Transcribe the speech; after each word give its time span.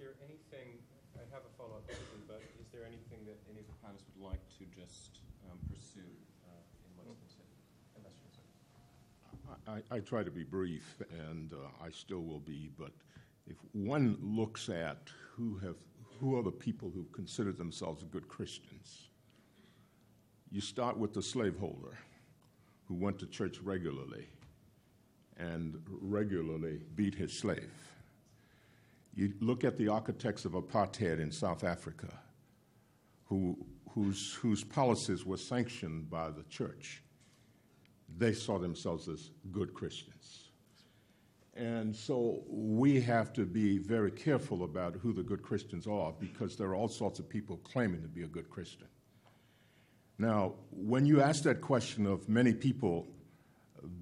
there 0.00 0.16
anything, 0.24 0.80
I 1.14 1.28
have 1.28 1.44
a 1.44 1.52
follow-up 1.60 1.84
question, 1.84 2.24
but 2.26 2.40
is 2.58 2.72
there 2.72 2.88
anything 2.88 3.20
that 3.28 3.36
any 3.52 3.60
of 3.60 3.66
the 3.68 3.76
panelists 3.84 4.08
would 4.16 4.32
like 4.32 4.40
to 4.56 4.64
just 4.72 5.20
um, 5.44 5.58
pursue 5.68 6.00
uh, 6.48 6.64
in 6.88 6.90
what's 6.96 7.20
been 7.20 7.28
said? 7.28 7.44
I, 9.68 9.96
I 9.96 10.00
try 10.00 10.22
to 10.22 10.30
be 10.30 10.42
brief, 10.42 11.02
and 11.28 11.52
uh, 11.52 11.84
I 11.84 11.90
still 11.90 12.22
will 12.22 12.40
be, 12.40 12.70
but 12.78 12.92
if 13.46 13.56
one 13.72 14.16
looks 14.22 14.70
at 14.70 15.10
who 15.36 15.58
have 15.58 15.76
who 16.18 16.38
are 16.38 16.42
the 16.42 16.50
people 16.50 16.90
who 16.94 17.06
consider 17.12 17.52
themselves 17.52 18.04
good 18.10 18.28
Christians, 18.28 19.08
you 20.50 20.60
start 20.60 20.98
with 20.98 21.14
the 21.14 21.22
slaveholder 21.22 21.98
who 22.86 22.94
went 22.94 23.18
to 23.20 23.26
church 23.26 23.58
regularly 23.62 24.28
and 25.38 25.82
regularly 25.86 26.80
beat 26.94 27.14
his 27.14 27.32
slave. 27.32 27.89
You 29.14 29.32
look 29.40 29.64
at 29.64 29.76
the 29.76 29.88
architects 29.88 30.44
of 30.44 30.52
apartheid 30.52 31.20
in 31.20 31.30
South 31.32 31.64
Africa, 31.64 32.08
who, 33.24 33.56
whose, 33.90 34.34
whose 34.34 34.62
policies 34.64 35.24
were 35.24 35.36
sanctioned 35.36 36.08
by 36.10 36.30
the 36.30 36.44
church. 36.48 37.02
They 38.18 38.32
saw 38.32 38.58
themselves 38.58 39.08
as 39.08 39.30
good 39.52 39.74
Christians. 39.74 40.50
And 41.54 41.94
so 41.94 42.42
we 42.48 43.00
have 43.00 43.32
to 43.34 43.44
be 43.44 43.78
very 43.78 44.10
careful 44.10 44.64
about 44.64 44.94
who 44.96 45.12
the 45.12 45.22
good 45.22 45.42
Christians 45.42 45.86
are 45.86 46.12
because 46.18 46.56
there 46.56 46.68
are 46.68 46.74
all 46.74 46.88
sorts 46.88 47.18
of 47.18 47.28
people 47.28 47.58
claiming 47.58 48.02
to 48.02 48.08
be 48.08 48.22
a 48.22 48.26
good 48.26 48.48
Christian. 48.48 48.86
Now, 50.18 50.54
when 50.70 51.06
you 51.06 51.20
ask 51.20 51.42
that 51.44 51.60
question 51.60 52.06
of 52.06 52.28
many 52.28 52.52
people, 52.52 53.08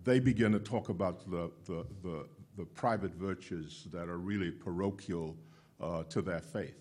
they 0.05 0.19
begin 0.19 0.53
to 0.53 0.59
talk 0.59 0.89
about 0.89 1.31
the, 1.31 1.51
the, 1.67 1.87
the, 2.03 2.27
the 2.59 2.65
private 2.65 3.15
virtues 3.15 3.87
that 3.93 4.09
are 4.09 4.19
really 4.19 4.51
parochial 4.51 5.37
uh, 5.81 6.03
to 6.05 6.21
their 6.21 6.41
faith. 6.41 6.75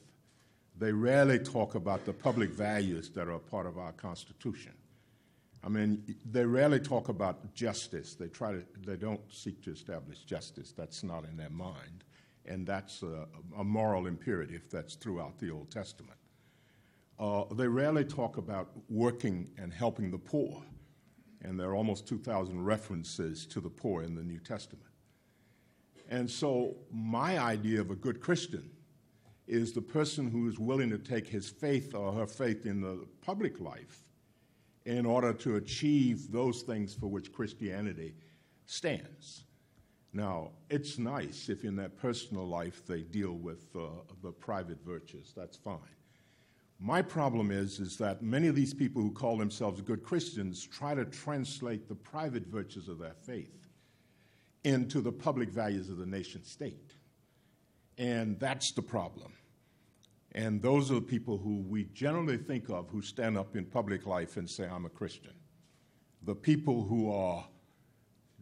They 0.77 0.91
rarely 0.91 1.39
talk 1.39 1.75
about 1.75 2.03
the 2.03 2.13
public 2.13 2.49
values 2.49 3.09
that 3.11 3.27
are 3.27 3.37
part 3.37 3.67
of 3.67 3.77
our 3.77 3.91
Constitution. 3.93 4.73
I 5.63 5.69
mean, 5.69 6.15
they 6.29 6.45
rarely 6.45 6.79
talk 6.79 7.09
about 7.09 7.53
justice. 7.53 8.15
They 8.15 8.27
try 8.27 8.53
to, 8.53 8.63
they 8.85 8.95
don't 8.95 9.21
seek 9.31 9.63
to 9.63 9.71
establish 9.71 10.19
justice. 10.19 10.71
That's 10.71 11.03
not 11.03 11.25
in 11.25 11.37
their 11.37 11.49
mind. 11.49 12.03
And 12.45 12.65
that's 12.65 13.03
a, 13.03 13.27
a 13.57 13.63
moral 13.63 14.07
imperative 14.07 14.63
that's 14.71 14.95
throughout 14.95 15.37
the 15.39 15.51
Old 15.51 15.69
Testament. 15.69 16.17
Uh, 17.19 17.43
they 17.53 17.67
rarely 17.67 18.05
talk 18.05 18.37
about 18.37 18.69
working 18.89 19.47
and 19.57 19.73
helping 19.73 20.09
the 20.09 20.17
poor. 20.17 20.63
And 21.41 21.59
there 21.59 21.69
are 21.69 21.75
almost 21.75 22.07
2,000 22.07 22.63
references 22.63 23.45
to 23.47 23.59
the 23.59 23.69
poor 23.69 24.03
in 24.03 24.15
the 24.15 24.23
New 24.23 24.39
Testament. 24.39 24.86
And 26.09 26.29
so, 26.29 26.75
my 26.91 27.37
idea 27.37 27.81
of 27.81 27.91
a 27.91 27.95
good 27.95 28.21
Christian 28.21 28.69
is 29.47 29.73
the 29.73 29.81
person 29.81 30.29
who 30.29 30.47
is 30.47 30.59
willing 30.59 30.89
to 30.89 30.97
take 30.97 31.27
his 31.27 31.49
faith 31.49 31.93
or 31.93 32.11
her 32.13 32.27
faith 32.27 32.65
in 32.65 32.81
the 32.81 33.05
public 33.21 33.59
life 33.59 34.03
in 34.85 35.05
order 35.05 35.33
to 35.33 35.57
achieve 35.57 36.31
those 36.31 36.61
things 36.61 36.93
for 36.93 37.07
which 37.07 37.33
Christianity 37.33 38.15
stands. 38.65 39.43
Now, 40.13 40.51
it's 40.69 40.97
nice 40.97 41.49
if 41.49 41.63
in 41.63 41.75
their 41.75 41.89
personal 41.89 42.47
life 42.47 42.85
they 42.85 43.01
deal 43.01 43.33
with 43.33 43.67
uh, 43.75 43.87
the 44.23 44.31
private 44.31 44.83
virtues. 44.85 45.33
That's 45.35 45.57
fine. 45.57 45.77
My 46.79 47.01
problem 47.01 47.51
is, 47.51 47.79
is 47.79 47.97
that 47.97 48.21
many 48.21 48.47
of 48.47 48.55
these 48.55 48.73
people 48.73 49.01
who 49.01 49.11
call 49.11 49.37
themselves 49.37 49.81
good 49.81 50.03
Christians 50.03 50.65
try 50.65 50.93
to 50.93 51.05
translate 51.05 51.89
the 51.89 51.95
private 51.95 52.47
virtues 52.47 52.87
of 52.87 52.99
their 52.99 53.15
faith 53.25 53.56
into 54.67 54.99
the 54.99 55.11
public 55.11 55.49
values 55.49 55.89
of 55.89 55.97
the 55.97 56.05
nation 56.05 56.43
state. 56.43 56.91
And 57.97 58.37
that's 58.37 58.73
the 58.73 58.81
problem. 58.81 59.31
And 60.33 60.61
those 60.61 60.91
are 60.91 60.95
the 60.95 61.01
people 61.15 61.37
who 61.37 61.61
we 61.61 61.85
generally 61.93 62.37
think 62.37 62.69
of 62.69 62.89
who 62.89 63.01
stand 63.01 63.37
up 63.37 63.55
in 63.55 63.63
public 63.63 64.05
life 64.05 64.35
and 64.35 64.47
say, 64.47 64.67
I'm 64.67 64.85
a 64.85 64.89
Christian. 64.89 65.31
The 66.23 66.35
people 66.35 66.83
who 66.83 67.09
are 67.09 67.47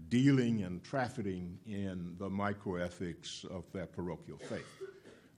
dealing 0.10 0.64
and 0.64 0.84
trafficking 0.84 1.60
in 1.68 2.16
the 2.18 2.30
microethics 2.30 3.46
of 3.46 3.72
their 3.72 3.86
parochial 3.86 4.40
faith. 4.40 4.82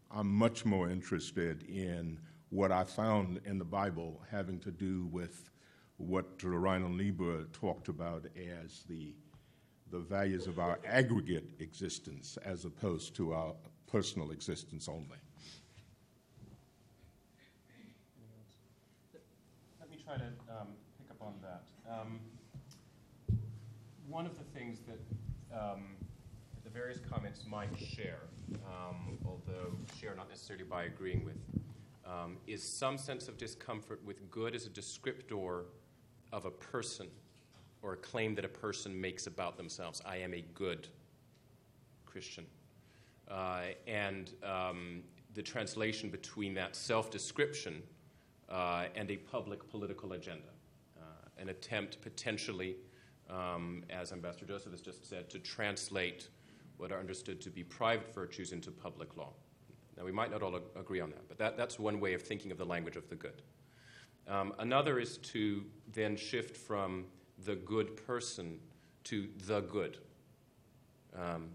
I'm 0.09 0.33
much 0.33 0.63
more 0.63 0.89
interested 0.89 1.63
in 1.63 2.17
what 2.49 2.71
I 2.71 2.85
found 2.85 3.41
in 3.45 3.57
the 3.57 3.65
Bible 3.65 4.21
having 4.31 4.59
to 4.61 4.71
do 4.71 5.07
with 5.11 5.51
what 5.97 6.41
Reinhold 6.41 6.95
Niebuhr 6.95 7.43
talked 7.51 7.89
about 7.89 8.25
as 8.63 8.83
the, 8.87 9.13
the 9.91 9.99
values 9.99 10.47
of 10.47 10.59
our 10.59 10.79
aggregate 10.85 11.49
existence 11.59 12.37
as 12.43 12.65
opposed 12.65 13.15
to 13.15 13.33
our 13.33 13.53
personal 13.87 14.31
existence 14.31 14.89
only. 14.89 15.17
Let 19.79 19.89
me 19.89 19.97
try 20.03 20.17
to 20.17 20.25
um, 20.59 20.67
pick 20.97 21.09
up 21.11 21.21
on 21.21 21.33
that. 21.41 21.63
Um, 21.89 22.19
one 24.07 24.25
of 24.25 24.37
the 24.37 24.43
things 24.57 24.79
that 24.87 25.57
um, 25.57 25.95
the 26.63 26.69
various 26.69 26.99
comments 27.09 27.45
might 27.49 27.77
share, 27.77 28.23
um, 28.65 29.17
although 29.25 29.73
share 29.99 30.15
not 30.15 30.29
necessarily 30.29 30.65
by 30.65 30.83
agreeing 30.83 31.23
with, 31.23 31.37
um, 32.05 32.37
is 32.45 32.63
some 32.63 32.97
sense 32.97 33.27
of 33.27 33.37
discomfort 33.37 34.01
with 34.05 34.29
good 34.29 34.55
as 34.55 34.65
a 34.65 34.69
descriptor 34.69 35.63
of 36.31 36.45
a 36.45 36.51
person 36.51 37.07
or 37.87 37.93
a 37.93 37.97
claim 37.97 38.35
that 38.35 38.43
a 38.43 38.49
person 38.49 38.99
makes 38.99 39.27
about 39.27 39.55
themselves. 39.55 40.01
I 40.05 40.17
am 40.17 40.33
a 40.33 40.41
good 40.53 40.89
Christian. 42.05 42.45
Uh, 43.29 43.61
and 43.87 44.33
um, 44.43 45.03
the 45.33 45.41
translation 45.41 46.09
between 46.09 46.53
that 46.55 46.75
self 46.75 47.09
description 47.09 47.81
uh, 48.49 48.85
and 48.95 49.09
a 49.09 49.15
public 49.15 49.69
political 49.69 50.13
agenda, 50.13 50.49
uh, 50.97 51.01
an 51.37 51.49
attempt 51.49 52.01
potentially, 52.01 52.75
um, 53.29 53.83
as 53.89 54.11
Ambassador 54.11 54.45
Joseph 54.45 54.71
has 54.71 54.81
just 54.81 55.07
said, 55.07 55.29
to 55.29 55.39
translate 55.39 56.27
what 56.75 56.91
are 56.91 56.99
understood 56.99 57.39
to 57.41 57.49
be 57.49 57.63
private 57.63 58.13
virtues 58.13 58.51
into 58.51 58.69
public 58.69 59.15
law. 59.15 59.31
Now, 59.97 60.03
we 60.03 60.11
might 60.11 60.29
not 60.29 60.43
all 60.43 60.57
ag- 60.57 60.61
agree 60.75 60.99
on 60.99 61.09
that, 61.11 61.27
but 61.27 61.37
that, 61.37 61.57
that's 61.57 61.79
one 61.79 61.99
way 62.01 62.13
of 62.13 62.21
thinking 62.21 62.51
of 62.51 62.57
the 62.57 62.65
language 62.65 62.97
of 62.97 63.09
the 63.09 63.15
good. 63.15 63.41
Um, 64.27 64.53
another 64.59 64.99
is 64.99 65.17
to 65.19 65.63
then 65.93 66.17
shift 66.17 66.55
from 66.55 67.05
the 67.45 67.55
good 67.55 67.95
person 68.05 68.59
to 69.05 69.27
the 69.45 69.61
good. 69.61 69.97
Um, 71.15 71.49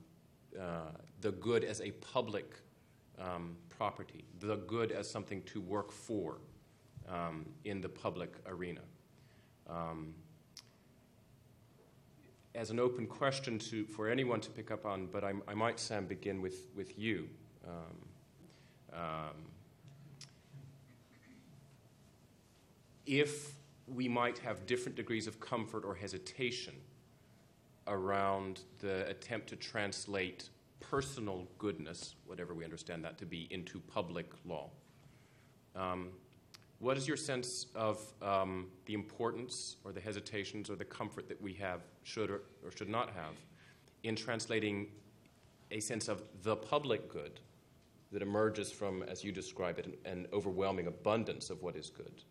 uh, 0.59 0.91
the 1.21 1.33
good 1.33 1.65
as 1.65 1.81
a 1.81 1.91
public 1.93 2.57
um, 3.19 3.57
property, 3.69 4.25
the 4.41 4.57
good 4.57 4.93
as 4.93 5.09
something 5.11 5.43
to 5.45 5.61
work 5.61 5.93
for 5.93 6.39
um, 7.09 7.47
in 7.65 7.81
the 7.81 7.89
public 7.89 8.35
arena. 8.47 8.81
Um, 9.69 10.15
as 12.55 12.71
an 12.71 12.79
open 12.79 13.07
question 13.07 13.59
to, 13.59 13.85
for 13.87 14.09
anyone 14.09 14.41
to 14.41 14.51
pick 14.51 14.71
up 14.71 14.85
on, 14.85 15.07
but 15.07 15.25
I, 15.25 15.33
I 15.49 15.55
might, 15.55 15.81
Sam, 15.81 16.07
begin 16.07 16.43
with, 16.43 16.69
with 16.77 16.99
you. 16.99 17.29
Um, 17.67 18.99
um, 18.99 19.37
if 23.07 23.53
we 23.95 24.09
might 24.09 24.39
have 24.39 24.67
different 24.67 24.97
degrees 24.97 25.27
of 25.27 25.41
comfort 25.41 25.85
or 25.85 25.95
hesitation 25.95 26.75
around 27.87 28.61
the 28.79 29.07
attempt 29.09 29.49
to 29.49 29.57
translate 29.57 30.49
personal 30.81 31.47
goodness, 31.59 32.15
whatever 32.27 32.55
we 32.55 32.65
understand 32.65 33.05
that 33.05 33.19
to 33.19 33.27
be, 33.27 33.49
into 33.51 33.81
public 33.81 34.31
law. 34.45 34.71
Um, 35.75 36.11
what 36.79 36.97
is 36.97 37.07
your 37.07 37.17
sense 37.17 37.67
of 37.75 38.01
um, 38.21 38.67
the 38.87 38.95
importance 38.95 39.77
or 39.85 39.93
the 39.93 40.01
hesitations 40.01 40.69
or 40.69 40.77
the 40.77 40.85
comfort 40.85 41.29
that 41.29 41.41
we 41.41 41.55
have, 41.55 41.81
should 42.03 42.31
or, 42.31 42.43
or 42.65 42.73
should 42.73 42.89
not 42.89 43.11
have, 43.11 43.35
in 44.03 44.17
translating 44.17 44.89
a 45.71 45.81
sense 45.81 46.09
of 46.09 46.23
the 46.43 46.57
public 46.57 47.09
good 47.09 47.41
that 48.11 48.21
emerges 48.21 48.71
from, 48.71 49.03
as 49.05 49.25
you 49.25 49.33
describe 49.33 49.79
it, 49.79 49.87
an, 49.87 49.95
an 50.05 50.27
overwhelming 50.33 50.89
abundance 50.89 51.51
of 51.51 51.63
what 51.63 51.77
is 51.77 51.89
good? 51.89 52.23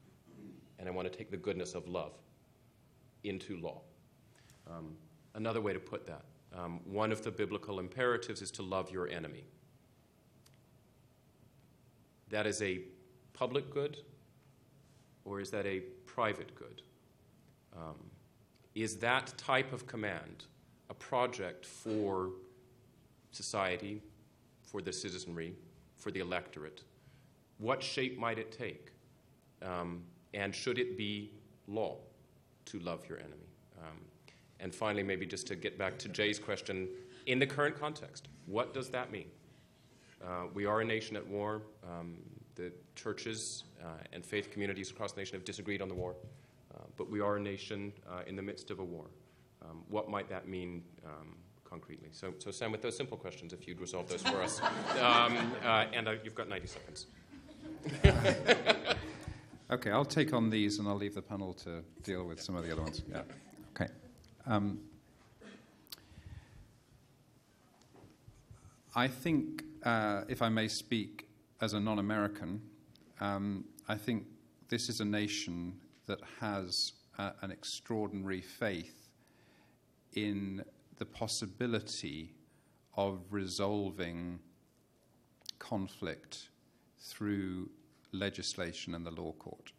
And 0.81 0.89
I 0.89 0.91
want 0.91 1.09
to 1.09 1.17
take 1.17 1.31
the 1.31 1.37
goodness 1.37 1.75
of 1.75 1.87
love 1.87 2.11
into 3.23 3.55
law. 3.57 3.79
Um, 4.69 4.95
another 5.35 5.61
way 5.61 5.71
to 5.71 5.79
put 5.79 6.05
that 6.07 6.25
um, 6.57 6.81
one 6.83 7.11
of 7.11 7.23
the 7.23 7.31
biblical 7.31 7.79
imperatives 7.79 8.41
is 8.41 8.51
to 8.51 8.61
love 8.61 8.91
your 8.91 9.07
enemy. 9.07 9.45
That 12.29 12.45
is 12.45 12.61
a 12.61 12.81
public 13.33 13.71
good, 13.73 13.97
or 15.25 15.39
is 15.39 15.49
that 15.51 15.65
a 15.65 15.81
private 16.05 16.53
good? 16.55 16.81
Um, 17.75 17.95
is 18.75 18.97
that 18.97 19.33
type 19.37 19.73
of 19.73 19.87
command 19.87 20.45
a 20.89 20.93
project 20.93 21.65
for 21.65 22.31
society, 23.31 24.01
for 24.61 24.81
the 24.81 24.91
citizenry, 24.91 25.55
for 25.95 26.11
the 26.11 26.19
electorate? 26.19 26.83
What 27.59 27.81
shape 27.81 28.17
might 28.17 28.39
it 28.39 28.51
take? 28.51 28.91
Um, 29.61 30.03
and 30.33 30.53
should 30.53 30.79
it 30.79 30.97
be 30.97 31.31
law 31.67 31.97
to 32.65 32.79
love 32.79 33.07
your 33.07 33.19
enemy? 33.19 33.49
Um, 33.79 33.97
and 34.59 34.73
finally, 34.73 35.03
maybe 35.03 35.25
just 35.25 35.47
to 35.47 35.55
get 35.55 35.77
back 35.77 35.97
to 35.99 36.09
Jay's 36.09 36.39
question, 36.39 36.87
in 37.25 37.39
the 37.39 37.47
current 37.47 37.79
context, 37.79 38.27
what 38.45 38.73
does 38.73 38.89
that 38.89 39.11
mean? 39.11 39.27
Uh, 40.23 40.45
we 40.53 40.65
are 40.65 40.81
a 40.81 40.85
nation 40.85 41.15
at 41.15 41.27
war. 41.27 41.61
Um, 41.83 42.17
the 42.55 42.71
churches 42.95 43.63
uh, 43.81 43.87
and 44.13 44.25
faith 44.25 44.51
communities 44.51 44.91
across 44.91 45.13
the 45.13 45.21
nation 45.21 45.35
have 45.35 45.45
disagreed 45.45 45.81
on 45.81 45.87
the 45.87 45.95
war, 45.95 46.15
uh, 46.73 46.83
but 46.97 47.09
we 47.09 47.19
are 47.21 47.37
a 47.37 47.39
nation 47.39 47.91
uh, 48.09 48.21
in 48.27 48.35
the 48.35 48.41
midst 48.41 48.69
of 48.69 48.79
a 48.79 48.83
war. 48.83 49.05
Um, 49.63 49.83
what 49.89 50.09
might 50.09 50.29
that 50.29 50.47
mean 50.47 50.83
um, 51.05 51.35
concretely? 51.63 52.09
So, 52.11 52.33
so, 52.39 52.51
Sam, 52.51 52.71
with 52.71 52.81
those 52.81 52.97
simple 52.97 53.17
questions, 53.17 53.53
if 53.53 53.67
you'd 53.67 53.79
resolve 53.79 54.09
those 54.09 54.21
for 54.21 54.41
us. 54.41 54.61
Um, 55.01 55.53
uh, 55.63 55.85
and 55.93 56.07
uh, 56.07 56.15
you've 56.23 56.35
got 56.35 56.47
90 56.49 56.67
seconds. 56.67 57.07
okay, 59.71 59.91
I'll 59.91 60.05
take 60.05 60.33
on 60.33 60.49
these 60.49 60.79
and 60.79 60.87
I'll 60.87 60.95
leave 60.95 61.15
the 61.15 61.21
panel 61.21 61.53
to 61.65 61.83
deal 62.03 62.25
with 62.25 62.41
some 62.41 62.55
of 62.55 62.65
the 62.65 62.71
other 62.71 62.81
ones. 62.81 63.01
Yeah. 63.09 63.21
Okay. 63.75 63.91
Um, 64.45 64.79
I 68.95 69.07
think, 69.07 69.63
uh, 69.83 70.23
if 70.27 70.41
I 70.41 70.49
may 70.49 70.67
speak 70.67 71.27
as 71.61 71.73
a 71.73 71.79
non 71.79 71.99
American, 71.99 72.61
um, 73.21 73.65
I 73.87 73.95
think 73.95 74.25
this 74.69 74.89
is 74.89 74.99
a 74.99 75.05
nation 75.05 75.79
that 76.07 76.19
has 76.39 76.93
uh, 77.17 77.31
an 77.41 77.51
extraordinary 77.51 78.41
faith 78.41 79.09
in 80.13 80.63
the 80.97 81.05
possibility 81.05 82.33
of 82.97 83.21
resolving 83.29 84.39
conflict 85.59 86.49
through 86.99 87.69
legislation 88.11 88.95
and 88.95 89.05
the 89.05 89.11
law 89.11 89.31
court. 89.33 89.71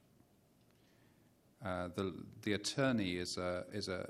Uh, 1.65 1.89
the, 1.95 2.15
the 2.43 2.55
attorney 2.55 3.17
is, 3.17 3.37
a, 3.37 3.65
is 3.73 3.89
a, 3.89 4.09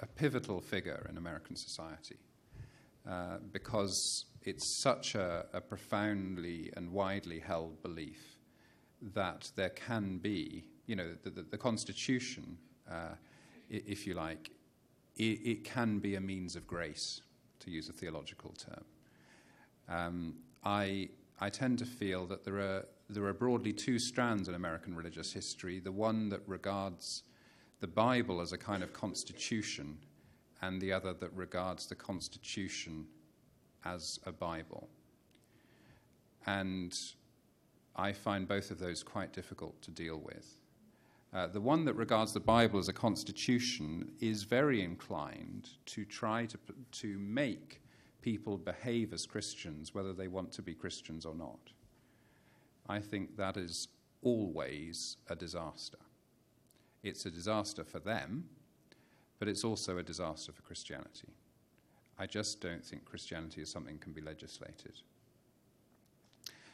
a 0.00 0.06
pivotal 0.06 0.60
figure 0.60 1.06
in 1.10 1.18
American 1.18 1.56
society. 1.56 2.16
Uh, 3.08 3.38
because 3.52 4.26
it's 4.42 4.66
such 4.66 5.14
a, 5.14 5.46
a, 5.54 5.60
profoundly 5.60 6.70
and 6.76 6.92
widely 6.92 7.38
held 7.38 7.82
belief 7.82 8.36
that 9.14 9.50
there 9.56 9.70
can 9.70 10.18
be, 10.18 10.64
you 10.86 10.94
know, 10.94 11.14
the, 11.22 11.30
the, 11.30 11.42
the 11.42 11.56
Constitution, 11.56 12.58
uh, 12.90 13.14
if 13.70 14.06
you 14.06 14.12
like, 14.12 14.50
it, 15.16 15.22
it, 15.22 15.64
can 15.64 15.98
be 15.98 16.14
a 16.16 16.20
means 16.20 16.56
of 16.56 16.66
grace, 16.66 17.22
to 17.60 17.70
use 17.70 17.88
a 17.88 17.92
theological 17.92 18.52
term. 18.52 18.84
Um, 19.88 20.34
I, 20.62 21.08
I 21.40 21.48
tend 21.48 21.78
to 21.78 21.86
feel 21.86 22.26
that 22.26 22.44
there 22.44 22.58
are, 22.58 22.86
there 23.10 23.24
are 23.24 23.32
broadly 23.32 23.72
two 23.72 23.98
strands 23.98 24.48
in 24.48 24.54
American 24.54 24.94
religious 24.94 25.32
history 25.32 25.80
the 25.80 25.92
one 25.92 26.28
that 26.28 26.42
regards 26.46 27.24
the 27.80 27.86
Bible 27.86 28.40
as 28.40 28.52
a 28.52 28.58
kind 28.58 28.82
of 28.82 28.92
constitution 28.92 29.98
and 30.62 30.80
the 30.80 30.92
other 30.92 31.12
that 31.14 31.32
regards 31.32 31.86
the 31.86 31.94
Constitution 31.94 33.06
as 33.84 34.20
a 34.26 34.32
Bible. 34.32 34.88
And 36.46 36.96
I 37.96 38.12
find 38.12 38.46
both 38.46 38.70
of 38.70 38.78
those 38.78 39.02
quite 39.02 39.32
difficult 39.32 39.80
to 39.82 39.90
deal 39.90 40.18
with. 40.18 40.58
Uh, 41.32 41.46
the 41.46 41.60
one 41.60 41.84
that 41.84 41.94
regards 41.94 42.32
the 42.32 42.40
Bible 42.40 42.78
as 42.78 42.88
a 42.88 42.92
constitution 42.92 44.12
is 44.20 44.42
very 44.42 44.82
inclined 44.82 45.70
to 45.86 46.04
try 46.04 46.44
to, 46.46 46.58
to 46.92 47.18
make 47.18 47.80
people 48.20 48.58
behave 48.58 49.12
as 49.12 49.26
Christians, 49.26 49.94
whether 49.94 50.12
they 50.12 50.28
want 50.28 50.52
to 50.52 50.62
be 50.62 50.74
Christians 50.74 51.24
or 51.24 51.34
not. 51.34 51.72
I 52.90 53.00
think 53.00 53.36
that 53.36 53.56
is 53.56 53.88
always 54.22 55.16
a 55.28 55.36
disaster. 55.36 55.98
It's 57.02 57.24
a 57.24 57.30
disaster 57.30 57.84
for 57.84 58.00
them 58.00 58.44
but 59.40 59.48
it's 59.48 59.64
also 59.64 59.98
a 59.98 60.02
disaster 60.02 60.52
for 60.52 60.62
Christianity. 60.62 61.28
I 62.18 62.26
just 62.26 62.60
don't 62.60 62.84
think 62.84 63.04
Christianity 63.06 63.62
is 63.62 63.70
something 63.70 63.94
that 63.94 64.02
can 64.02 64.12
be 64.12 64.20
legislated. 64.20 64.92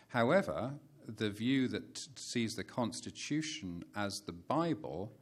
However, 0.09 0.73
the 1.07 1.31
view 1.31 1.69
that 1.69 2.09
sees 2.17 2.57
the 2.57 2.65
Constitution 2.65 3.85
as 3.95 4.21
the 4.21 4.33
Bible, 4.33 5.13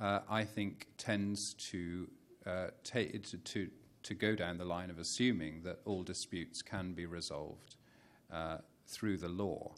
uh, 0.00 0.20
I 0.28 0.44
think, 0.44 0.88
tends 0.98 1.54
to, 1.54 2.08
uh, 2.44 2.66
take, 2.82 3.22
to, 3.28 3.38
to, 3.38 3.70
to, 4.02 4.14
go 4.14 4.34
down 4.34 4.58
the 4.58 4.64
line 4.64 4.90
of 4.90 4.98
assuming 4.98 5.62
that 5.62 5.78
all 5.84 6.02
disputes 6.02 6.62
can 6.62 6.92
be 6.92 7.06
resolved 7.06 7.76
uh, 8.32 8.58
through 8.88 9.18
the 9.18 9.28
law. 9.28 9.72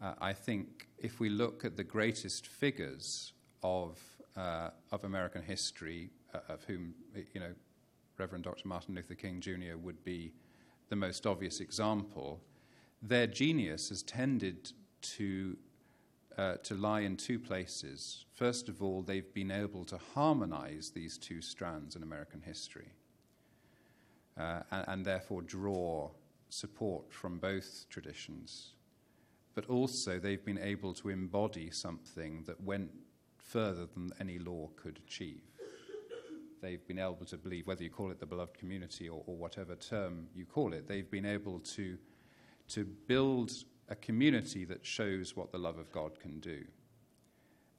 Uh, 0.00 0.14
I 0.20 0.32
think 0.32 0.88
if 0.98 1.18
we 1.18 1.28
look 1.28 1.64
at 1.64 1.76
the 1.76 1.84
greatest 1.84 2.46
figures 2.46 3.32
of, 3.62 4.00
uh, 4.36 4.70
of 4.92 5.04
American 5.04 5.42
history, 5.42 6.10
uh, 6.32 6.38
of 6.48 6.64
whom, 6.64 6.94
you 7.34 7.40
know, 7.40 7.52
Reverend 8.16 8.44
Dr. 8.44 8.66
Martin 8.66 8.94
Luther 8.94 9.14
King 9.14 9.40
Jr. 9.40 9.76
would 9.80 10.04
be 10.04 10.32
the 10.88 10.96
most 10.96 11.26
obvious 11.26 11.60
example, 11.60 12.40
their 13.02 13.26
genius 13.26 13.90
has 13.90 14.02
tended 14.02 14.72
to, 15.00 15.56
uh, 16.36 16.54
to 16.62 16.74
lie 16.74 17.00
in 17.00 17.16
two 17.16 17.38
places. 17.38 18.24
First 18.34 18.68
of 18.68 18.82
all, 18.82 19.02
they've 19.02 19.32
been 19.34 19.50
able 19.50 19.84
to 19.86 19.98
harmonize 20.14 20.90
these 20.90 21.18
two 21.18 21.40
strands 21.40 21.94
in 21.94 22.02
American 22.02 22.40
history 22.40 22.92
uh, 24.36 24.60
and, 24.70 24.84
and 24.88 25.04
therefore 25.04 25.42
draw 25.42 26.10
support 26.48 27.12
from 27.12 27.38
both 27.38 27.86
traditions. 27.90 28.72
But 29.58 29.68
also, 29.68 30.20
they've 30.20 30.44
been 30.44 30.60
able 30.60 30.94
to 30.94 31.08
embody 31.08 31.72
something 31.72 32.44
that 32.46 32.60
went 32.60 32.92
further 33.38 33.86
than 33.92 34.12
any 34.20 34.38
law 34.38 34.68
could 34.76 35.00
achieve 35.04 35.42
they've 36.60 36.86
been 36.86 37.00
able 37.00 37.24
to 37.26 37.36
believe, 37.36 37.66
whether 37.66 37.82
you 37.82 37.90
call 37.90 38.12
it 38.12 38.20
the 38.20 38.26
beloved 38.26 38.56
community 38.56 39.08
or, 39.08 39.24
or 39.26 39.36
whatever 39.36 39.74
term 39.74 40.28
you 40.32 40.44
call 40.44 40.72
it, 40.72 40.86
they've 40.86 41.10
been 41.10 41.26
able 41.26 41.58
to, 41.60 41.98
to 42.68 42.84
build 42.84 43.50
a 43.88 43.96
community 43.96 44.64
that 44.64 44.86
shows 44.86 45.34
what 45.34 45.50
the 45.50 45.58
love 45.58 45.76
of 45.78 45.90
God 45.90 46.20
can 46.20 46.38
do. 46.38 46.64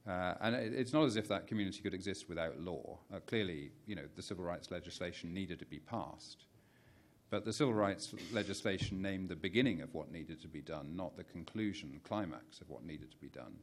Uh, 0.06 0.34
and 0.42 0.54
it, 0.54 0.74
it's 0.74 0.92
not 0.92 1.04
as 1.04 1.16
if 1.16 1.28
that 1.28 1.46
community 1.46 1.80
could 1.80 1.94
exist 1.94 2.28
without 2.28 2.60
law. 2.60 2.98
Uh, 3.14 3.20
clearly, 3.20 3.70
you 3.86 3.94
know, 3.94 4.04
the 4.16 4.22
civil 4.22 4.44
rights 4.44 4.70
legislation 4.70 5.32
needed 5.32 5.58
to 5.58 5.66
be 5.66 5.78
passed. 5.78 6.44
But 7.30 7.44
the 7.44 7.52
civil 7.52 7.74
rights 7.74 8.12
legislation 8.32 9.00
named 9.00 9.28
the 9.28 9.36
beginning 9.36 9.80
of 9.82 9.94
what 9.94 10.10
needed 10.10 10.42
to 10.42 10.48
be 10.48 10.60
done, 10.60 10.96
not 10.96 11.16
the 11.16 11.24
conclusion, 11.24 12.00
climax 12.04 12.60
of 12.60 12.68
what 12.68 12.84
needed 12.84 13.10
to 13.12 13.18
be 13.18 13.28
done 13.28 13.56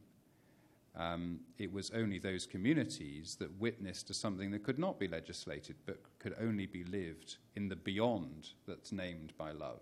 um, 0.98 1.40
it 1.58 1.72
was 1.72 1.90
only 1.92 2.18
those 2.18 2.44
communities 2.44 3.36
that 3.36 3.60
witnessed 3.60 4.08
to 4.08 4.14
something 4.14 4.50
that 4.50 4.64
could 4.64 4.78
not 4.78 4.98
be 4.98 5.06
legislated 5.06 5.76
but 5.86 6.00
could 6.18 6.34
only 6.40 6.66
be 6.66 6.84
lived 6.84 7.36
in 7.54 7.68
the 7.68 7.76
beyond 7.76 8.50
that's 8.66 8.90
named 8.90 9.32
by 9.38 9.52
love. 9.52 9.80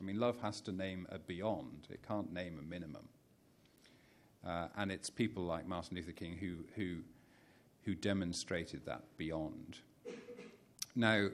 I 0.00 0.04
mean, 0.04 0.20
love 0.20 0.38
has 0.42 0.60
to 0.62 0.72
name 0.72 1.06
a 1.10 1.18
beyond, 1.18 1.88
it 1.90 2.06
can't 2.06 2.32
name 2.32 2.58
a 2.58 2.62
minimum. 2.62 3.08
Uh, 4.46 4.68
and 4.76 4.90
it's 4.90 5.10
people 5.10 5.42
like 5.44 5.66
Martin 5.66 5.96
Luther 5.96 6.12
King 6.12 6.36
who, 6.36 6.64
who, 6.74 6.98
who 7.84 7.94
demonstrated 7.94 8.84
that 8.86 9.02
beyond. 9.16 9.78
Now, 10.94 11.28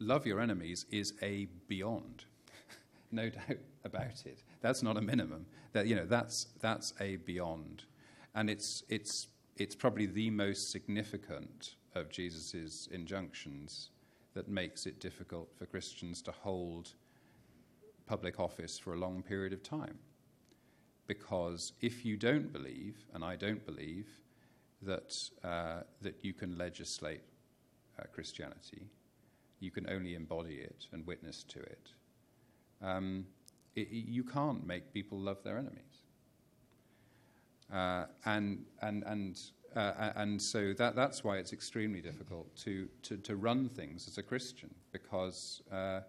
love 0.00 0.26
your 0.26 0.40
enemies 0.40 0.86
is 0.90 1.14
a 1.22 1.46
beyond, 1.68 2.24
no 3.12 3.28
doubt 3.28 3.58
about 3.84 4.24
it. 4.26 4.42
That's 4.60 4.82
not 4.82 4.96
a 4.96 5.00
minimum. 5.00 5.46
That, 5.72 5.86
you 5.86 5.94
know, 5.94 6.06
that's, 6.06 6.48
that's 6.60 6.94
a 7.00 7.16
beyond. 7.16 7.84
And 8.34 8.50
it's, 8.50 8.82
it's, 8.88 9.28
it's 9.56 9.74
probably 9.74 10.06
the 10.06 10.30
most 10.30 10.70
significant 10.70 11.74
of 11.94 12.10
Jesus' 12.10 12.88
injunctions 12.90 13.90
that 14.34 14.48
makes 14.48 14.86
it 14.86 15.00
difficult 15.00 15.50
for 15.56 15.66
Christians 15.66 16.22
to 16.22 16.32
hold 16.32 16.94
public 18.06 18.40
office 18.40 18.78
for 18.78 18.94
a 18.94 18.98
long 18.98 19.22
period 19.22 19.52
of 19.52 19.62
time. 19.62 19.98
Because 21.06 21.72
if 21.80 22.04
you 22.04 22.16
don't 22.16 22.52
believe, 22.52 22.96
and 23.14 23.24
I 23.24 23.36
don't 23.36 23.64
believe, 23.66 24.08
that, 24.82 25.16
uh, 25.44 25.82
that 26.00 26.24
you 26.24 26.32
can 26.32 26.56
legislate 26.56 27.22
uh, 27.98 28.04
Christianity, 28.12 28.86
you 29.60 29.70
can 29.70 29.88
only 29.90 30.14
embody 30.14 30.56
it 30.56 30.86
and 30.92 31.06
witness 31.06 31.44
to 31.44 31.60
it, 31.60 31.90
um, 32.82 33.26
it, 33.76 33.88
you 33.90 34.24
can't 34.24 34.66
make 34.66 34.92
people 34.92 35.18
love 35.18 35.42
their 35.44 35.58
enemies. 35.58 36.04
Uh, 37.72 38.06
and 38.24 38.64
and 38.82 39.04
and 39.04 39.38
uh, 39.76 40.12
and 40.16 40.40
so 40.40 40.72
that 40.72 40.96
that's 40.96 41.22
why 41.22 41.36
it's 41.36 41.52
extremely 41.52 42.00
difficult 42.00 42.54
to, 42.56 42.88
to, 43.02 43.16
to 43.18 43.36
run 43.36 43.68
things 43.68 44.08
as 44.08 44.18
a 44.18 44.22
Christian 44.22 44.74
because 44.90 45.62
uh, 45.70 46.00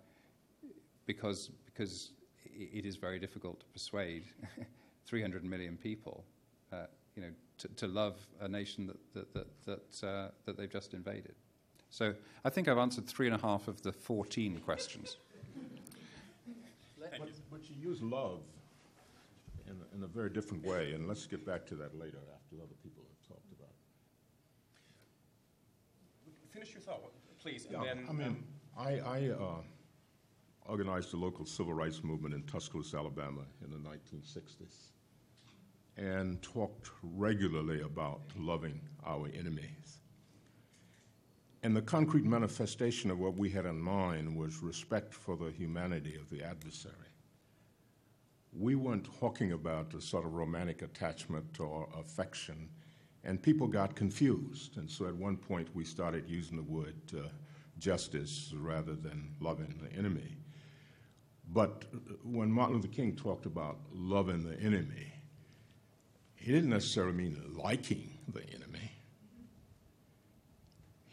because 1.05 1.51
because 1.65 2.11
it 2.45 2.85
is 2.85 2.95
very 2.95 3.19
difficult 3.19 3.59
to 3.59 3.65
persuade 3.67 4.23
300 5.05 5.43
million 5.43 5.77
people, 5.77 6.25
uh, 6.73 6.85
you 7.15 7.21
know, 7.21 7.29
to, 7.59 7.67
to, 7.69 7.87
love 7.87 8.15
a 8.39 8.47
nation 8.47 8.87
that 8.87 9.13
that 9.13 9.33
that 9.33 9.65
that, 9.65 10.07
uh, 10.07 10.31
that 10.45 10.57
they've 10.57 10.71
just 10.71 10.93
invaded. 10.93 11.35
So 11.91 12.15
I 12.43 12.49
think 12.49 12.67
I've 12.67 12.77
answered 12.77 13.05
three 13.05 13.27
and 13.27 13.35
a 13.35 13.39
half 13.39 13.67
of 13.67 13.81
the 13.83 13.91
14 13.91 14.59
questions. 14.59 15.17
But, 16.99 17.29
but 17.51 17.69
you 17.69 17.75
use 17.89 18.01
love 18.01 18.39
in, 19.67 19.75
in 19.95 20.03
a 20.03 20.07
very 20.07 20.29
different 20.29 20.65
way, 20.65 20.93
and 20.93 21.07
let's 21.07 21.27
get 21.27 21.45
back 21.45 21.67
to 21.67 21.75
that 21.75 21.93
later 21.93 22.17
after 22.33 22.55
other 22.55 22.73
people 22.81 23.03
have 23.03 23.27
talked 23.27 23.51
about 23.51 23.69
it. 26.25 26.53
Finish 26.53 26.73
your 26.73 26.81
thought, 26.81 27.11
please, 27.39 27.65
and 27.65 27.83
Yeah, 27.83 27.93
then. 27.93 28.05
I 28.09 28.13
mean, 28.13 28.27
um, 28.27 28.43
I, 28.77 28.99
I, 28.99 29.29
uh, 29.29 29.61
organized 30.67 31.11
the 31.11 31.17
local 31.17 31.45
civil 31.45 31.73
rights 31.73 32.01
movement 32.03 32.33
in 32.33 32.43
Tuscaloosa, 32.43 32.97
Alabama 32.97 33.41
in 33.63 33.71
the 33.71 33.77
1960s 33.77 34.91
and 35.97 36.41
talked 36.41 36.89
regularly 37.03 37.81
about 37.81 38.21
loving 38.37 38.79
our 39.05 39.27
enemies. 39.37 40.00
And 41.63 41.75
the 41.75 41.81
concrete 41.81 42.25
manifestation 42.25 43.11
of 43.11 43.19
what 43.19 43.37
we 43.37 43.49
had 43.49 43.65
in 43.65 43.79
mind 43.79 44.35
was 44.35 44.63
respect 44.63 45.13
for 45.13 45.37
the 45.37 45.51
humanity 45.51 46.15
of 46.15 46.29
the 46.29 46.43
adversary. 46.43 46.95
We 48.51 48.75
weren't 48.75 49.07
talking 49.19 49.51
about 49.51 49.93
a 49.93 50.01
sort 50.01 50.25
of 50.25 50.33
romantic 50.33 50.81
attachment 50.81 51.59
or 51.59 51.87
affection, 51.97 52.69
and 53.23 53.41
people 53.41 53.67
got 53.67 53.95
confused. 53.95 54.77
And 54.77 54.89
so 54.89 55.05
at 55.05 55.15
one 55.15 55.37
point 55.37 55.69
we 55.75 55.85
started 55.85 56.27
using 56.27 56.57
the 56.57 56.63
word 56.63 56.95
uh, 57.15 57.27
justice 57.77 58.53
rather 58.57 58.95
than 58.95 59.35
loving 59.39 59.79
the 59.81 59.95
enemy. 59.95 60.37
But 61.53 61.85
when 62.23 62.51
Martin 62.51 62.77
Luther 62.77 62.87
King 62.87 63.15
talked 63.15 63.45
about 63.45 63.77
loving 63.93 64.43
the 64.43 64.59
enemy, 64.59 65.13
he 66.35 66.51
didn't 66.51 66.69
necessarily 66.69 67.13
mean 67.13 67.39
liking 67.55 68.17
the 68.27 68.43
enemy. 68.49 68.90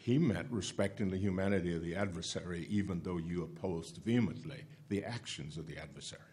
He 0.09 0.17
meant 0.17 0.47
respecting 0.49 1.11
the 1.11 1.19
humanity 1.19 1.75
of 1.75 1.83
the 1.83 1.95
adversary, 1.95 2.65
even 2.67 2.99
though 3.03 3.17
you 3.17 3.43
opposed 3.43 3.97
vehemently 3.97 4.63
the 4.87 5.05
actions 5.05 5.55
of 5.55 5.67
the 5.67 5.77
adversary. 5.77 6.23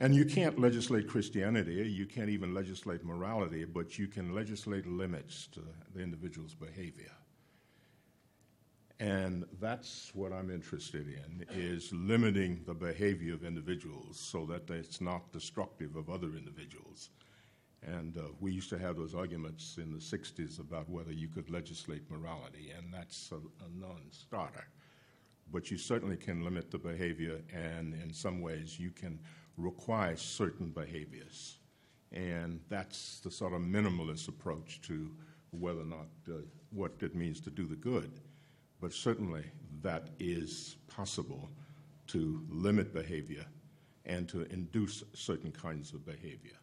And 0.00 0.12
you 0.12 0.24
can't 0.24 0.58
legislate 0.58 1.06
Christianity, 1.06 1.74
you 1.74 2.06
can't 2.06 2.28
even 2.28 2.54
legislate 2.54 3.04
morality, 3.04 3.64
but 3.64 4.00
you 4.00 4.08
can 4.08 4.34
legislate 4.34 4.84
limits 4.84 5.46
to 5.52 5.60
the 5.94 6.02
individual's 6.02 6.56
behavior. 6.56 7.12
And 8.98 9.44
that's 9.60 10.10
what 10.12 10.32
I'm 10.32 10.50
interested 10.50 11.06
in, 11.06 11.46
is 11.56 11.92
limiting 11.92 12.62
the 12.66 12.74
behavior 12.74 13.34
of 13.34 13.44
individuals 13.44 14.18
so 14.18 14.44
that 14.46 14.68
it's 14.70 15.00
not 15.00 15.30
destructive 15.30 15.94
of 15.94 16.10
other 16.10 16.34
individuals. 16.36 17.10
And 17.84 18.16
uh, 18.16 18.22
we 18.40 18.52
used 18.52 18.70
to 18.70 18.78
have 18.78 18.96
those 18.96 19.14
arguments 19.14 19.76
in 19.78 19.92
the 19.92 19.98
60s 19.98 20.60
about 20.60 20.88
whether 20.88 21.12
you 21.12 21.28
could 21.28 21.50
legislate 21.50 22.08
morality, 22.10 22.72
and 22.76 22.92
that's 22.92 23.32
a, 23.32 23.36
a 23.36 23.68
non 23.80 24.02
starter. 24.10 24.64
But 25.50 25.70
you 25.70 25.76
certainly 25.76 26.16
can 26.16 26.44
limit 26.44 26.70
the 26.70 26.78
behavior, 26.78 27.40
and 27.52 27.94
in 27.94 28.12
some 28.12 28.40
ways, 28.40 28.78
you 28.78 28.90
can 28.90 29.18
require 29.56 30.16
certain 30.16 30.70
behaviors. 30.70 31.58
And 32.12 32.60
that's 32.68 33.20
the 33.20 33.30
sort 33.30 33.52
of 33.52 33.62
minimalist 33.62 34.28
approach 34.28 34.80
to 34.82 35.10
whether 35.50 35.80
or 35.80 35.86
not 35.86 36.06
uh, 36.28 36.42
what 36.70 36.92
it 37.00 37.14
means 37.14 37.40
to 37.40 37.50
do 37.50 37.66
the 37.66 37.76
good. 37.76 38.20
But 38.80 38.92
certainly 38.92 39.44
that 39.82 40.08
is 40.18 40.76
possible 40.88 41.48
to 42.08 42.42
limit 42.48 42.92
behavior 42.92 43.44
and 44.04 44.28
to 44.28 44.42
induce 44.52 45.04
certain 45.14 45.52
kinds 45.52 45.92
of 45.92 46.04
behavior. 46.04 46.56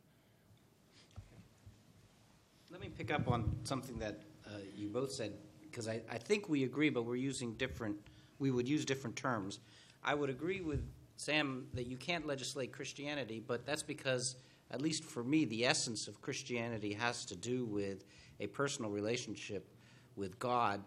Let 2.72 2.82
me 2.82 2.89
pick 3.00 3.12
up 3.12 3.30
on 3.30 3.56
something 3.64 3.98
that 3.98 4.20
uh, 4.46 4.58
you 4.76 4.90
both 4.90 5.10
said, 5.10 5.32
because 5.62 5.88
I, 5.88 6.02
I 6.12 6.18
think 6.18 6.50
we 6.50 6.66
agree, 6.66 6.90
but 6.90 7.06
we're 7.06 7.16
using 7.16 7.54
different, 7.54 7.96
we 8.40 8.52
would 8.52 8.68
use 8.68 8.84
different 8.84 9.16
terms. 9.16 9.60
I 10.04 10.14
would 10.14 10.30
agree 10.30 10.60
with 10.60 10.86
Sam, 11.16 11.68
that 11.76 11.88
you 11.88 11.96
can't 11.96 12.28
legislate 12.28 12.74
Christianity, 12.74 13.42
but 13.46 13.66
that's 13.66 13.84
because, 13.84 14.36
at 14.70 14.82
least 14.82 15.06
for 15.06 15.24
me, 15.24 15.46
the 15.46 15.66
essence 15.66 16.10
of 16.10 16.22
Christianity 16.22 16.92
has 16.92 17.24
to 17.28 17.38
do 17.38 17.64
with 17.64 18.04
a 18.42 18.48
personal 18.48 18.92
relationship 18.92 19.74
with 20.18 20.38
God 20.38 20.82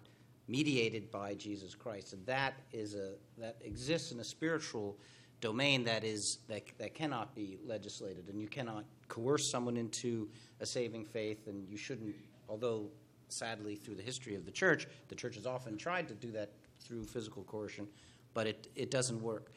mediated 0.48 1.10
by 1.10 1.32
Jesus 1.32 1.74
Christ. 1.74 2.12
And 2.12 2.26
that 2.26 2.52
is 2.74 2.94
a 2.94 3.14
that 3.38 3.56
exists 3.64 4.12
in 4.12 4.20
a 4.20 4.24
spiritual 4.24 4.98
domain 5.40 5.82
that 5.84 6.04
is 6.04 6.38
that, 6.48 6.62
that 6.76 6.92
cannot 6.94 7.34
be 7.34 7.58
legislated 7.66 8.28
and 8.28 8.38
you 8.38 8.48
cannot 8.48 8.84
coerce 9.12 9.50
someone 9.50 9.76
into 9.76 10.28
a 10.60 10.66
saving 10.66 11.04
faith 11.04 11.46
and 11.46 11.68
you 11.68 11.76
shouldn't 11.76 12.14
although 12.48 12.86
sadly 13.28 13.76
through 13.76 13.94
the 13.94 14.02
history 14.02 14.34
of 14.34 14.44
the 14.44 14.50
church 14.50 14.86
the 15.08 15.14
church 15.14 15.34
has 15.34 15.46
often 15.46 15.76
tried 15.76 16.08
to 16.08 16.14
do 16.14 16.30
that 16.30 16.50
through 16.80 17.04
physical 17.04 17.42
coercion 17.44 17.86
but 18.34 18.46
it, 18.46 18.68
it 18.74 18.90
doesn't 18.90 19.22
work 19.22 19.52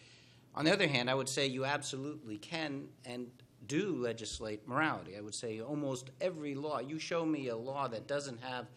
on 0.56 0.64
the 0.64 0.72
other 0.72 0.88
hand, 0.88 1.10
I 1.10 1.14
would 1.14 1.28
say 1.28 1.48
you 1.48 1.66
absolutely 1.66 2.38
can 2.38 2.88
and 3.04 3.28
do 3.68 3.96
legislate 3.98 4.66
morality. 4.68 5.18
I 5.18 5.22
would 5.22 5.36
say 5.36 5.60
almost 5.60 6.12
every 6.22 6.56
law. 6.56 6.80
You 6.80 6.98
show 6.98 7.26
me 7.26 7.50
a 7.50 7.58
law 7.58 7.90
that 7.90 8.08
doesn't 8.08 8.42
have 8.42 8.68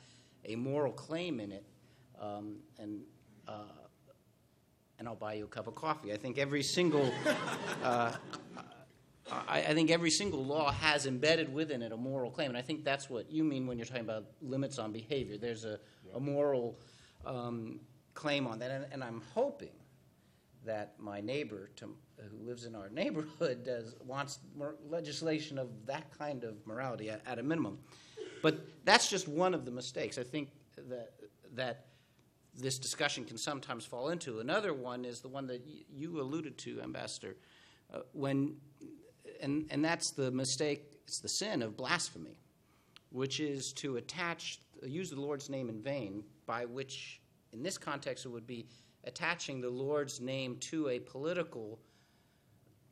a 0.45 0.57
moral 0.57 0.93
claim 0.93 1.39
in 1.39 1.53
it, 1.53 1.65
um, 2.21 2.57
and 2.81 3.03
uh, 3.47 3.63
and 4.99 5.07
I'll 5.07 5.15
buy 5.15 5.35
you 5.35 5.45
a 5.45 5.49
cup 5.49 5.69
of 5.69 5.77
coffee. 5.77 6.13
I 6.13 6.17
think 6.17 6.39
every 6.39 6.63
single. 6.63 7.13
Uh, 7.85 8.13
I, 9.31 9.59
I, 9.59 9.75
think 9.75 9.91
every 9.91 10.11
single 10.11 10.45
law 10.45 10.73
has 10.73 11.07
embedded 11.07 11.53
within 11.53 11.83
it 11.83 11.93
a 11.93 11.97
moral 11.97 12.31
claim, 12.31 12.49
and 12.49 12.57
I 12.57 12.63
think 12.63 12.85
that's 12.85 13.11
what 13.11 13.31
you 13.31 13.45
mean 13.45 13.67
when 13.67 13.79
you're 13.79 13.87
talking 13.87 14.03
about 14.03 14.25
limits 14.41 14.79
on 14.79 14.93
behavior. 14.93 15.37
There's 15.37 15.65
a, 15.65 15.79
a 16.15 16.21
moral 16.21 16.79
um, 17.27 17.81
claim 18.15 18.47
on 18.47 18.59
that, 18.61 18.71
and, 18.71 18.87
and 18.93 19.05
I'm 19.05 19.23
hoping 19.35 19.71
that 20.65 20.95
my 20.99 21.21
neighbor 21.21 21.71
to, 21.77 21.95
who 22.31 22.47
lives 22.47 22.65
in 22.65 22.75
our 22.75 22.89
neighborhood 22.91 23.65
does, 23.65 23.97
wants 24.05 24.39
legislation 24.89 25.59
of 25.59 25.69
that 25.87 26.17
kind 26.17 26.45
of 26.45 26.67
morality 26.67 27.11
at, 27.11 27.23
at, 27.27 27.39
a 27.39 27.43
minimum. 27.43 27.79
But 28.43 28.67
that's 28.85 29.09
just 29.09 29.29
one 29.29 29.55
of 29.55 29.65
the 29.65 29.71
mistakes 29.71 30.19
I 30.19 30.23
think 30.23 30.51
that, 30.89 31.13
that 31.55 31.87
this 32.55 32.79
discussion 32.79 33.25
can 33.25 33.39
sometimes 33.39 33.85
fall 33.85 34.11
into. 34.11 34.41
Another 34.41 34.75
one 34.75 35.05
is 35.05 35.21
the 35.21 35.29
one 35.29 35.47
that 35.47 35.63
y- 35.65 35.85
you 35.91 36.21
alluded 36.21 36.59
to, 36.59 36.81
Ambassador, 36.83 37.37
uh, 37.93 38.01
when, 38.13 38.57
and, 39.41 39.67
and 39.71 39.85
that's 39.85 40.11
the 40.11 40.31
mistake, 40.31 41.01
it's 41.07 41.21
the 41.21 41.29
sin 41.29 41.63
of 41.63 41.77
blasphemy, 41.77 42.39
which 43.11 43.41
is 43.41 43.73
to 43.75 43.97
attach, 43.97 44.61
use 44.83 45.11
the 45.11 45.21
Lord's 45.21 45.49
name 45.49 45.69
in 45.69 45.81
vain, 45.81 46.25
by 46.47 46.65
which, 46.65 47.21
in 47.53 47.63
this 47.63 47.79
context, 47.79 48.25
it 48.25 48.29
would 48.29 48.47
be 48.47 48.67
attaching 49.05 49.61
the 49.61 49.71
Lord's 49.71 50.21
name 50.21 50.57
to 50.57 50.89
a 50.89 50.99
political 50.99 51.79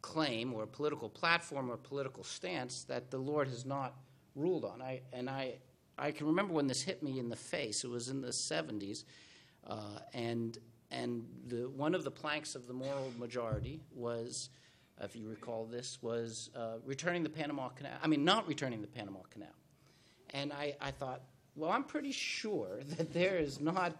claim 0.03 0.55
or 0.55 0.62
a 0.62 0.67
political 0.67 1.09
platform 1.09 1.71
or 1.71 1.76
political 1.76 2.23
stance 2.23 2.85
that 2.85 3.11
the 3.11 3.19
Lord 3.19 3.49
has 3.49 3.67
not 3.67 3.95
ruled 4.35 4.65
on. 4.65 4.81
I, 4.81 5.00
and 5.12 5.29
I, 5.29 5.55
I 5.99 6.12
can 6.12 6.26
remember 6.26 6.55
when 6.55 6.67
this 6.67 6.83
hit 6.83 7.03
me 7.03 7.19
in 7.19 7.29
the 7.29 7.37
face. 7.37 7.85
It 7.85 7.91
was 7.91 8.09
in 8.09 8.21
the 8.21 8.29
70s. 8.29 9.05
Uh, 9.67 9.99
and 10.15 10.59
and 10.91 11.26
the, 11.47 11.69
one 11.69 11.95
of 11.95 12.05
the 12.05 12.11
planks 12.11 12.55
of 12.55 12.67
the 12.67 12.73
moral 12.73 13.12
majority 13.19 13.81
was, 13.95 14.50
if 15.03 15.15
you 15.15 15.29
recall 15.29 15.67
this, 15.67 15.99
was 16.03 16.50
uh, 16.57 16.79
returning 16.85 17.23
the 17.23 17.29
Panama 17.29 17.69
Canal. 17.69 17.93
I 18.03 18.07
mean, 18.07 18.25
not 18.25 18.49
returning 18.49 18.81
the 18.81 18.87
Panama 18.87 19.21
Canal. 19.31 19.49
And 20.31 20.53
I, 20.53 20.75
I 20.81 20.91
thought, 20.91 21.23
well, 21.55 21.71
I'm 21.71 21.85
pretty 21.85 22.12
sure 22.12 22.81
that 22.97 23.12
there 23.12 23.38
is 23.38 23.61
not 23.61 23.97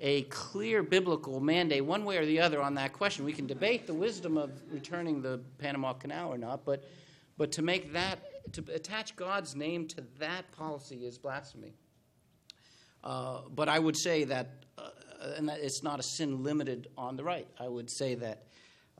a 0.00 0.22
clear 0.22 0.82
biblical 0.82 1.40
mandate, 1.40 1.84
one 1.84 2.04
way 2.04 2.16
or 2.16 2.26
the 2.26 2.40
other, 2.40 2.60
on 2.60 2.74
that 2.74 2.92
question. 2.92 3.24
We 3.24 3.32
can 3.32 3.46
debate 3.46 3.86
the 3.86 3.94
wisdom 3.94 4.36
of 4.36 4.50
returning 4.70 5.22
the 5.22 5.40
Panama 5.58 5.92
Canal 5.92 6.32
or 6.32 6.38
not, 6.38 6.64
but, 6.64 6.84
but 7.38 7.52
to 7.52 7.62
make 7.62 7.92
that, 7.92 8.18
to 8.52 8.64
attach 8.74 9.14
God's 9.14 9.54
name 9.54 9.86
to 9.88 10.02
that 10.18 10.50
policy 10.52 11.06
is 11.06 11.18
blasphemy. 11.18 11.72
Uh, 13.04 13.42
but 13.54 13.68
I 13.68 13.78
would 13.78 13.96
say 13.96 14.24
that, 14.24 14.64
uh, 14.76 14.88
and 15.36 15.48
that 15.48 15.60
it's 15.60 15.82
not 15.82 16.00
a 16.00 16.02
sin 16.02 16.42
limited 16.42 16.88
on 16.96 17.16
the 17.16 17.24
right. 17.24 17.46
I 17.58 17.68
would 17.68 17.90
say 17.90 18.14
that 18.16 18.44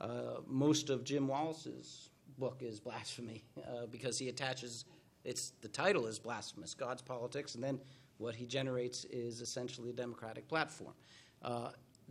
uh, 0.03 0.41
most 0.47 0.89
of 0.89 1.03
Jim 1.05 1.27
Wallis's 1.27 2.09
book 2.37 2.61
is 2.61 2.79
blasphemy 2.79 3.43
uh, 3.57 3.85
because 3.89 4.19
he 4.19 4.27
attaches, 4.27 4.85
it's 5.23 5.53
the 5.61 5.69
title 5.69 6.07
is 6.07 6.19
blasphemous, 6.19 6.73
God's 6.73 7.01
politics, 7.01 7.55
and 7.55 7.63
then 7.63 7.79
what 8.17 8.35
he 8.35 8.45
generates 8.45 9.05
is 9.05 9.39
essentially 9.39 9.89
a 9.89 9.93
democratic 9.93 10.47
platform. 10.47 10.93
Uh, 11.41 11.69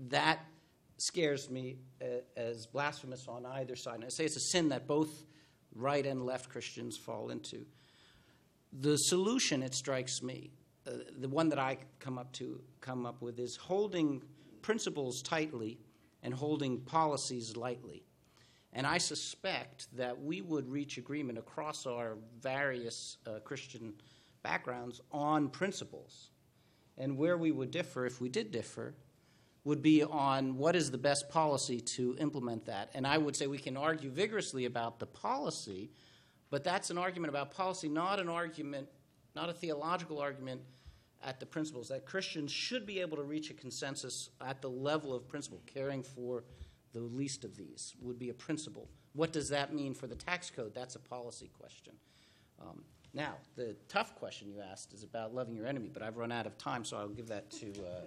that 0.09 0.41
scares 0.97 1.51
me 1.51 1.77
uh, 2.01 2.07
as 2.37 2.67
blasphemous 2.67 3.29
on 3.29 3.45
either 3.45 3.77
side. 3.77 3.97
And 3.97 4.05
I 4.05 4.09
say 4.09 4.25
it's 4.25 4.37
a 4.37 4.41
sin 4.41 4.71
that 4.71 4.87
both 4.87 5.25
right 5.75 6.07
and 6.07 6.25
left 6.25 6.49
Christians 6.49 6.97
fall 6.97 7.31
into. 7.31 7.67
The 8.73 8.97
solution, 8.97 9.63
it 9.63 9.75
strikes 9.75 10.23
me, 10.23 10.51
uh, 10.87 10.93
the 11.19 11.29
one 11.29 11.51
that 11.51 11.59
I 11.59 11.77
come 11.99 12.19
up 12.19 12.33
to 12.35 12.61
come 12.81 13.05
up 13.05 13.21
with 13.21 13.39
is 13.39 13.57
holding 13.57 14.23
principles 14.63 15.21
tightly 15.23 15.79
and 16.23 16.33
holding 16.33 16.81
policies 16.81 17.57
lightly. 17.57 18.05
And 18.73 18.87
I 18.87 18.99
suspect 18.99 19.95
that 19.97 20.23
we 20.23 20.41
would 20.41 20.69
reach 20.69 20.97
agreement 20.97 21.39
across 21.39 21.87
our 21.87 22.17
various 22.41 23.19
uh, 23.27 23.41
Christian 23.41 23.95
backgrounds 24.43 25.01
on 25.11 25.49
principles. 25.49 26.31
And 26.97 27.17
where 27.17 27.37
we 27.37 27.53
would 27.53 27.71
differ, 27.71 28.07
if 28.07 28.21
we 28.21 28.29
did 28.29 28.51
differ, 28.51 28.95
would 29.65 29.83
be 29.83 30.03
on 30.03 30.57
what 30.57 30.75
is 30.75 30.91
the 30.91 30.99
best 30.99 31.29
policy 31.29 31.81
to 31.81 32.17
implement 32.19 32.65
that. 32.67 32.91
And 32.95 33.07
I 33.07 33.19
would 33.19 33.37
say 33.37 33.47
we 33.47 33.59
can 33.59 33.77
argue 33.77 34.11
vigorously 34.11 34.65
about 34.65 34.99
the 34.99 35.07
policy, 35.07 35.91
but 36.51 36.65
that's 36.65 36.91
an 36.91 36.99
argument 36.99 37.31
about 37.31 37.53
policy, 37.53 37.89
not 37.89 38.19
an 38.19 38.29
argument, 38.29 38.89
not 39.37 39.49
a 39.49 39.53
theological 39.53 40.19
argument 40.19 40.63
at 41.25 41.41
the 41.41 41.47
principles. 41.47 41.89
That 41.89 42.07
Christians 42.07 42.51
should 42.51 42.87
be 42.87 43.01
able 43.01 43.17
to 43.17 43.23
reach 43.23 43.51
a 43.51 43.55
consensus 43.55 44.31
at 44.41 44.61
the 44.61 44.71
level 44.71 45.15
of 45.15 45.29
principle, 45.29 45.63
caring 45.67 46.03
for 46.03 46.45
the 46.93 47.01
least 47.01 47.45
of 47.45 47.57
these 47.57 47.95
would 48.01 48.19
be 48.19 48.29
a 48.29 48.35
principle. 48.35 48.89
What 49.15 49.33
does 49.33 49.49
that 49.51 49.75
mean 49.75 49.95
for 49.95 50.07
the 50.07 50.15
tax 50.15 50.51
code? 50.51 50.75
That's 50.75 50.95
a 50.95 50.99
policy 50.99 51.51
question. 51.59 51.95
Um, 52.61 52.83
now, 53.15 53.35
the 53.57 53.77
tough 53.89 54.15
question 54.15 54.49
you 54.49 54.61
asked 54.63 54.95
is 54.95 55.03
about 55.03 55.35
loving 55.35 55.55
your 55.55 55.67
enemy, 55.67 55.91
but 55.93 56.03
I've 56.03 56.17
run 56.17 56.33
out 56.33 56.47
of 56.47 56.57
time, 56.57 56.85
so 56.85 56.97
I'll 56.97 57.09
give 57.09 57.29
that 57.29 57.51
to. 57.53 57.67
Uh, 57.67 58.01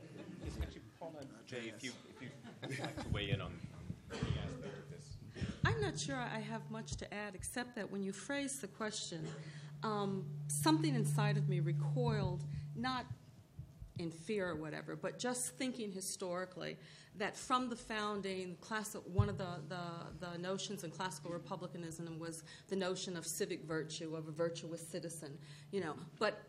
Actually, 0.62 0.82
Paula, 1.00 1.14
Jay, 1.46 1.72
if 1.76 1.84
you, 1.84 1.92
if 2.22 2.72
you'd 2.72 2.80
like 2.80 3.04
to 3.04 3.10
weigh 3.10 3.30
in 3.30 3.42
on 3.42 3.52
on 4.12 4.18
any 4.20 4.38
aspect 4.40 4.78
of 4.78 4.90
this. 4.90 5.18
I'm 5.64 5.80
not 5.82 6.00
sure 6.00 6.16
I 6.16 6.40
have 6.40 6.62
much 6.72 6.96
to 6.98 7.14
add, 7.14 7.36
except 7.36 7.76
that 7.76 7.92
when 7.92 8.04
you 8.04 8.14
phrased 8.14 8.62
the 8.62 8.68
question, 8.68 9.28
um, 9.84 10.26
something 10.48 10.96
inside 10.96 11.38
of 11.38 11.50
me 11.50 11.60
recoiled, 11.60 12.44
not 12.76 13.06
in 13.98 14.12
fear 14.12 14.50
or 14.50 14.56
whatever, 14.56 14.96
but 14.96 15.18
just 15.18 15.58
thinking 15.58 15.92
historically 15.92 16.78
that 17.18 17.36
from 17.36 17.70
the 17.70 17.76
founding, 17.76 18.58
one 19.14 19.30
of 19.30 19.38
the, 19.38 19.48
the, 19.70 20.26
the 20.26 20.38
notions 20.38 20.84
in 20.84 20.92
classical 20.92 21.32
republicanism 21.32 22.20
was 22.20 22.44
the 22.68 22.76
notion 22.76 23.16
of 23.16 23.26
civic 23.26 23.64
virtue, 23.64 24.16
of 24.16 24.28
a 24.28 24.32
virtuous 24.32 24.86
citizen, 24.86 25.38
you 25.72 25.80
know. 25.80 25.94
But 26.20 26.44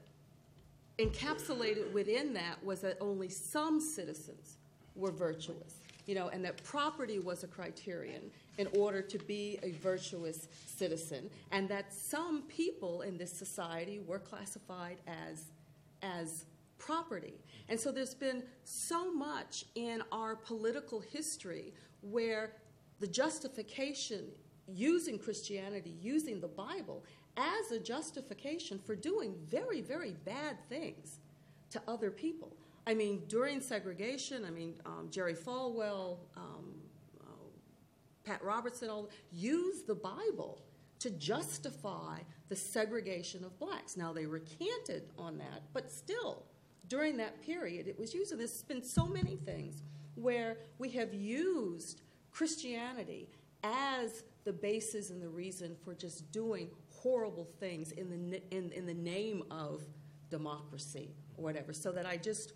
encapsulated 0.98 1.92
within 1.92 2.32
that 2.34 2.62
was 2.64 2.80
that 2.80 2.96
only 3.00 3.28
some 3.28 3.80
citizens 3.80 4.56
were 4.96 5.12
virtuous, 5.12 5.74
you 6.06 6.14
know, 6.14 6.28
and 6.28 6.44
that 6.44 6.62
property 6.64 7.18
was 7.18 7.44
a 7.44 7.46
criterion 7.46 8.22
in 8.58 8.66
order 8.76 9.02
to 9.02 9.18
be 9.18 9.58
a 9.62 9.72
virtuous 9.72 10.48
citizen, 10.66 11.30
and 11.52 11.68
that 11.68 11.92
some 11.92 12.42
people 12.42 13.02
in 13.02 13.18
this 13.18 13.30
society 13.30 14.00
were 14.06 14.18
classified 14.18 14.96
as, 15.06 15.44
as 16.18 16.46
property. 16.78 17.34
And 17.68 17.78
so 17.78 17.90
there's 17.90 18.14
been 18.14 18.42
so 18.64 19.12
much 19.12 19.64
in 19.74 20.02
our 20.12 20.36
political 20.36 21.00
history 21.00 21.72
where 22.00 22.52
the 23.00 23.06
justification 23.06 24.26
using 24.68 25.18
Christianity, 25.18 25.94
using 26.00 26.40
the 26.40 26.48
Bible 26.48 27.04
as 27.36 27.70
a 27.70 27.78
justification 27.78 28.78
for 28.78 28.96
doing 28.96 29.34
very, 29.48 29.80
very 29.80 30.12
bad 30.24 30.56
things 30.68 31.18
to 31.70 31.82
other 31.86 32.10
people. 32.10 32.56
I 32.86 32.94
mean, 32.94 33.22
during 33.28 33.60
segregation, 33.60 34.44
I 34.44 34.50
mean, 34.50 34.74
um, 34.86 35.08
Jerry 35.10 35.34
Falwell, 35.34 36.18
um, 36.36 36.74
uh, 37.20 37.48
Pat 38.24 38.42
Robertson, 38.42 38.88
all 38.88 39.10
used 39.32 39.86
the 39.86 39.94
Bible 39.94 40.62
to 41.06 41.10
justify 41.18 42.18
the 42.48 42.56
segregation 42.56 43.44
of 43.44 43.56
blacks. 43.58 43.96
Now, 43.96 44.12
they 44.12 44.26
recanted 44.26 45.10
on 45.16 45.38
that, 45.38 45.62
but 45.72 45.90
still, 45.90 46.44
during 46.88 47.16
that 47.18 47.40
period, 47.42 47.86
it 47.86 47.98
was 47.98 48.12
used. 48.12 48.32
And 48.32 48.40
there's 48.40 48.62
been 48.62 48.82
so 48.82 49.06
many 49.06 49.36
things 49.36 49.82
where 50.16 50.58
we 50.78 50.90
have 50.90 51.14
used 51.14 52.02
Christianity 52.32 53.28
as 53.62 54.24
the 54.44 54.52
basis 54.52 55.10
and 55.10 55.22
the 55.22 55.28
reason 55.28 55.76
for 55.84 55.94
just 55.94 56.30
doing 56.32 56.70
horrible 56.90 57.44
things 57.60 57.92
in 57.92 58.10
the, 58.10 58.42
in, 58.50 58.72
in 58.72 58.86
the 58.86 58.94
name 58.94 59.44
of 59.50 59.82
democracy 60.28 61.10
or 61.36 61.44
whatever. 61.44 61.72
So 61.72 61.92
that 61.92 62.06
I 62.06 62.16
just, 62.16 62.54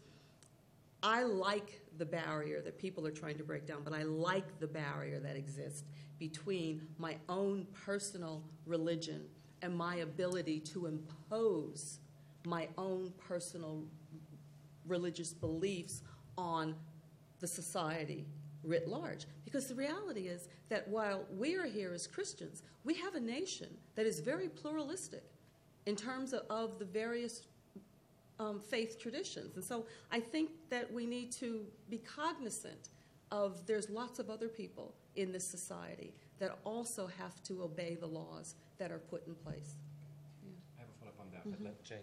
I 1.03 1.23
like 1.23 1.81
the 1.99 2.07
barrier 2.07 2.61
that 2.63 2.79
people 2.79 3.07
are 3.07 3.13
trying 3.13 3.39
to 3.39 3.45
break 3.45 3.67
down, 3.67 3.83
but 3.85 3.93
I 3.93 4.03
like 4.03 4.59
the 4.59 4.67
barrier 4.67 5.21
that 5.21 5.37
exists 5.37 5.85
between 6.21 6.87
my 6.99 7.17
own 7.29 7.67
personal 7.73 8.45
religion 8.67 9.25
and 9.63 9.77
my 9.77 9.97
ability 9.97 10.61
to 10.61 10.87
impose 10.87 11.99
my 12.47 12.69
own 12.79 13.13
personal 13.19 13.83
religious 14.87 15.33
beliefs 15.33 16.03
on 16.39 16.77
the 17.41 17.47
society 17.47 18.27
writ 18.63 18.87
large. 18.87 19.27
Because 19.45 19.67
the 19.67 19.75
reality 19.75 20.29
is 20.29 20.49
that 20.69 20.87
while 20.89 21.25
we 21.37 21.57
are 21.57 21.67
here 21.67 21.93
as 21.95 22.07
Christians, 22.07 22.63
we 22.85 22.95
have 22.95 23.15
a 23.15 23.21
nation 23.21 23.69
that 23.95 24.07
is 24.07 24.21
very 24.21 24.49
pluralistic 24.49 25.25
in 25.87 25.97
terms 25.97 26.35
of, 26.35 26.43
of 26.51 26.79
the 26.79 26.85
various 26.85 27.47
um, 28.39 28.61
faith 28.61 29.01
traditions. 29.01 29.57
And 29.57 29.65
so 29.65 29.87
I 30.13 30.21
think 30.21 30.51
that 30.69 30.93
we 30.93 31.07
need 31.07 31.33
to 31.33 31.65
be 31.89 31.99
cognizant 31.99 32.91
of 33.31 33.67
there's 33.67 33.89
lots 33.89 34.19
of 34.19 34.29
other 34.29 34.49
people 34.49 34.95
in 35.21 35.33
this 35.33 35.47
society 35.47 36.15
that 36.39 36.59
also 36.65 37.07
have 37.19 37.43
to 37.45 37.63
obey 37.63 37.97
the 38.01 38.07
laws 38.07 38.55
that 38.79 38.91
are 38.91 38.99
put 38.99 39.27
in 39.27 39.35
place. 39.35 39.77
I 40.79 40.81
have 40.81 40.89
a 40.89 40.99
follow-up 40.99 41.21
on 41.21 41.27
that, 41.33 41.43
but 41.45 41.63
let 41.63 41.85
Jay. 41.85 42.01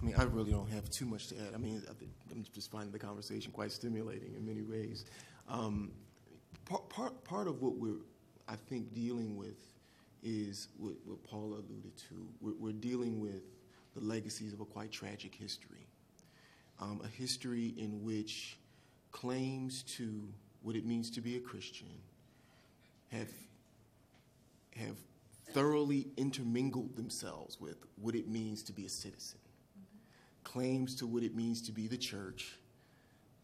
I 0.00 0.04
mean, 0.04 0.14
I 0.16 0.24
really 0.24 0.52
don't 0.52 0.70
have 0.70 0.88
too 0.90 1.06
much 1.06 1.28
to 1.28 1.36
add. 1.36 1.54
I 1.54 1.58
mean, 1.58 1.82
I 1.88 1.94
think 1.94 2.10
I'm 2.30 2.44
just 2.54 2.70
finding 2.70 2.92
the 2.92 2.98
conversation 2.98 3.52
quite 3.52 3.72
stimulating 3.72 4.34
in 4.36 4.46
many 4.46 4.62
ways. 4.62 5.04
Um, 5.48 5.92
part, 6.64 6.88
part, 6.88 7.24
part 7.24 7.48
of 7.48 7.60
what 7.60 7.76
we're, 7.76 8.00
I 8.48 8.56
think, 8.56 8.94
dealing 8.94 9.36
with 9.36 9.58
is 10.22 10.68
what, 10.78 10.94
what 11.04 11.22
Paula 11.24 11.56
alluded 11.56 11.96
to. 12.08 12.28
We're, 12.40 12.54
we're, 12.58 12.72
dealing 12.72 13.20
with 13.20 13.42
the 13.94 14.00
legacies 14.00 14.52
of 14.52 14.60
a 14.60 14.64
quite 14.64 14.90
tragic 14.90 15.34
history, 15.34 15.86
um, 16.80 17.00
a 17.04 17.08
history 17.08 17.74
in 17.76 18.02
which 18.02 18.58
claims 19.12 19.82
to 19.96 20.28
what 20.62 20.76
it 20.76 20.84
means 20.84 21.10
to 21.10 21.20
be 21.20 21.36
a 21.36 21.40
Christian 21.40 21.88
have 23.12 23.28
have 24.76 24.96
thoroughly 25.52 26.06
intermingled 26.16 26.96
themselves 26.96 27.60
with 27.60 27.76
what 28.00 28.14
it 28.14 28.28
means 28.28 28.62
to 28.62 28.72
be 28.72 28.86
a 28.86 28.88
citizen 28.88 29.40
claims 30.44 30.96
to 30.96 31.06
what 31.06 31.22
it 31.22 31.34
means 31.34 31.62
to 31.62 31.72
be 31.72 31.86
the 31.86 31.96
church 31.96 32.56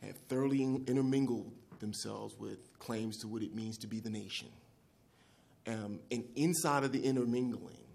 have 0.02 0.16
thoroughly 0.28 0.62
intermingled 0.86 1.52
themselves 1.80 2.36
with 2.38 2.78
claims 2.78 3.18
to 3.18 3.28
what 3.28 3.42
it 3.42 3.54
means 3.54 3.78
to 3.78 3.86
be 3.86 4.00
the 4.00 4.10
nation. 4.10 4.48
Um, 5.66 6.00
and 6.10 6.24
inside 6.36 6.84
of 6.84 6.92
the 6.92 7.00
intermingling 7.00 7.85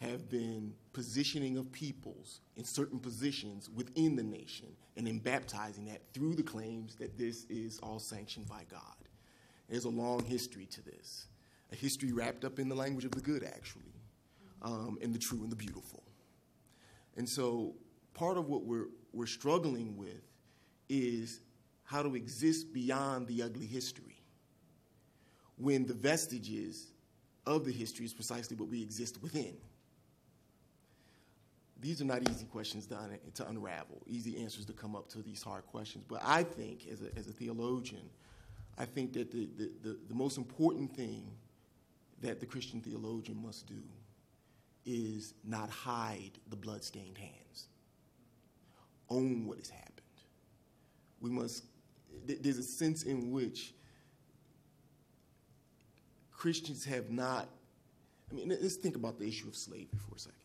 have 0.00 0.30
been 0.30 0.72
positioning 0.92 1.58
of 1.58 1.70
peoples 1.72 2.40
in 2.56 2.64
certain 2.64 2.98
positions 2.98 3.68
within 3.68 4.16
the 4.16 4.22
nation 4.22 4.68
and 4.96 5.06
then 5.06 5.18
baptizing 5.18 5.84
that 5.84 6.00
through 6.14 6.34
the 6.34 6.42
claims 6.42 6.94
that 6.96 7.18
this 7.18 7.44
is 7.50 7.78
all 7.82 7.98
sanctioned 7.98 8.48
by 8.48 8.62
God. 8.70 8.80
There's 9.68 9.84
a 9.84 9.90
long 9.90 10.24
history 10.24 10.66
to 10.66 10.82
this, 10.82 11.26
a 11.70 11.76
history 11.76 12.12
wrapped 12.12 12.44
up 12.44 12.58
in 12.58 12.68
the 12.68 12.74
language 12.74 13.04
of 13.04 13.12
the 13.12 13.20
good, 13.20 13.44
actually, 13.44 13.92
um, 14.62 14.98
and 15.02 15.14
the 15.14 15.18
true 15.18 15.42
and 15.42 15.52
the 15.52 15.56
beautiful. 15.56 16.02
And 17.16 17.28
so 17.28 17.74
part 18.14 18.38
of 18.38 18.48
what 18.48 18.64
we're, 18.64 18.88
we're 19.12 19.26
struggling 19.26 19.96
with 19.96 20.22
is 20.88 21.40
how 21.84 22.02
to 22.02 22.16
exist 22.16 22.72
beyond 22.72 23.26
the 23.26 23.42
ugly 23.42 23.66
history 23.66 24.22
when 25.56 25.86
the 25.86 25.94
vestiges 25.94 26.88
of 27.46 27.64
the 27.64 27.72
history 27.72 28.06
is 28.06 28.14
precisely 28.14 28.56
what 28.56 28.68
we 28.68 28.82
exist 28.82 29.22
within. 29.22 29.56
These 31.80 32.02
are 32.02 32.04
not 32.04 32.28
easy 32.28 32.44
questions 32.44 32.86
to, 32.86 32.96
un- 32.96 33.18
to 33.34 33.48
unravel, 33.48 34.02
easy 34.06 34.42
answers 34.42 34.66
to 34.66 34.72
come 34.72 34.94
up 34.94 35.08
to 35.10 35.22
these 35.22 35.42
hard 35.42 35.66
questions. 35.66 36.04
But 36.06 36.20
I 36.24 36.42
think, 36.42 36.86
as 36.92 37.02
a, 37.02 37.18
as 37.18 37.28
a 37.28 37.32
theologian, 37.32 38.10
I 38.76 38.84
think 38.84 39.14
that 39.14 39.30
the, 39.30 39.48
the, 39.56 39.70
the, 39.82 39.98
the 40.08 40.14
most 40.14 40.36
important 40.36 40.94
thing 40.94 41.30
that 42.20 42.38
the 42.40 42.46
Christian 42.46 42.80
theologian 42.80 43.42
must 43.42 43.66
do 43.66 43.82
is 44.84 45.34
not 45.44 45.70
hide 45.70 46.32
the 46.48 46.56
bloodstained 46.56 47.16
hands 47.16 47.68
own 49.10 49.46
what 49.46 49.58
has 49.58 49.68
happened. 49.68 50.00
We 51.20 51.30
must, 51.30 51.64
there's 52.24 52.58
a 52.58 52.62
sense 52.62 53.02
in 53.02 53.30
which 53.30 53.74
Christians 56.32 56.84
have 56.84 57.10
not, 57.10 57.48
I 58.30 58.34
mean, 58.34 58.48
let's 58.48 58.76
think 58.76 58.96
about 58.96 59.18
the 59.18 59.26
issue 59.26 59.48
of 59.48 59.56
slavery 59.56 59.98
for 60.08 60.14
a 60.14 60.18
second. 60.18 60.39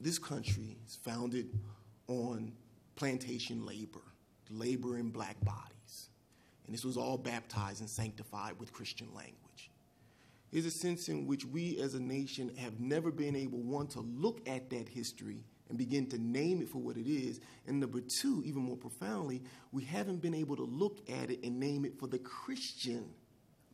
This 0.00 0.18
country 0.18 0.76
is 0.86 0.96
founded 0.96 1.58
on 2.06 2.52
plantation 2.96 3.66
labor, 3.66 4.02
labor 4.50 4.98
in 4.98 5.10
black 5.10 5.42
bodies. 5.44 6.08
And 6.66 6.74
this 6.74 6.84
was 6.84 6.96
all 6.96 7.18
baptized 7.18 7.80
and 7.80 7.88
sanctified 7.88 8.58
with 8.58 8.72
Christian 8.72 9.08
language. 9.14 9.70
There's 10.52 10.66
a 10.66 10.70
sense 10.70 11.08
in 11.08 11.26
which 11.26 11.44
we 11.44 11.78
as 11.78 11.94
a 11.94 12.00
nation 12.00 12.54
have 12.56 12.80
never 12.80 13.10
been 13.10 13.36
able, 13.36 13.58
one, 13.58 13.86
to 13.88 14.00
look 14.00 14.46
at 14.48 14.70
that 14.70 14.88
history 14.88 15.44
and 15.68 15.76
begin 15.76 16.06
to 16.08 16.18
name 16.18 16.62
it 16.62 16.68
for 16.68 16.78
what 16.78 16.96
it 16.96 17.06
is. 17.06 17.40
And 17.66 17.80
number 17.80 18.00
two, 18.00 18.42
even 18.46 18.62
more 18.62 18.76
profoundly, 18.76 19.42
we 19.72 19.84
haven't 19.84 20.22
been 20.22 20.34
able 20.34 20.56
to 20.56 20.64
look 20.64 20.98
at 21.10 21.30
it 21.30 21.42
and 21.42 21.60
name 21.60 21.84
it 21.84 21.98
for 21.98 22.06
the 22.06 22.18
Christian 22.18 23.10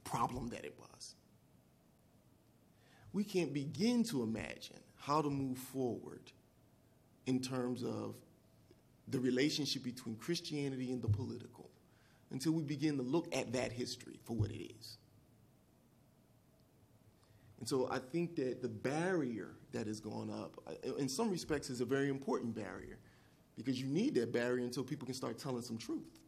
problem 0.02 0.48
that 0.48 0.64
it 0.64 0.74
was. 0.78 1.14
We 3.12 3.22
can't 3.22 3.52
begin 3.52 4.02
to 4.04 4.22
imagine 4.22 4.80
how 5.04 5.20
to 5.20 5.28
move 5.28 5.58
forward 5.58 6.32
in 7.26 7.40
terms 7.40 7.82
of 7.82 8.14
the 9.08 9.20
relationship 9.20 9.82
between 9.82 10.16
Christianity 10.16 10.92
and 10.92 11.02
the 11.02 11.08
political 11.08 11.70
until 12.30 12.52
we 12.52 12.62
begin 12.62 12.96
to 12.96 13.02
look 13.02 13.34
at 13.34 13.52
that 13.52 13.70
history 13.70 14.18
for 14.24 14.34
what 14.34 14.50
it 14.50 14.72
is. 14.78 14.96
And 17.60 17.68
so 17.68 17.88
I 17.90 17.98
think 17.98 18.36
that 18.36 18.62
the 18.62 18.68
barrier 18.68 19.50
that 19.72 19.86
has 19.86 20.00
gone 20.00 20.30
up, 20.30 20.58
uh, 20.66 20.94
in 20.94 21.08
some 21.08 21.30
respects, 21.30 21.70
is 21.70 21.80
a 21.80 21.84
very 21.84 22.08
important 22.08 22.54
barrier 22.54 22.98
because 23.56 23.80
you 23.80 23.86
need 23.86 24.14
that 24.14 24.32
barrier 24.32 24.64
until 24.64 24.84
people 24.84 25.06
can 25.06 25.14
start 25.14 25.38
telling 25.38 25.62
some 25.62 25.78
truth. 25.78 26.20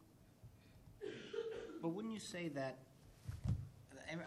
But 1.81 1.89
wouldn't 1.89 2.13
you 2.13 2.19
say 2.19 2.49
that? 2.49 2.77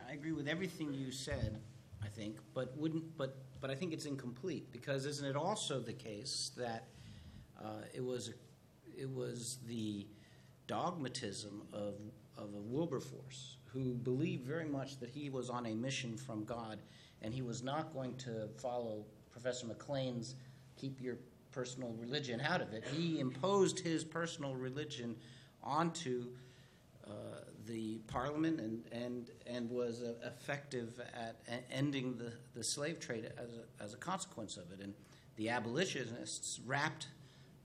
I 0.08 0.12
agree 0.12 0.32
with 0.32 0.46
everything 0.46 0.92
you 0.92 1.10
said. 1.10 1.60
I 2.02 2.08
think, 2.08 2.36
but 2.54 2.76
wouldn't 2.76 3.16
but 3.16 3.36
but 3.60 3.70
I 3.70 3.74
think 3.74 3.92
it's 3.92 4.06
incomplete 4.06 4.70
because 4.72 5.06
isn't 5.06 5.26
it 5.26 5.36
also 5.36 5.80
the 5.80 5.92
case 5.92 6.52
that 6.56 6.88
uh, 7.62 7.82
it 7.94 8.04
was 8.04 8.32
it 8.96 9.08
was 9.08 9.58
the 9.66 10.06
dogmatism 10.66 11.62
of 11.72 11.94
of 12.36 12.54
a 12.54 12.60
Wilberforce 12.60 13.56
who 13.72 13.94
believed 13.94 14.44
very 14.46 14.64
much 14.64 14.98
that 14.98 15.10
he 15.10 15.30
was 15.30 15.50
on 15.50 15.66
a 15.66 15.74
mission 15.74 16.16
from 16.16 16.44
God 16.44 16.80
and 17.22 17.34
he 17.34 17.42
was 17.42 17.62
not 17.62 17.92
going 17.92 18.16
to 18.16 18.48
follow 18.58 19.04
Professor 19.30 19.66
McLean's 19.66 20.34
keep 20.76 21.00
your 21.00 21.16
personal 21.52 21.92
religion 22.00 22.40
out 22.40 22.60
of 22.60 22.72
it. 22.72 22.84
He 22.94 23.20
imposed 23.20 23.80
his 23.80 24.04
personal 24.04 24.54
religion 24.54 25.16
onto 25.62 26.28
uh, 27.06 27.10
the 27.70 27.98
parliament 28.08 28.60
and, 28.60 28.82
and, 28.90 29.30
and 29.46 29.70
was 29.70 30.02
uh, 30.02 30.14
effective 30.26 31.00
at 31.14 31.40
ending 31.70 32.18
the, 32.18 32.32
the 32.54 32.64
slave 32.64 32.98
trade 32.98 33.30
as 33.38 33.50
a, 33.54 33.82
as 33.82 33.94
a 33.94 33.96
consequence 33.96 34.56
of 34.56 34.72
it. 34.72 34.80
And 34.82 34.92
the 35.36 35.50
abolitionists 35.50 36.60
wrapped 36.66 37.06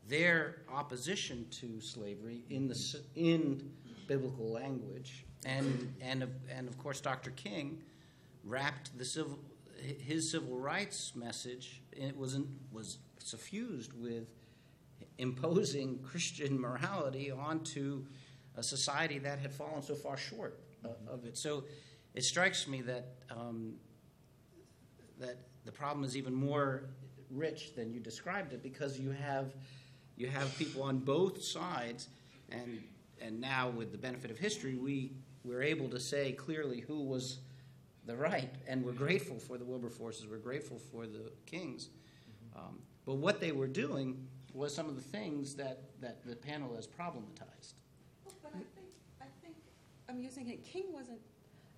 their 0.07 0.61
opposition 0.71 1.47
to 1.49 1.81
slavery 1.81 2.43
in, 2.51 2.67
the, 2.67 3.01
in 3.15 3.71
biblical 4.07 4.51
language. 4.51 5.25
And, 5.43 5.93
and, 6.01 6.21
of, 6.21 6.29
and 6.55 6.67
of 6.67 6.77
course, 6.77 7.01
Dr. 7.01 7.31
King 7.31 7.81
wrapped 8.43 8.95
the 8.97 9.05
civil, 9.05 9.39
his 9.81 10.29
civil 10.29 10.59
rights 10.59 11.13
message, 11.15 11.81
it 11.91 12.15
was, 12.15 12.37
was 12.71 12.99
suffused 13.17 13.93
with 13.93 14.27
imposing 15.17 15.97
Christian 15.99 16.59
morality 16.59 17.31
onto 17.31 18.05
a 18.57 18.63
society 18.63 19.19
that 19.19 19.39
had 19.39 19.53
fallen 19.53 19.81
so 19.81 19.95
far 19.95 20.17
short 20.17 20.59
uh, 20.83 20.89
of 21.07 21.25
it. 21.25 21.37
So 21.37 21.65
it 22.13 22.23
strikes 22.23 22.67
me 22.67 22.81
that 22.81 23.05
um, 23.29 23.75
that 25.19 25.37
the 25.65 25.71
problem 25.71 26.05
is 26.05 26.15
even 26.15 26.33
more 26.33 26.83
rich 27.29 27.75
than 27.75 27.91
you 27.91 27.99
described 27.99 28.53
it 28.53 28.61
because 28.61 28.99
you 28.99 29.11
have 29.11 29.53
you 30.17 30.27
have 30.27 30.55
people 30.57 30.83
on 30.83 30.99
both 30.99 31.43
sides, 31.43 32.07
and 32.49 32.81
and 33.21 33.39
now 33.39 33.69
with 33.69 33.91
the 33.91 33.97
benefit 33.97 34.31
of 34.31 34.37
history, 34.37 34.75
we 34.75 35.11
we're 35.43 35.63
able 35.63 35.89
to 35.89 35.99
say 35.99 36.31
clearly 36.31 36.81
who 36.81 37.03
was 37.03 37.39
the 38.05 38.15
right, 38.15 38.53
and 38.67 38.83
we're 38.85 38.91
grateful 38.91 39.39
for 39.39 39.57
the 39.57 39.65
Wilberforces, 39.65 40.27
we're 40.27 40.37
grateful 40.37 40.77
for 40.77 41.07
the 41.07 41.31
Kings. 41.45 41.89
Um, 42.55 42.79
but 43.05 43.15
what 43.15 43.39
they 43.39 43.51
were 43.51 43.67
doing 43.67 44.27
was 44.53 44.73
some 44.73 44.87
of 44.87 44.95
the 44.95 45.01
things 45.01 45.55
that, 45.55 45.81
that 46.01 46.23
the 46.25 46.35
panel 46.35 46.75
has 46.75 46.87
problematized. 46.87 47.73
Well, 48.23 48.35
But 48.41 48.51
I 48.55 48.59
think, 48.75 48.87
I 49.21 49.25
think 49.41 49.55
I'm 50.15 50.21
using 50.21 50.47
it, 50.47 50.63
King 50.63 50.85
wasn't 50.93 51.19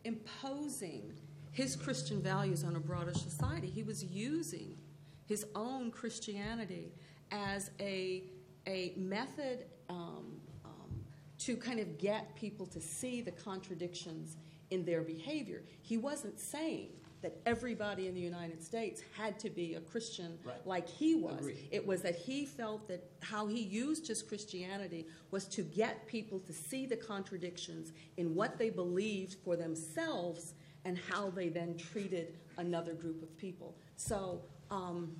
imposing 0.03 1.11
his 1.51 1.75
Christian 1.75 2.21
values 2.21 2.63
on 2.63 2.75
a 2.75 2.79
broader 2.79 3.13
society. 3.15 3.67
He 3.67 3.81
was 3.81 4.03
using 4.03 4.77
his 5.25 5.43
own 5.55 5.89
Christianity 5.89 6.91
as 7.31 7.71
a, 7.79 8.25
a 8.67 8.93
method 8.95 9.65
um, 9.89 10.39
um, 10.63 11.01
to 11.39 11.57
kind 11.57 11.79
of 11.79 11.97
get 11.97 12.35
people 12.35 12.67
to 12.67 12.79
see 12.79 13.21
the 13.21 13.31
contradictions 13.31 14.37
in 14.69 14.85
their 14.85 15.01
behavior. 15.01 15.63
He 15.81 15.97
wasn't 15.97 16.39
saying 16.39 16.89
that 17.21 17.35
everybody 17.45 18.07
in 18.07 18.13
the 18.13 18.21
United 18.21 18.61
States 18.63 19.01
had 19.17 19.39
to 19.39 19.49
be 19.49 19.73
a 19.75 19.79
Christian 19.81 20.37
Right. 20.43 20.65
like 20.67 20.87
he 20.87 21.15
was. 21.15 21.39
Agreed. 21.39 21.67
It 21.71 21.85
was 21.85 22.01
that 22.03 22.15
he 22.15 22.45
felt 22.45 22.87
that 22.89 23.09
how 23.21 23.47
he 23.47 23.59
used 23.61 24.07
his 24.07 24.21
Christianity 24.21 25.07
was 25.31 25.45
to 25.49 25.63
get 25.63 26.05
people 26.07 26.39
to 26.41 26.53
see 26.53 26.85
the 26.85 26.95
contradictions 26.97 27.91
in 28.17 28.35
what 28.35 28.57
they 28.59 28.69
believed 28.69 29.35
for 29.43 29.55
themselves 29.55 30.53
and 30.85 30.97
how 30.97 31.29
they 31.31 31.49
then 31.49 31.75
treated 31.75 32.37
another 32.57 32.93
group 32.93 33.21
of 33.23 33.35
people. 33.37 33.75
So, 33.95 34.41
um, 34.69 35.15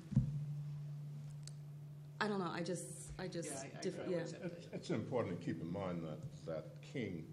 I 2.20 2.26
don't 2.28 2.38
know. 2.38 2.50
I 2.52 2.62
just, 2.62 2.86
I 3.18 3.28
just, 3.28 3.50
Yeah, 3.50 3.60
I- 3.74 3.78
I- 3.78 3.80
diff- 3.82 4.00
I 4.06 4.10
yeah. 4.10 4.16
It's, 4.18 4.66
it's 4.72 4.90
important 4.90 5.38
to 5.38 5.44
keep 5.44 5.60
in 5.60 5.70
mind 5.72 6.02
that, 6.04 6.18
that 6.46 6.80
King 6.80 7.24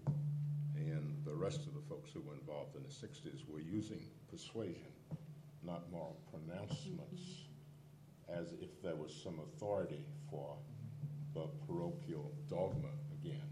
and 0.76 1.16
the 1.24 1.34
rest 1.34 1.66
of 1.66 1.74
the 1.74 1.80
folks 1.88 2.10
who 2.12 2.20
were 2.20 2.34
involved 2.34 2.76
in 2.76 2.82
the 2.82 2.88
60s 2.88 3.48
were 3.48 3.60
using 3.60 4.00
persuasion, 4.30 4.92
not 5.64 5.90
moral 5.90 6.16
pronouncements, 6.30 7.22
as 8.28 8.52
if 8.60 8.82
there 8.82 8.96
was 8.96 9.14
some 9.22 9.40
authority 9.40 10.04
for 10.30 10.56
the 11.34 11.46
parochial 11.66 12.32
dogma 12.48 12.88
again. 13.20 13.48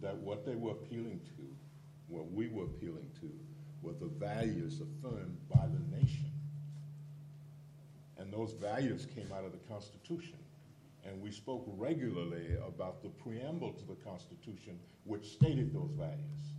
That 0.00 0.16
what 0.16 0.44
they 0.44 0.54
were 0.54 0.72
appealing 0.72 1.20
to, 1.36 1.42
what 2.08 2.30
we 2.32 2.48
were 2.48 2.64
appealing 2.64 3.10
to, 3.20 3.30
were 3.82 3.92
the 3.92 4.10
values 4.18 4.80
affirmed 4.80 5.38
by 5.54 5.66
the 5.66 5.96
nation. 5.96 6.30
And 8.18 8.32
those 8.32 8.52
values 8.52 9.06
came 9.14 9.30
out 9.36 9.44
of 9.44 9.52
the 9.52 9.58
Constitution. 9.68 10.38
And 11.04 11.20
we 11.20 11.30
spoke 11.30 11.66
regularly 11.76 12.56
about 12.66 13.02
the 13.02 13.10
preamble 13.10 13.72
to 13.72 13.86
the 13.86 13.96
Constitution, 13.96 14.78
which 15.04 15.26
stated 15.32 15.74
those 15.74 15.90
values. 15.98 16.53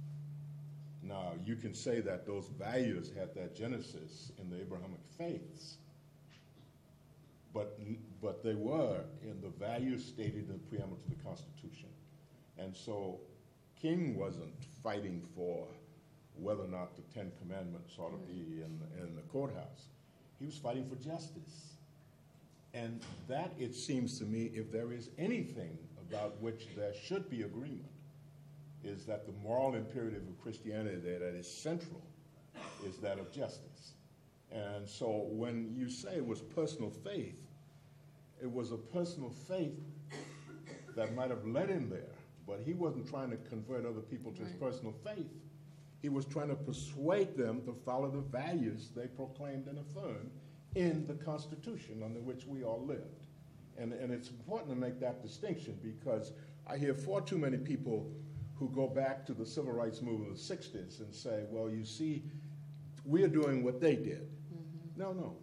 Now, 1.08 1.34
you 1.46 1.56
can 1.56 1.74
say 1.74 2.02
that 2.02 2.26
those 2.26 2.48
values 2.58 3.12
had 3.16 3.36
that 3.36 3.56
genesis 3.56 4.32
in 4.40 4.50
the 4.50 4.60
Abrahamic 4.62 5.02
faiths, 5.18 5.78
but, 7.54 7.80
but 8.22 8.44
they 8.44 8.56
were 8.56 9.02
in 9.22 9.40
the 9.42 9.50
values 9.50 10.04
stated 10.04 10.50
in 10.50 10.54
the 10.54 10.76
preamble 10.76 10.98
to 10.98 11.10
the 11.10 11.24
Constitution. 11.24 11.90
And 12.58 12.76
so 12.76 13.20
King 13.80 14.18
wasn't 14.18 14.54
fighting 14.84 15.22
for 15.36 15.68
whether 16.42 16.64
or 16.64 16.68
not 16.68 16.96
the 16.96 17.04
Ten 17.14 17.32
Commandments 17.40 17.94
ought 18.00 18.10
to 18.10 18.28
be 18.28 18.62
in, 18.62 18.80
in 19.00 19.16
the 19.16 19.22
courthouse. 19.32 19.90
He 20.40 20.46
was 20.46 20.58
fighting 20.58 20.90
for 20.90 20.96
justice. 20.96 21.76
And 22.74 23.00
that, 23.30 23.54
it 23.58 23.74
seems 23.74 24.18
to 24.20 24.26
me, 24.26 24.52
if 24.54 24.72
there 24.72 24.92
is 24.92 25.10
anything 25.18 25.78
about 26.10 26.42
which 26.42 26.68
there 26.76 26.94
should 26.94 27.30
be 27.30 27.44
agreement, 27.44 27.92
is 28.86 29.06
that 29.06 29.26
the 29.26 29.34
moral 29.44 29.76
imperative 29.76 30.24
of 30.28 30.42
Christianity 30.42 30.98
there 30.98 31.20
that 31.20 31.36
is 31.36 31.50
central 31.50 32.02
is 32.86 32.98
that 32.98 33.20
of 33.20 33.32
justice. 33.32 33.94
And 34.52 34.88
so 34.88 35.28
when 35.30 35.74
you 35.76 35.90
say 35.90 36.16
it 36.16 36.26
was 36.26 36.42
personal 36.42 36.90
faith, 36.90 37.42
it 38.42 38.52
was 38.52 38.72
a 38.72 38.78
personal 38.78 39.30
faith 39.30 39.80
that 40.96 41.16
might 41.16 41.30
have 41.30 41.46
led 41.46 41.70
him 41.70 41.90
there, 41.90 42.16
but 42.48 42.60
he 42.64 42.74
wasn't 42.74 43.10
trying 43.10 43.32
to 43.32 43.38
convert 43.50 43.86
other 43.86 44.02
people 44.02 44.32
to 44.34 44.44
his 44.44 44.54
personal 44.54 44.94
faith. 45.04 45.32
He 46.02 46.10
was 46.10 46.26
trying 46.26 46.50
to 46.50 46.56
persuade 46.56 47.36
them 47.36 47.62
to 47.66 47.74
follow 47.74 48.10
the 48.10 48.22
values 48.22 48.92
they 48.96 49.08
proclaimed 49.08 49.68
and 49.68 49.80
affirmed 49.80 50.32
in 50.76 51.08
the 51.08 51.16
Constitution 51.16 52.04
under 52.04 52.20
which 52.20 52.46
we 52.46 52.64
all 52.64 52.86
lived. 52.86 53.26
And, 53.78 53.92
and 53.92 54.14
it's 54.14 54.30
important 54.30 54.70
to 54.70 54.76
make 54.76 55.00
that 55.00 55.22
distinction 55.22 55.78
because 55.84 56.32
I 56.68 56.78
hear 56.78 56.94
far 56.94 57.22
too 57.22 57.38
many 57.38 57.58
people 57.58 58.10
who 58.58 58.70
go 58.70 58.88
back 58.88 59.26
to 59.26 59.34
the 59.34 59.46
civil 59.46 59.74
rights 59.74 60.02
movement 60.02 60.32
of 60.32 60.38
the 60.38 60.56
60s 60.56 61.02
and 61.02 61.14
say, 61.14 61.44
well, 61.50 61.70
you 61.70 61.84
see, 61.84 62.24
we're 63.04 63.28
doing 63.28 63.64
what 63.64 63.82
they 63.82 63.96
did. 63.96 64.30
Mm-hmm. 64.54 65.02
No, 65.02 65.12
no. 65.14 65.36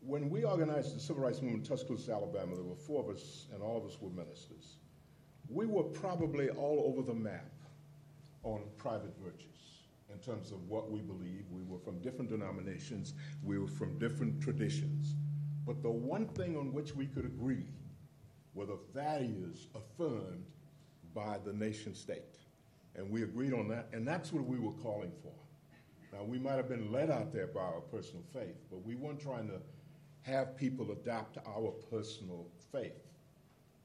When 0.00 0.28
we 0.28 0.44
organized 0.44 0.94
the 0.94 1.00
civil 1.00 1.22
rights 1.22 1.40
movement 1.40 1.64
in 1.64 1.68
Tuscaloosa, 1.68 2.12
Alabama, 2.12 2.56
there 2.56 2.64
were 2.64 2.74
four 2.74 3.02
of 3.02 3.14
us, 3.14 3.46
and 3.52 3.62
all 3.62 3.76
of 3.76 3.84
us 3.84 3.96
were 4.00 4.10
ministers. 4.10 4.76
We 5.48 5.66
were 5.66 5.84
probably 5.84 6.50
all 6.50 6.84
over 6.86 7.02
the 7.02 7.14
map 7.14 7.50
on 8.42 8.60
private 8.76 9.14
virtues 9.22 9.54
in 10.12 10.18
terms 10.18 10.50
of 10.50 10.68
what 10.68 10.90
we 10.90 11.00
believe. 11.00 11.44
We 11.50 11.62
were 11.62 11.78
from 11.78 12.00
different 12.00 12.30
denominations, 12.30 13.14
we 13.42 13.58
were 13.58 13.68
from 13.68 13.98
different 13.98 14.42
traditions. 14.42 15.14
But 15.66 15.82
the 15.82 15.90
one 15.90 16.26
thing 16.28 16.56
on 16.56 16.72
which 16.72 16.94
we 16.94 17.06
could 17.06 17.24
agree 17.24 17.66
were 18.52 18.66
the 18.66 18.78
values 18.92 19.68
affirmed 19.74 20.44
by 21.14 21.38
the 21.44 21.52
nation 21.52 21.94
state. 21.94 22.38
And 22.96 23.10
we 23.10 23.22
agreed 23.22 23.52
on 23.52 23.68
that, 23.68 23.88
and 23.92 24.06
that's 24.06 24.32
what 24.32 24.44
we 24.44 24.58
were 24.58 24.72
calling 24.72 25.12
for. 25.22 25.32
Now, 26.12 26.22
we 26.22 26.38
might 26.38 26.54
have 26.54 26.68
been 26.68 26.92
led 26.92 27.10
out 27.10 27.32
there 27.32 27.48
by 27.48 27.60
our 27.60 27.80
personal 27.80 28.22
faith, 28.32 28.56
but 28.70 28.84
we 28.84 28.94
weren't 28.94 29.20
trying 29.20 29.48
to 29.48 29.60
have 30.22 30.56
people 30.56 30.92
adopt 30.92 31.38
our 31.46 31.72
personal 31.90 32.46
faith. 32.70 33.02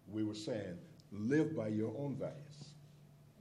We 0.08 0.24
were 0.24 0.36
saying, 0.36 0.78
live 1.12 1.56
by 1.56 1.70
your 1.70 1.94
own 1.98 2.16
values, 2.16 2.76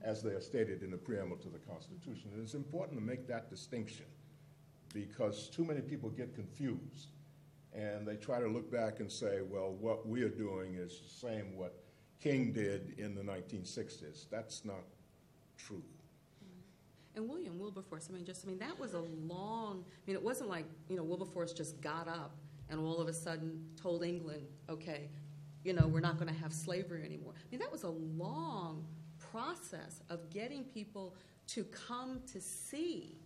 as 0.03 0.23
they 0.23 0.31
are 0.31 0.41
stated 0.41 0.81
in 0.81 0.91
the 0.91 0.97
preamble 0.97 1.37
to 1.37 1.49
the 1.49 1.59
Constitution. 1.59 2.31
And 2.33 2.41
it's 2.41 2.55
important 2.55 2.99
to 2.99 3.05
make 3.05 3.27
that 3.27 3.49
distinction 3.49 4.05
because 4.93 5.49
too 5.49 5.63
many 5.63 5.81
people 5.81 6.09
get 6.09 6.33
confused 6.33 7.09
and 7.73 8.07
they 8.07 8.15
try 8.15 8.39
to 8.39 8.47
look 8.47 8.71
back 8.71 8.99
and 8.99 9.11
say, 9.11 9.39
well, 9.47 9.75
what 9.79 10.07
we 10.07 10.23
are 10.23 10.29
doing 10.29 10.75
is 10.75 11.01
the 11.01 11.27
same 11.27 11.55
what 11.55 11.83
King 12.21 12.51
did 12.51 12.95
in 12.97 13.15
the 13.15 13.21
1960s. 13.21 14.25
That's 14.29 14.65
not 14.65 14.83
true. 15.57 15.83
Mm-hmm. 16.43 17.17
And 17.17 17.29
William 17.29 17.57
Wilberforce, 17.59 18.09
I 18.09 18.13
mean, 18.13 18.25
just, 18.25 18.45
I 18.45 18.47
mean, 18.49 18.59
that 18.59 18.77
was 18.77 18.93
a 18.93 18.99
long, 18.99 19.85
I 19.87 20.01
mean, 20.05 20.15
it 20.15 20.23
wasn't 20.23 20.49
like, 20.49 20.65
you 20.89 20.95
know, 20.95 21.03
Wilberforce 21.03 21.53
just 21.53 21.79
got 21.81 22.07
up 22.07 22.35
and 22.69 22.79
all 22.79 22.99
of 22.99 23.07
a 23.07 23.13
sudden 23.13 23.65
told 23.81 24.03
England, 24.03 24.45
okay, 24.69 25.09
you 25.63 25.73
know, 25.73 25.87
we're 25.87 25.99
not 25.99 26.17
going 26.17 26.33
to 26.33 26.39
have 26.39 26.53
slavery 26.53 27.03
anymore. 27.03 27.33
I 27.35 27.47
mean, 27.51 27.59
that 27.59 27.71
was 27.71 27.83
a 27.83 27.89
long 27.89 28.85
process 29.31 30.01
of 30.09 30.29
getting 30.29 30.63
people 30.63 31.15
to 31.47 31.63
come 31.65 32.21
to 32.31 32.39
see 32.39 33.17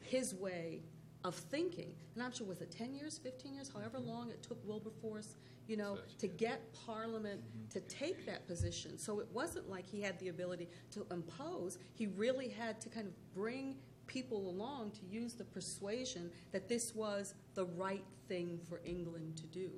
his 0.00 0.34
way 0.34 0.82
of 1.24 1.34
thinking. 1.34 1.92
And 2.14 2.22
I'm 2.22 2.32
sure, 2.32 2.46
was 2.46 2.60
it 2.60 2.70
10 2.70 2.94
years, 2.94 3.18
15 3.18 3.54
years, 3.54 3.70
however 3.72 3.98
long 3.98 4.30
it 4.30 4.42
took 4.42 4.58
Wilberforce, 4.66 5.36
you 5.66 5.76
know, 5.76 5.98
to 6.18 6.28
get 6.28 6.60
Parliament 6.86 7.40
to 7.70 7.80
take 7.80 8.24
that 8.26 8.46
position. 8.46 8.98
So 8.98 9.20
it 9.20 9.26
wasn't 9.32 9.68
like 9.68 9.88
he 9.88 10.00
had 10.00 10.18
the 10.18 10.28
ability 10.28 10.68
to 10.92 11.06
impose, 11.10 11.78
he 11.94 12.06
really 12.06 12.48
had 12.48 12.80
to 12.82 12.88
kind 12.88 13.06
of 13.06 13.12
bring 13.34 13.76
people 14.06 14.48
along 14.48 14.92
to 14.92 15.00
use 15.10 15.34
the 15.34 15.44
persuasion 15.44 16.30
that 16.52 16.68
this 16.68 16.94
was 16.94 17.34
the 17.54 17.64
right 17.64 18.04
thing 18.28 18.60
for 18.68 18.80
England 18.84 19.36
to 19.36 19.46
do. 19.46 19.70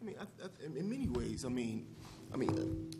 I 0.00 0.04
mean, 0.04 0.14
I, 0.20 0.24
I, 0.44 0.64
in- 0.64 0.76
in 0.76 0.88
many 0.88 1.08
ways, 1.08 1.44
I 1.44 1.48
mean, 1.48 1.86
I 2.32 2.36
mean, 2.36 2.50
uh, 2.50 2.96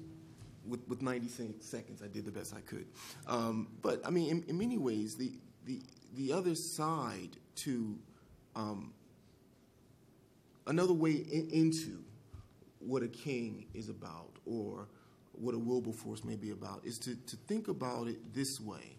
with, 0.67 0.87
with 0.89 1.01
90 1.01 1.29
seconds, 1.61 2.03
I 2.03 2.09
did 2.09 2.25
the 2.25 2.33
best 2.33 2.55
I 2.55 2.61
could. 2.61 2.87
Um, 3.27 3.69
but 3.83 4.01
I 4.05 4.11
mean, 4.11 4.31
in, 4.31 4.45
in 4.49 4.59
many 4.59 4.79
ways, 4.79 5.15
the, 5.15 5.33
the, 5.65 5.81
the 6.17 6.33
other 6.33 6.55
side 6.55 7.37
to 7.57 7.97
um, 8.57 8.93
another 10.69 10.93
way 10.93 11.13
in, 11.13 11.49
into 11.51 12.05
what 12.79 13.03
a 13.03 13.09
king 13.09 13.67
is 13.75 13.89
about 13.89 14.31
or 14.47 14.89
what 15.33 15.55
a 15.55 15.59
Wilberforce 15.59 16.25
may 16.25 16.37
be 16.37 16.51
about 16.51 16.85
is 16.85 16.99
to, 17.01 17.17
to 17.27 17.37
think 17.37 17.69
about 17.69 18.07
it 18.09 18.35
this 18.35 18.61
way. 18.61 18.97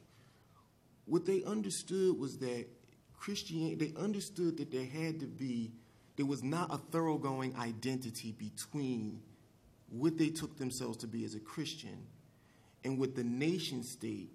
What 1.05 1.25
they 1.25 1.43
understood 1.43 2.19
was 2.19 2.38
that 2.39 2.65
Christianity, 3.17 3.75
they 3.75 4.01
understood 4.01 4.58
that 4.58 4.71
there 4.71 4.86
had 4.86 5.19
to 5.19 5.25
be, 5.25 5.71
there 6.15 6.25
was 6.25 6.43
not 6.43 6.73
a 6.73 6.77
thoroughgoing 6.77 7.55
identity 7.58 8.32
between 8.32 9.21
what 9.89 10.17
they 10.17 10.29
took 10.29 10.58
themselves 10.58 10.97
to 10.97 11.08
be 11.08 11.25
as 11.25 11.36
a 11.36 11.39
Christian 11.39 12.05
and 12.84 12.97
what 12.97 13.15
the 13.15 13.23
nation 13.23 13.84
state 13.84 14.29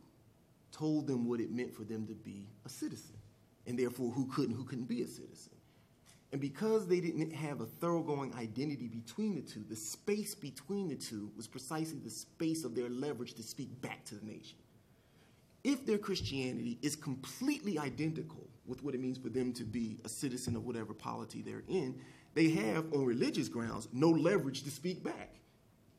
told 0.73 1.07
them 1.07 1.27
what 1.27 1.41
it 1.41 1.51
meant 1.51 1.73
for 1.75 1.85
them 1.85 2.07
to 2.07 2.15
be 2.15 2.49
a 2.67 2.69
citizen, 2.69 3.17
and 3.67 3.79
therefore 3.79 4.11
who 4.11 4.27
could 4.27 4.49
and 4.49 4.57
who 4.57 4.65
couldn't 4.65 4.89
be 4.89 5.03
a 5.03 5.07
citizen. 5.07 5.53
And 6.35 6.41
because 6.41 6.89
they 6.89 6.99
didn't 6.99 7.31
have 7.31 7.61
a 7.61 7.67
thoroughgoing 7.67 8.35
identity 8.35 8.89
between 8.89 9.37
the 9.37 9.41
two, 9.41 9.65
the 9.71 9.77
space 9.77 10.35
between 10.35 10.89
the 10.89 10.97
two 10.97 11.31
was 11.37 11.47
precisely 11.47 12.01
the 12.01 12.11
space 12.11 12.65
of 12.65 12.75
their 12.75 12.89
leverage 12.89 13.35
to 13.35 13.43
speak 13.45 13.81
back 13.81 14.05
to 14.07 14.17
the 14.17 14.27
nation. 14.27 14.59
If 15.63 15.87
their 15.87 15.97
Christianity 15.97 16.77
is 16.83 16.97
completely 16.97 17.79
identical 17.79 18.49
with 18.67 18.83
what 18.83 18.97
it 18.97 19.01
means 19.01 19.17
for 19.17 19.29
them 19.29 19.53
to 19.53 19.63
be 19.63 20.01
a 20.05 20.09
citizen 20.09 20.57
of 20.57 20.67
whatever 20.67 20.93
polity 20.93 21.41
they're 21.41 21.63
in, 21.69 22.01
they 22.35 22.49
have, 22.49 22.93
on 22.93 23.05
religious 23.05 23.49
grounds, 23.49 23.87
no 23.93 24.11
leverage 24.11 24.65
to 24.65 24.73
speak 24.73 25.05
back 25.05 25.37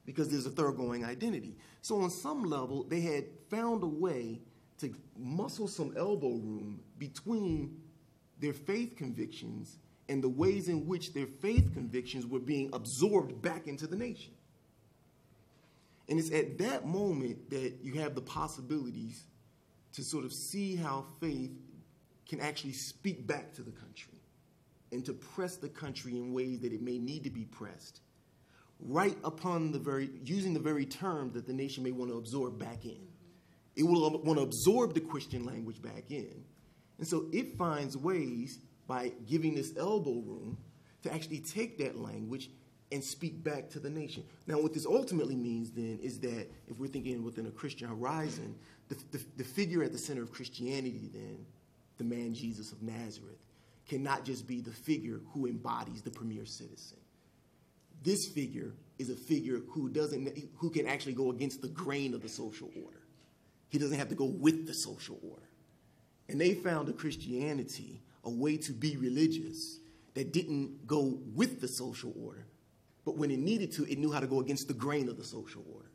because 0.05 0.27
there's 0.27 0.45
a 0.45 0.51
thoroughgoing 0.51 1.05
identity. 1.05 1.55
So, 1.81 2.01
on 2.01 2.09
some 2.09 2.43
level, 2.43 2.83
they 2.83 2.99
had 2.99 3.23
found 3.49 3.83
a 3.83 3.87
way 3.87 4.41
to 4.79 4.93
muscle 5.17 5.69
some 5.69 5.93
elbow 5.95 6.27
room 6.27 6.81
between 6.99 7.79
their 8.41 8.51
faith 8.51 8.97
convictions 8.97 9.77
and 10.07 10.23
the 10.23 10.29
ways 10.29 10.67
in 10.67 10.85
which 10.85 11.13
their 11.13 11.25
faith 11.25 11.73
convictions 11.73 12.25
were 12.25 12.39
being 12.39 12.69
absorbed 12.73 13.41
back 13.41 13.67
into 13.67 13.87
the 13.87 13.95
nation. 13.95 14.33
And 16.07 16.19
it's 16.19 16.31
at 16.31 16.59
that 16.59 16.85
moment 16.85 17.49
that 17.49 17.73
you 17.81 17.95
have 17.95 18.13
the 18.13 18.21
possibilities 18.21 19.23
to 19.93 20.03
sort 20.03 20.25
of 20.25 20.33
see 20.33 20.75
how 20.75 21.05
faith 21.19 21.51
can 22.27 22.39
actually 22.39 22.73
speak 22.73 23.25
back 23.25 23.53
to 23.53 23.63
the 23.63 23.71
country 23.71 24.13
and 24.91 25.03
to 25.05 25.13
press 25.13 25.55
the 25.55 25.69
country 25.69 26.17
in 26.17 26.33
ways 26.33 26.59
that 26.59 26.73
it 26.73 26.81
may 26.81 26.97
need 26.97 27.23
to 27.23 27.29
be 27.29 27.45
pressed 27.45 28.01
right 28.79 29.17
upon 29.23 29.71
the 29.71 29.79
very 29.79 30.09
using 30.23 30.53
the 30.53 30.59
very 30.59 30.85
term 30.85 31.31
that 31.31 31.47
the 31.47 31.53
nation 31.53 31.83
may 31.83 31.91
want 31.91 32.11
to 32.11 32.17
absorb 32.17 32.59
back 32.59 32.83
in 32.85 32.99
it 33.75 33.83
will 33.83 34.19
want 34.19 34.37
to 34.37 34.43
absorb 34.43 34.93
the 34.93 34.99
christian 34.99 35.45
language 35.45 35.81
back 35.81 36.03
in 36.09 36.43
and 36.97 37.07
so 37.07 37.25
it 37.31 37.57
finds 37.57 37.95
ways 37.95 38.59
by 38.87 39.11
giving 39.27 39.55
this 39.55 39.73
elbow 39.77 40.11
room 40.11 40.57
to 41.03 41.13
actually 41.13 41.39
take 41.39 41.77
that 41.77 41.97
language 41.97 42.49
and 42.91 43.03
speak 43.03 43.43
back 43.43 43.69
to 43.69 43.79
the 43.79 43.89
nation 43.89 44.23
now 44.47 44.59
what 44.59 44.73
this 44.73 44.85
ultimately 44.85 45.35
means 45.35 45.71
then 45.71 45.99
is 46.01 46.19
that 46.19 46.47
if 46.67 46.79
we're 46.79 46.87
thinking 46.87 47.23
within 47.23 47.47
a 47.47 47.51
christian 47.51 47.87
horizon 47.87 48.55
the, 48.89 48.95
the, 49.11 49.25
the 49.37 49.43
figure 49.43 49.83
at 49.83 49.91
the 49.91 49.97
center 49.97 50.21
of 50.21 50.31
christianity 50.31 51.09
then 51.11 51.45
the 51.97 52.03
man 52.03 52.33
jesus 52.33 52.71
of 52.71 52.81
nazareth 52.83 53.39
cannot 53.87 54.23
just 54.23 54.47
be 54.47 54.61
the 54.61 54.71
figure 54.71 55.19
who 55.33 55.47
embodies 55.47 56.01
the 56.03 56.11
premier 56.11 56.45
citizen 56.45 56.97
this 58.05 58.27
figure 58.27 58.73
is 58.99 59.09
a 59.09 59.15
figure 59.15 59.61
who 59.69 59.89
doesn't 59.89 60.37
who 60.57 60.69
can 60.69 60.87
actually 60.87 61.13
go 61.13 61.31
against 61.31 61.61
the 61.61 61.67
grain 61.67 62.13
of 62.13 62.21
the 62.21 62.29
social 62.29 62.69
order. 62.83 63.01
He 63.69 63.79
doesn't 63.79 63.97
have 63.97 64.09
to 64.09 64.15
go 64.15 64.25
with 64.25 64.67
the 64.67 64.73
social 64.73 65.19
order. 65.23 65.49
And 66.29 66.39
they 66.39 66.53
found 66.53 66.87
a 66.87 66.93
Christianity, 66.93 68.01
a 68.25 68.29
way 68.29 68.57
to 68.57 68.73
be 68.73 68.97
religious 68.97 69.79
that 70.13 70.33
didn't 70.33 70.87
go 70.87 71.19
with 71.33 71.61
the 71.61 71.67
social 71.67 72.13
order, 72.21 72.45
but 73.05 73.17
when 73.17 73.31
it 73.31 73.39
needed 73.39 73.71
to, 73.73 73.85
it 73.85 73.99
knew 73.99 74.11
how 74.11 74.19
to 74.19 74.27
go 74.27 74.39
against 74.39 74.67
the 74.67 74.73
grain 74.73 75.07
of 75.09 75.17
the 75.17 75.23
social 75.23 75.63
order. 75.73 75.89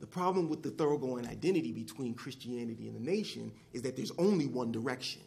The 0.00 0.06
problem 0.06 0.48
with 0.48 0.62
the 0.62 0.70
thoroughgoing 0.70 1.26
identity 1.26 1.72
between 1.72 2.14
Christianity 2.14 2.88
and 2.88 2.96
the 2.96 3.10
nation 3.10 3.52
is 3.72 3.82
that 3.82 3.96
there's 3.96 4.12
only 4.18 4.46
one 4.46 4.70
direction 4.70 5.22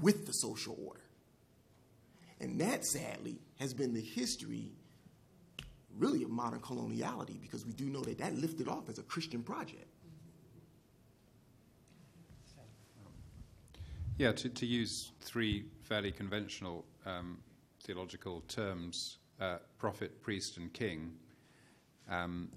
with 0.00 0.26
the 0.26 0.32
social 0.32 0.78
order. 0.86 1.00
And 2.40 2.60
that, 2.60 2.84
sadly, 2.84 3.38
has 3.58 3.72
been 3.72 3.94
the 3.94 4.00
history 4.00 4.70
really 5.98 6.22
of 6.22 6.30
modern 6.30 6.60
coloniality 6.60 7.40
because 7.40 7.64
we 7.64 7.72
do 7.72 7.86
know 7.86 8.02
that 8.02 8.18
that 8.18 8.36
lifted 8.36 8.68
off 8.68 8.88
as 8.88 8.98
a 8.98 9.02
Christian 9.02 9.42
project. 9.42 9.86
Yeah, 14.18 14.32
to, 14.32 14.48
to 14.48 14.64
use 14.64 15.12
three 15.20 15.66
fairly 15.82 16.10
conventional 16.10 16.86
um, 17.04 17.36
theological 17.82 18.40
terms 18.48 19.18
uh, 19.38 19.58
prophet, 19.76 20.22
priest, 20.22 20.56
and 20.56 20.72
king 20.72 21.12
um, 22.10 22.48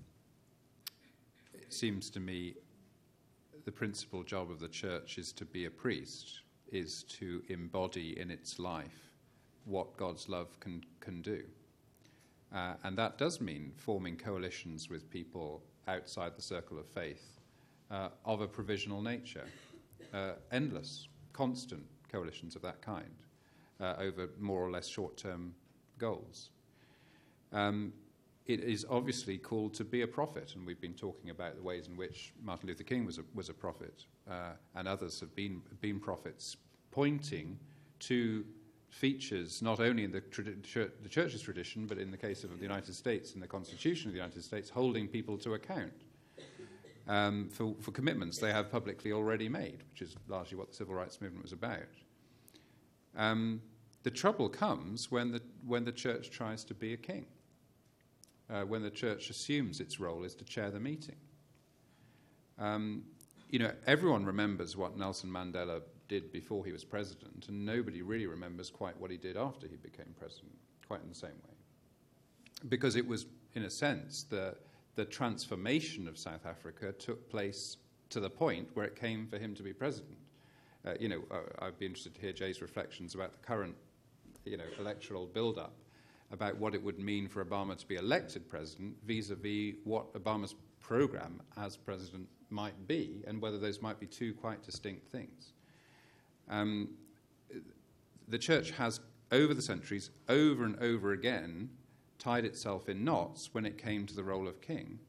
it 1.54 1.74
seems 1.74 2.10
to 2.12 2.22
me 2.22 2.56
the 3.65 3.72
principal 3.74 4.24
job 4.24 4.50
of 4.50 4.62
the 4.62 4.69
church 4.69 5.17
is 5.17 5.34
to 5.34 5.43
be 5.43 5.65
a 5.65 5.69
priest, 5.69 6.43
is 6.72 7.04
to 7.04 7.43
embody 7.50 8.17
in 8.17 8.32
its 8.32 8.58
life 8.58 9.12
what 9.65 9.98
God's 9.98 10.30
love 10.30 10.58
can, 10.62 10.82
can 11.02 11.22
do. 11.22 11.43
Uh, 12.56 12.76
and 12.86 12.98
that 12.98 13.17
does 13.17 13.41
mean 13.41 13.74
forming 13.76 14.15
coalitions 14.15 14.89
with 14.89 15.12
people 15.12 15.62
outside 15.89 16.38
the 16.38 16.41
circle 16.41 16.80
of 16.80 16.88
faith 16.88 17.41
uh, 17.91 18.08
of 18.24 18.39
a 18.39 18.48
provisional 18.48 19.02
nature, 19.02 19.45
uh, 20.13 20.32
endless, 20.54 21.09
constant 21.34 21.84
coalitions 22.12 22.56
of 22.56 22.62
that 22.62 22.82
kind 22.82 23.15
uh, 23.80 23.96
over 24.00 24.30
more 24.39 24.62
or 24.62 24.72
less 24.72 24.88
short 24.88 25.18
term 25.18 25.54
goals. 25.98 26.50
Um, 27.52 27.94
it 28.46 28.62
is 28.62 28.86
obviously 28.89 29.38
called 29.38 29.76
to 29.76 29.84
be 29.84 30.02
a 30.02 30.08
prophet, 30.08 30.56
and 30.56 30.65
we've 30.65 30.82
been 30.82 30.96
talking 30.96 31.30
about 31.30 31.56
the 31.56 31.62
ways 31.62 31.88
in 31.88 31.96
which 31.96 32.34
Martin 32.42 32.68
Luther 32.68 32.84
King 32.84 33.06
was 33.06 33.20
a, 33.20 33.24
was 33.36 33.50
a 33.50 33.54
prophet, 33.54 34.06
uh, 34.30 34.54
and 34.76 34.88
others 34.88 35.20
have 35.20 35.36
been, 35.36 35.62
been 35.82 36.00
prophets, 36.00 36.58
pointing 36.89 37.60
to 38.00 38.44
features 38.89 39.62
not 39.62 39.80
only 39.80 40.04
in 40.04 40.12
the, 40.12 40.24
the 41.04 41.10
church's 41.10 41.42
tradition, 41.42 41.86
but 41.86 42.00
in 42.00 42.10
the 42.10 42.18
case 42.18 42.44
of 42.44 42.56
the 42.58 42.63
United 42.63 42.96
States, 42.96 43.36
in 43.36 43.39
the 43.39 43.48
Constitution 43.48 44.10
of 44.10 44.13
the 44.13 44.20
United 44.20 44.44
States, 44.44 44.68
holding 44.68 45.08
people 45.08 45.38
to 45.38 45.54
account 45.54 45.94
um, 47.10 47.50
for, 47.52 47.76
for 47.82 47.91
commitments 47.91 48.38
they 48.38 48.54
have 48.54 48.72
publicly 48.72 49.12
already 49.12 49.50
made, 49.50 49.84
which 49.89 50.02
is 50.02 50.15
largely 50.28 50.58
what 50.58 50.69
the 50.69 50.76
civil 50.76 50.93
rights 50.93 51.19
movement 51.19 51.43
was 51.43 51.52
about. 51.52 51.80
Um, 53.17 53.62
the 54.04 54.12
trouble 54.12 54.48
comes 54.48 55.12
when 55.12 55.32
the, 55.32 55.41
when 55.65 55.84
the 55.84 55.91
church 55.91 56.30
tries 56.30 56.63
to 56.65 56.74
be 56.74 56.93
a 56.93 56.98
king, 56.98 57.26
uh, 58.50 58.62
when 58.62 58.84
the 58.84 58.91
church 58.91 59.30
assumes 59.30 59.80
its 59.80 60.00
role 60.00 60.24
is 60.24 60.36
to 60.36 60.45
chair 60.45 60.69
the 60.69 60.80
meeting. 60.80 61.15
Um, 62.60 63.04
you 63.50 63.58
know, 63.58 63.72
everyone 63.88 64.26
remembers 64.26 64.78
what 64.78 64.95
Nelson 64.95 65.32
Mandela 65.32 65.82
did 66.08 66.32
before 66.32 66.63
he 66.63 66.72
was 66.72 66.84
president, 66.84 67.48
and 67.48 67.65
nobody 67.65 68.04
really 68.04 68.28
remembers 68.28 68.69
quite 68.69 69.00
what 69.00 69.10
he 69.10 69.17
did 69.17 69.36
after 69.36 69.67
he 69.67 69.78
became 69.78 70.13
president, 70.17 70.54
quite 70.88 71.02
in 71.02 71.10
the 71.10 71.15
same 71.15 71.32
way. 71.32 71.56
Because 72.67 72.95
it 72.95 73.08
was, 73.08 73.26
in 73.56 73.63
a 73.63 73.69
sense, 73.69 74.24
the, 74.24 74.56
the 75.00 75.06
transformation 75.06 76.10
of 76.10 76.18
South 76.18 76.46
Africa 76.46 76.92
took 76.92 77.30
place 77.30 77.78
to 78.10 78.20
the 78.20 78.30
point 78.30 78.68
where 78.74 78.86
it 78.86 78.98
came 78.98 79.26
for 79.28 79.38
him 79.38 79.56
to 79.56 79.64
be 79.64 79.72
president. 79.72 80.18
Uh, 80.86 80.96
you 81.00 81.08
know, 81.08 81.22
uh, 81.32 81.66
I'd 81.66 81.80
be 81.80 81.86
interested 81.86 82.16
to 82.16 82.20
hear 82.20 82.34
Jay's 82.34 82.62
reflections 82.62 83.16
about 83.16 83.32
the 83.32 83.40
current, 83.40 83.76
you 84.44 84.58
know, 84.58 84.66
electoral 84.78 85.26
build-up, 85.26 85.72
about 86.34 86.58
what 86.58 86.76
it 86.76 86.84
would 86.84 87.00
mean 87.00 87.30
for 87.30 87.46
Obama 87.46 87.78
to 87.78 87.88
be 87.88 87.96
elected 87.96 88.50
president 88.50 88.94
vis-a-vis 89.06 89.76
what 89.86 90.14
Obama's 90.16 90.56
program 90.82 91.42
as 91.56 91.78
president 91.78 92.28
might 92.50 92.86
be, 92.86 93.24
and 93.26 93.42
whether 93.42 93.58
those 93.58 93.82
might 93.82 94.02
be 94.02 94.06
two 94.06 94.34
quite 94.34 94.62
distinct 94.64 95.08
things. 95.08 95.54
Um, 96.50 96.90
the 98.28 98.38
church 98.38 98.72
has, 98.72 99.00
over 99.32 99.54
the 99.54 99.62
centuries, 99.62 100.10
over 100.28 100.66
and 100.66 100.78
over 100.80 101.14
again, 101.14 101.70
tied 102.19 102.45
itself 102.45 102.89
in 102.89 103.03
knots 103.03 103.49
when 103.53 103.65
it 103.65 103.77
came 103.77 104.05
to 104.05 104.15
the 104.15 104.23
role 104.23 104.47
of 104.47 104.62
king. 104.62 104.99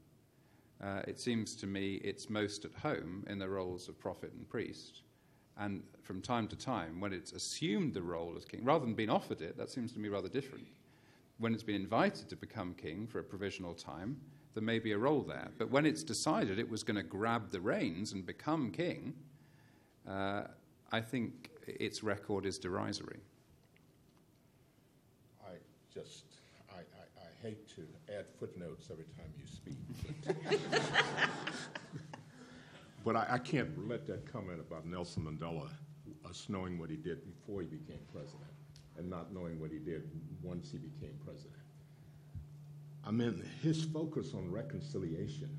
Uh, 0.82 1.02
it 1.06 1.20
seems 1.20 1.54
to 1.56 1.66
me 1.66 1.96
it's 1.96 2.30
most 2.30 2.64
at 2.64 2.72
home 2.72 3.24
in 3.28 3.38
the 3.38 3.48
roles 3.48 3.88
of 3.88 4.00
prophet 4.00 4.32
and 4.32 4.48
priest. 4.48 5.02
And 5.58 5.82
from 6.02 6.22
time 6.22 6.48
to 6.48 6.56
time, 6.56 7.00
when 7.00 7.12
it's 7.12 7.32
assumed 7.32 7.92
the 7.92 8.00
role 8.00 8.34
as 8.36 8.46
king, 8.46 8.64
rather 8.64 8.86
than 8.86 8.94
being 8.94 9.10
offered 9.10 9.42
it, 9.42 9.58
that 9.58 9.68
seems 9.68 9.92
to 9.92 9.98
me 9.98 10.08
rather 10.08 10.28
different. 10.28 10.66
When 11.38 11.52
it's 11.52 11.62
been 11.62 11.74
invited 11.74 12.30
to 12.30 12.36
become 12.36 12.74
king 12.74 13.06
for 13.06 13.18
a 13.18 13.24
provisional 13.24 13.74
time, 13.74 14.16
there 14.54 14.62
may 14.62 14.78
be 14.78 14.92
a 14.92 14.98
role 14.98 15.22
there. 15.22 15.50
But 15.58 15.70
when 15.70 15.84
it's 15.84 16.02
decided 16.02 16.58
it 16.58 16.68
was 16.68 16.82
going 16.82 16.96
to 16.96 17.02
grab 17.02 17.50
the 17.50 17.60
reins 17.60 18.12
and 18.12 18.24
become 18.24 18.70
king, 18.70 19.14
uh, 20.08 20.44
I 20.90 21.00
think 21.00 21.50
its 21.66 22.02
record 22.02 22.46
is 22.46 22.58
derisory. 22.58 23.20
I 25.44 25.52
just, 25.92 26.24
hate 27.42 27.68
to 27.76 27.82
add 28.14 28.26
footnotes 28.38 28.88
every 28.90 29.04
time 29.16 29.32
you 29.38 29.46
speak. 29.46 29.76
But, 30.24 30.36
but 33.04 33.16
I, 33.16 33.34
I 33.34 33.38
can't 33.38 33.88
let 33.88 34.06
that 34.06 34.30
comment 34.30 34.60
about 34.60 34.86
Nelson 34.86 35.24
Mandela, 35.24 35.70
us 36.28 36.46
knowing 36.48 36.78
what 36.78 36.90
he 36.90 36.96
did 36.96 37.24
before 37.24 37.62
he 37.62 37.66
became 37.66 38.00
president 38.12 38.50
and 38.98 39.08
not 39.08 39.32
knowing 39.32 39.58
what 39.58 39.70
he 39.70 39.78
did 39.78 40.10
once 40.42 40.70
he 40.70 40.78
became 40.78 41.14
president. 41.24 41.54
I 43.06 43.10
mean, 43.10 43.42
his 43.62 43.84
focus 43.84 44.34
on 44.34 44.50
reconciliation 44.50 45.56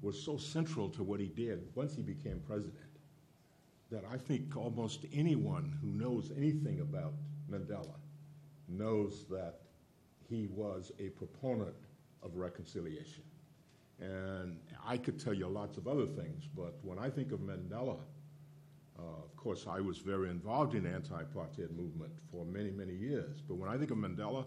was 0.00 0.20
so 0.20 0.38
central 0.38 0.88
to 0.90 1.02
what 1.02 1.20
he 1.20 1.28
did 1.28 1.68
once 1.74 1.94
he 1.94 2.02
became 2.02 2.40
president 2.46 2.86
that 3.90 4.04
I 4.10 4.16
think 4.16 4.56
almost 4.56 5.04
anyone 5.12 5.76
who 5.80 5.88
knows 5.88 6.32
anything 6.36 6.80
about 6.80 7.12
Mandela 7.50 7.96
knows 8.68 9.26
that 9.30 9.60
he 10.28 10.48
was 10.48 10.92
a 10.98 11.08
proponent 11.10 11.76
of 12.22 12.36
reconciliation. 12.36 13.22
And 14.00 14.58
I 14.84 14.98
could 14.98 15.18
tell 15.18 15.32
you 15.32 15.46
lots 15.46 15.78
of 15.78 15.88
other 15.88 16.06
things, 16.06 16.48
but 16.54 16.74
when 16.82 16.98
I 16.98 17.08
think 17.08 17.32
of 17.32 17.40
Mandela, 17.40 17.98
uh, 18.98 19.02
of 19.02 19.36
course, 19.36 19.66
I 19.68 19.80
was 19.80 19.98
very 19.98 20.30
involved 20.30 20.74
in 20.74 20.84
the 20.84 20.90
anti-apartheid 20.90 21.70
movement 21.76 22.12
for 22.30 22.44
many, 22.44 22.70
many 22.70 22.94
years. 22.94 23.42
But 23.46 23.56
when 23.56 23.70
I 23.70 23.76
think 23.76 23.90
of 23.90 23.98
Mandela, 23.98 24.44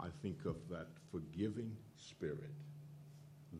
I 0.00 0.08
think 0.22 0.44
of 0.44 0.56
that 0.70 0.88
forgiving 1.10 1.76
spirit, 1.96 2.52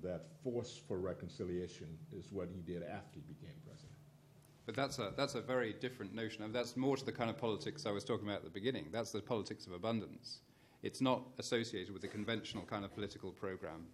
that 0.02 0.26
force 0.42 0.80
for 0.86 0.98
reconciliation 0.98 1.88
is 2.16 2.30
what 2.30 2.48
he 2.54 2.60
did 2.60 2.82
after 2.82 3.18
he 3.18 3.32
became 3.32 3.54
president. 3.64 3.94
But 4.66 4.76
that's 4.76 4.98
a, 4.98 5.12
that's 5.16 5.34
a 5.34 5.40
very 5.40 5.72
different 5.72 6.14
notion. 6.14 6.42
I 6.42 6.46
mean, 6.46 6.52
that's 6.52 6.76
more 6.76 6.96
to 6.96 7.04
the 7.04 7.12
kind 7.12 7.30
of 7.30 7.38
politics 7.38 7.86
I 7.86 7.90
was 7.90 8.04
talking 8.04 8.26
about 8.26 8.38
at 8.38 8.44
the 8.44 8.50
beginning. 8.50 8.86
That's 8.92 9.12
the 9.12 9.20
politics 9.20 9.66
of 9.66 9.72
abundance. 9.72 10.40
It's 10.82 11.00
not 11.00 11.22
associated 11.38 11.92
with 11.92 12.02
the 12.02 12.08
conventional 12.08 12.64
kind 12.64 12.84
of 12.84 12.94
political 12.94 13.32
program 13.32 13.86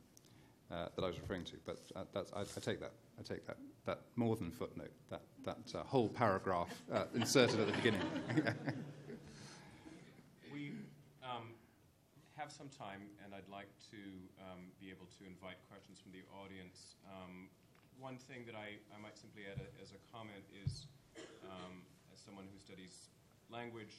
uh, 0.71 0.89
that 0.95 1.03
I 1.03 1.07
was 1.07 1.19
referring 1.19 1.45
to. 1.45 1.57
But 1.65 1.79
uh, 1.97 2.05
I, 2.37 2.41
I, 2.41 2.61
take 2.61 2.81
that. 2.81 2.93
I 3.19 3.23
take 3.23 3.47
that. 3.47 3.57
That 3.87 4.01
more 4.17 4.37
than 4.37 4.51
footnote. 4.51 4.93
That 5.11 5.23
that 5.45 5.75
uh, 5.75 5.83
whole 5.85 6.09
paragraph 6.09 6.71
uh, 6.93 7.05
inserted 7.15 7.61
at 7.61 7.67
the 7.67 7.73
beginning. 7.73 8.03
we 10.53 10.73
um, 11.23 11.53
have 12.37 12.51
some 12.53 12.69
time, 12.69 13.09
and 13.25 13.35
I'd 13.35 13.49
like 13.51 13.69
to 13.91 14.01
um, 14.41 14.73
be 14.81 14.89
able 14.91 15.07
to 15.19 15.27
invite 15.27 15.57
questions 15.71 16.01
from 16.01 16.13
the 16.13 16.25
audience. 16.45 16.97
Um, 17.09 17.49
one 18.01 18.17
thing 18.17 18.45
that 18.47 18.57
I, 18.57 18.81
I 18.93 19.01
might 19.01 19.17
simply 19.17 19.45
add 19.49 19.61
a, 19.61 19.69
as 19.81 19.93
a 19.93 20.01
comment 20.13 20.45
is, 20.65 20.87
um, 21.47 21.85
as 22.13 22.21
someone 22.21 22.45
who 22.51 22.59
studies 22.59 23.09
language, 23.49 23.95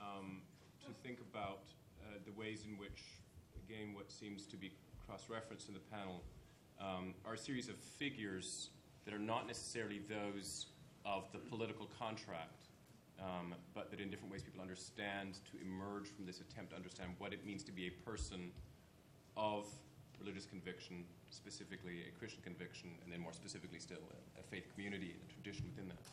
um, 0.00 0.42
to 0.86 0.94
think 1.02 1.18
about 1.20 1.66
uh, 2.06 2.18
the 2.24 2.32
ways 2.32 2.64
in 2.70 2.78
which, 2.78 3.02
again, 3.56 3.94
what 3.94 4.10
seems 4.10 4.46
to 4.46 4.56
be 4.56 4.72
cross-referenced 5.06 5.68
in 5.68 5.74
the 5.74 5.80
panel, 5.80 6.22
um, 6.80 7.14
are 7.24 7.34
a 7.34 7.38
series 7.38 7.68
of 7.68 7.76
figures 7.76 8.70
that 9.04 9.14
are 9.14 9.18
not 9.18 9.46
necessarily 9.46 10.00
those 10.08 10.66
of 11.04 11.30
the 11.32 11.38
political 11.38 11.88
contract, 11.98 12.66
um, 13.20 13.54
but 13.74 13.90
that 13.90 14.00
in 14.00 14.10
different 14.10 14.32
ways 14.32 14.42
people 14.42 14.60
understand 14.60 15.38
to 15.50 15.58
emerge 15.62 16.08
from 16.08 16.26
this 16.26 16.40
attempt 16.40 16.70
to 16.70 16.76
understand 16.76 17.10
what 17.18 17.32
it 17.32 17.46
means 17.46 17.62
to 17.64 17.72
be 17.72 17.86
a 17.86 17.90
person 18.04 18.50
of 19.36 19.66
religious 20.18 20.46
conviction, 20.46 21.04
specifically 21.30 22.04
a 22.08 22.18
Christian 22.18 22.42
conviction, 22.42 22.90
and 23.04 23.12
then 23.12 23.20
more 23.20 23.32
specifically 23.32 23.78
still 23.78 24.02
a, 24.10 24.40
a 24.40 24.42
faith 24.42 24.66
community 24.74 25.14
and 25.14 25.20
a 25.28 25.32
tradition 25.32 25.66
within 25.70 25.88
that, 25.88 26.06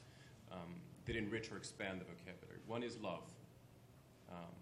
um, 0.51 0.75
that 1.06 1.15
enrich 1.15 1.51
or 1.51 1.58
expand 1.58 1.99
the 1.99 2.06
vocabulary. 2.06 2.60
One 2.67 2.84
is 2.84 2.97
love. 2.97 3.27
Um, 4.29 4.53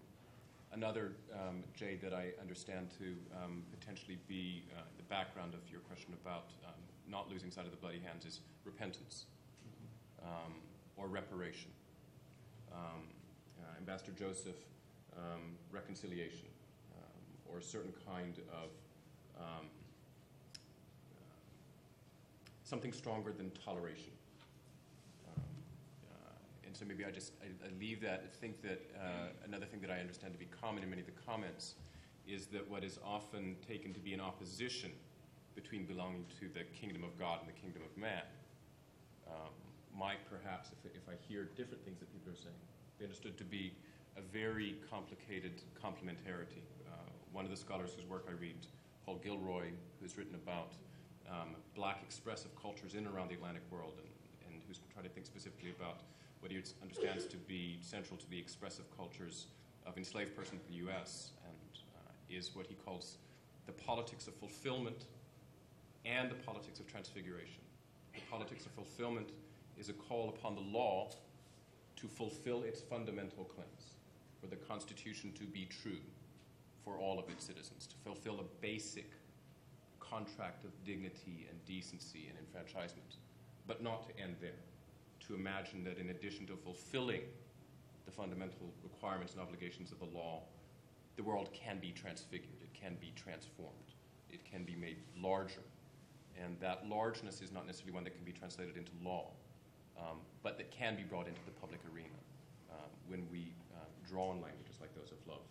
another, 0.72 1.12
um, 1.34 1.62
Jade, 1.74 2.00
that 2.02 2.12
I 2.12 2.30
understand 2.40 2.88
to 2.98 3.14
um, 3.42 3.62
potentially 3.78 4.18
be 4.26 4.64
uh, 4.76 4.80
the 4.96 5.02
background 5.04 5.54
of 5.54 5.60
your 5.70 5.80
question 5.80 6.14
about 6.24 6.50
um, 6.66 6.72
not 7.08 7.30
losing 7.30 7.50
sight 7.50 7.66
of 7.66 7.70
the 7.70 7.76
bloody 7.76 8.00
hands 8.00 8.24
is 8.24 8.40
repentance 8.64 9.26
um, 10.22 10.54
or 10.96 11.06
reparation. 11.06 11.70
Um, 12.72 13.04
uh, 13.60 13.76
Ambassador 13.78 14.12
Joseph, 14.12 14.56
um, 15.16 15.56
reconciliation, 15.70 16.48
or 17.50 17.58
a 17.58 17.62
certain 17.62 17.92
kind 18.06 18.38
of 18.50 18.70
uh, 19.38 19.62
something 22.64 22.92
stronger 22.92 23.30
than 23.30 23.50
toleration. 23.50 24.12
And 26.66 26.76
so 26.76 26.84
maybe 26.84 27.04
I 27.04 27.10
just 27.10 27.32
I, 27.42 27.46
I 27.66 27.70
leave 27.78 28.00
that. 28.02 28.24
I 28.24 28.36
think 28.40 28.62
that 28.62 28.80
uh, 28.96 29.28
another 29.44 29.66
thing 29.66 29.80
that 29.80 29.90
I 29.90 29.98
understand 29.98 30.32
to 30.32 30.38
be 30.38 30.48
common 30.60 30.82
in 30.82 30.90
many 30.90 31.02
of 31.02 31.06
the 31.06 31.20
comments 31.26 31.74
is 32.26 32.46
that 32.46 32.68
what 32.70 32.84
is 32.84 32.98
often 33.04 33.56
taken 33.66 33.92
to 33.92 34.00
be 34.00 34.14
an 34.14 34.20
opposition 34.20 34.90
between 35.54 35.84
belonging 35.84 36.24
to 36.40 36.48
the 36.48 36.64
kingdom 36.78 37.04
of 37.04 37.18
God 37.18 37.40
and 37.40 37.48
the 37.48 37.60
kingdom 37.60 37.82
of 37.82 37.96
man 37.96 38.22
um, 39.28 39.52
might 39.96 40.18
perhaps, 40.30 40.70
if, 40.72 40.90
if 40.94 41.08
I 41.08 41.14
hear 41.28 41.44
different 41.56 41.84
things 41.84 41.98
that 42.00 42.10
people 42.12 42.32
are 42.32 42.36
saying, 42.36 42.56
be 42.98 43.04
understood 43.04 43.36
to 43.38 43.44
be 43.44 43.74
a 44.16 44.22
very 44.22 44.76
complicated 44.90 45.62
complementarity. 45.76 46.64
Uh, 46.86 47.10
one 47.32 47.44
of 47.44 47.50
the 47.50 47.56
scholars 47.56 47.92
whose 47.94 48.06
work 48.06 48.26
I 48.28 48.32
read, 48.32 48.56
Paul 49.04 49.20
Gilroy, 49.22 49.70
who's 50.00 50.16
written 50.16 50.34
about 50.34 50.72
um, 51.28 51.56
black 51.74 52.00
expressive 52.02 52.50
cultures 52.60 52.94
in 52.94 53.06
and 53.06 53.14
around 53.14 53.28
the 53.28 53.34
Atlantic 53.34 53.62
world 53.70 53.94
and, 53.98 54.08
and 54.46 54.62
who's 54.66 54.80
trying 54.92 55.04
to 55.04 55.10
think 55.10 55.26
specifically 55.26 55.70
about 55.70 56.00
what 56.42 56.50
he 56.50 56.60
understands 56.82 57.24
to 57.26 57.36
be 57.36 57.78
central 57.80 58.18
to 58.18 58.28
the 58.28 58.38
expressive 58.38 58.84
cultures 58.96 59.46
of 59.86 59.96
enslaved 59.96 60.36
persons 60.36 60.60
in 60.66 60.74
the 60.74 60.82
U.S. 60.86 61.30
and 61.46 61.78
uh, 61.94 62.10
is 62.28 62.50
what 62.54 62.66
he 62.66 62.74
calls 62.74 63.18
the 63.66 63.72
politics 63.72 64.26
of 64.26 64.34
fulfillment 64.34 65.06
and 66.04 66.28
the 66.28 66.34
politics 66.34 66.80
of 66.80 66.88
transfiguration. 66.88 67.62
The 68.14 68.22
politics 68.28 68.66
of 68.66 68.72
fulfillment 68.72 69.30
is 69.78 69.88
a 69.88 69.92
call 69.92 70.30
upon 70.30 70.56
the 70.56 70.60
law 70.60 71.10
to 71.94 72.08
fulfill 72.08 72.64
its 72.64 72.80
fundamental 72.80 73.44
claims, 73.44 73.94
for 74.40 74.48
the 74.48 74.56
Constitution 74.56 75.32
to 75.38 75.44
be 75.44 75.68
true 75.82 76.02
for 76.84 76.96
all 76.96 77.20
of 77.20 77.28
its 77.28 77.44
citizens, 77.44 77.86
to 77.86 77.94
fulfill 78.04 78.40
a 78.40 78.60
basic 78.60 79.12
contract 80.00 80.64
of 80.64 80.70
dignity 80.84 81.46
and 81.48 81.64
decency 81.64 82.28
and 82.28 82.36
enfranchisement, 82.36 83.18
but 83.68 83.80
not 83.80 84.08
to 84.08 84.20
end 84.20 84.34
there 84.40 84.58
to 85.26 85.34
imagine 85.34 85.84
that 85.84 85.98
in 85.98 86.10
addition 86.10 86.46
to 86.46 86.56
fulfilling 86.56 87.22
the 88.04 88.10
fundamental 88.10 88.72
requirements 88.82 89.32
and 89.34 89.42
obligations 89.42 89.92
of 89.92 89.98
the 89.98 90.16
law, 90.16 90.42
the 91.16 91.22
world 91.22 91.50
can 91.52 91.78
be 91.78 91.92
transfigured, 91.92 92.60
it 92.62 92.72
can 92.74 92.96
be 93.00 93.12
transformed, 93.14 93.94
it 94.30 94.40
can 94.44 94.64
be 94.64 94.74
made 94.74 94.96
larger. 95.16 95.62
And 96.42 96.58
that 96.60 96.88
largeness 96.88 97.42
is 97.42 97.52
not 97.52 97.66
necessarily 97.66 97.92
one 97.92 98.04
that 98.04 98.14
can 98.14 98.24
be 98.24 98.32
translated 98.32 98.76
into 98.76 98.90
law, 99.04 99.30
um, 99.98 100.18
but 100.42 100.56
that 100.56 100.70
can 100.70 100.96
be 100.96 101.02
brought 101.02 101.28
into 101.28 101.40
the 101.44 101.52
public 101.52 101.80
arena 101.94 102.18
um, 102.72 102.88
when 103.08 103.26
we 103.30 103.52
uh, 103.74 103.84
draw 104.08 104.30
on 104.30 104.40
languages 104.40 104.76
like 104.80 104.94
those 104.94 105.12
of 105.12 105.18
love 105.28 105.44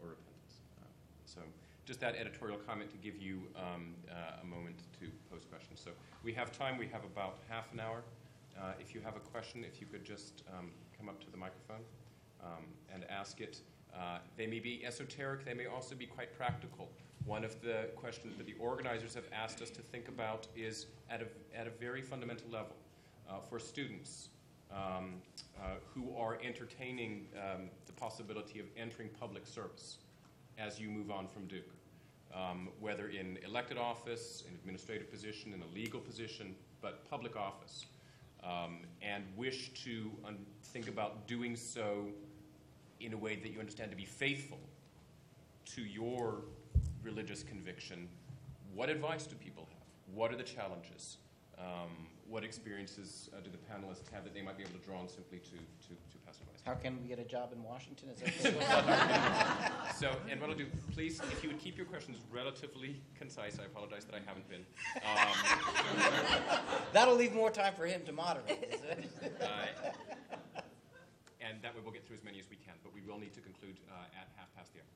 or 0.00 0.08
repentance. 0.08 0.64
Uh, 0.80 0.86
so, 1.26 1.40
just 1.84 2.00
that 2.00 2.14
editorial 2.16 2.58
comment 2.66 2.90
to 2.90 2.96
give 2.96 3.20
you 3.20 3.42
um, 3.56 3.94
uh, 4.10 4.40
a 4.42 4.46
moment 4.46 4.78
to 5.00 5.06
pose 5.30 5.44
questions. 5.44 5.80
So, 5.84 5.90
we 6.24 6.32
have 6.32 6.56
time, 6.56 6.78
we 6.78 6.86
have 6.86 7.04
about 7.04 7.38
half 7.48 7.72
an 7.72 7.80
hour. 7.80 8.02
Uh, 8.58 8.72
if 8.80 8.94
you 8.94 9.00
have 9.00 9.16
a 9.16 9.20
question, 9.20 9.64
if 9.64 9.80
you 9.80 9.86
could 9.86 10.04
just 10.04 10.42
um, 10.56 10.70
come 10.96 11.08
up 11.08 11.20
to 11.24 11.30
the 11.30 11.36
microphone 11.36 11.82
um, 12.42 12.64
and 12.92 13.04
ask 13.10 13.40
it. 13.40 13.58
Uh, 13.94 14.18
they 14.36 14.46
may 14.46 14.58
be 14.58 14.84
esoteric, 14.84 15.44
they 15.44 15.54
may 15.54 15.66
also 15.66 15.94
be 15.94 16.06
quite 16.06 16.36
practical. 16.36 16.88
One 17.24 17.44
of 17.44 17.60
the 17.60 17.88
questions 17.96 18.36
that 18.38 18.46
the 18.46 18.54
organizers 18.58 19.14
have 19.14 19.26
asked 19.32 19.62
us 19.62 19.70
to 19.70 19.80
think 19.80 20.08
about 20.08 20.46
is 20.56 20.86
at 21.10 21.22
a, 21.22 21.58
at 21.58 21.66
a 21.66 21.70
very 21.70 22.02
fundamental 22.02 22.50
level 22.50 22.76
uh, 23.28 23.34
for 23.48 23.58
students 23.58 24.28
um, 24.72 25.14
uh, 25.58 25.74
who 25.94 26.16
are 26.16 26.38
entertaining 26.42 27.26
um, 27.36 27.68
the 27.86 27.92
possibility 27.92 28.58
of 28.58 28.66
entering 28.76 29.08
public 29.20 29.46
service 29.46 29.98
as 30.58 30.80
you 30.80 30.88
move 30.88 31.10
on 31.10 31.26
from 31.28 31.46
Duke. 31.46 31.74
Um, 32.34 32.70
whether 32.80 33.08
in 33.08 33.38
elected 33.44 33.76
office, 33.76 34.42
in 34.48 34.54
administrative 34.54 35.10
position, 35.10 35.52
in 35.52 35.60
a 35.60 35.66
legal 35.74 36.00
position, 36.00 36.54
but 36.80 37.08
public 37.10 37.36
office 37.36 37.86
um, 38.44 38.80
and 39.00 39.24
wish 39.36 39.70
to 39.84 40.10
think 40.62 40.88
about 40.88 41.26
doing 41.26 41.56
so 41.56 42.06
in 43.00 43.12
a 43.12 43.16
way 43.16 43.36
that 43.36 43.50
you 43.50 43.58
understand 43.58 43.90
to 43.90 43.96
be 43.96 44.04
faithful 44.04 44.60
to 45.64 45.82
your 45.82 46.42
religious 47.02 47.42
conviction, 47.42 48.08
what 48.74 48.88
advice 48.88 49.26
do 49.26 49.34
people 49.36 49.68
have? 49.70 50.14
What 50.14 50.32
are 50.32 50.36
the 50.36 50.42
challenges? 50.42 51.18
Um, 51.58 52.08
what 52.28 52.44
experiences 52.44 53.28
uh, 53.32 53.40
do 53.40 53.50
the 53.50 53.58
panelists 53.58 54.10
have 54.12 54.24
that 54.24 54.34
they 54.34 54.42
might 54.42 54.56
be 54.56 54.62
able 54.62 54.78
to 54.78 54.84
draw 54.84 54.98
on 54.98 55.08
simply 55.08 55.38
to, 55.38 55.50
to, 55.50 55.88
to? 55.88 56.21
How 56.64 56.74
can 56.74 57.02
we 57.02 57.08
get 57.08 57.18
a 57.18 57.24
job 57.24 57.52
in 57.52 57.60
Washington? 57.62 58.10
Is 58.10 58.20
that 58.20 59.72
So, 59.96 60.10
and 60.30 60.40
what 60.40 60.50
I'll 60.50 60.56
do, 60.56 60.66
please, 60.92 61.20
if 61.32 61.42
you 61.42 61.50
would 61.50 61.58
keep 61.58 61.76
your 61.76 61.86
questions 61.86 62.18
relatively 62.30 63.00
concise, 63.18 63.58
I 63.58 63.64
apologize 63.64 64.04
that 64.04 64.14
I 64.14 64.20
haven't 64.24 64.48
been. 64.48 64.64
Um, 65.02 66.58
That'll 66.92 67.16
leave 67.16 67.34
more 67.34 67.50
time 67.50 67.74
for 67.74 67.86
him 67.86 68.02
to 68.06 68.12
moderate, 68.12 68.80
uh, 69.42 69.46
and 71.40 71.60
that 71.62 71.74
way 71.74 71.80
we'll 71.82 71.92
get 71.92 72.06
through 72.06 72.16
as 72.16 72.24
many 72.24 72.38
as 72.38 72.48
we 72.48 72.56
can, 72.56 72.74
but 72.84 72.94
we 72.94 73.00
will 73.00 73.18
need 73.18 73.34
to 73.34 73.40
conclude 73.40 73.76
uh, 73.90 74.20
at 74.20 74.28
half 74.36 74.54
past 74.54 74.72
the 74.72 74.80
hour. 74.80 74.86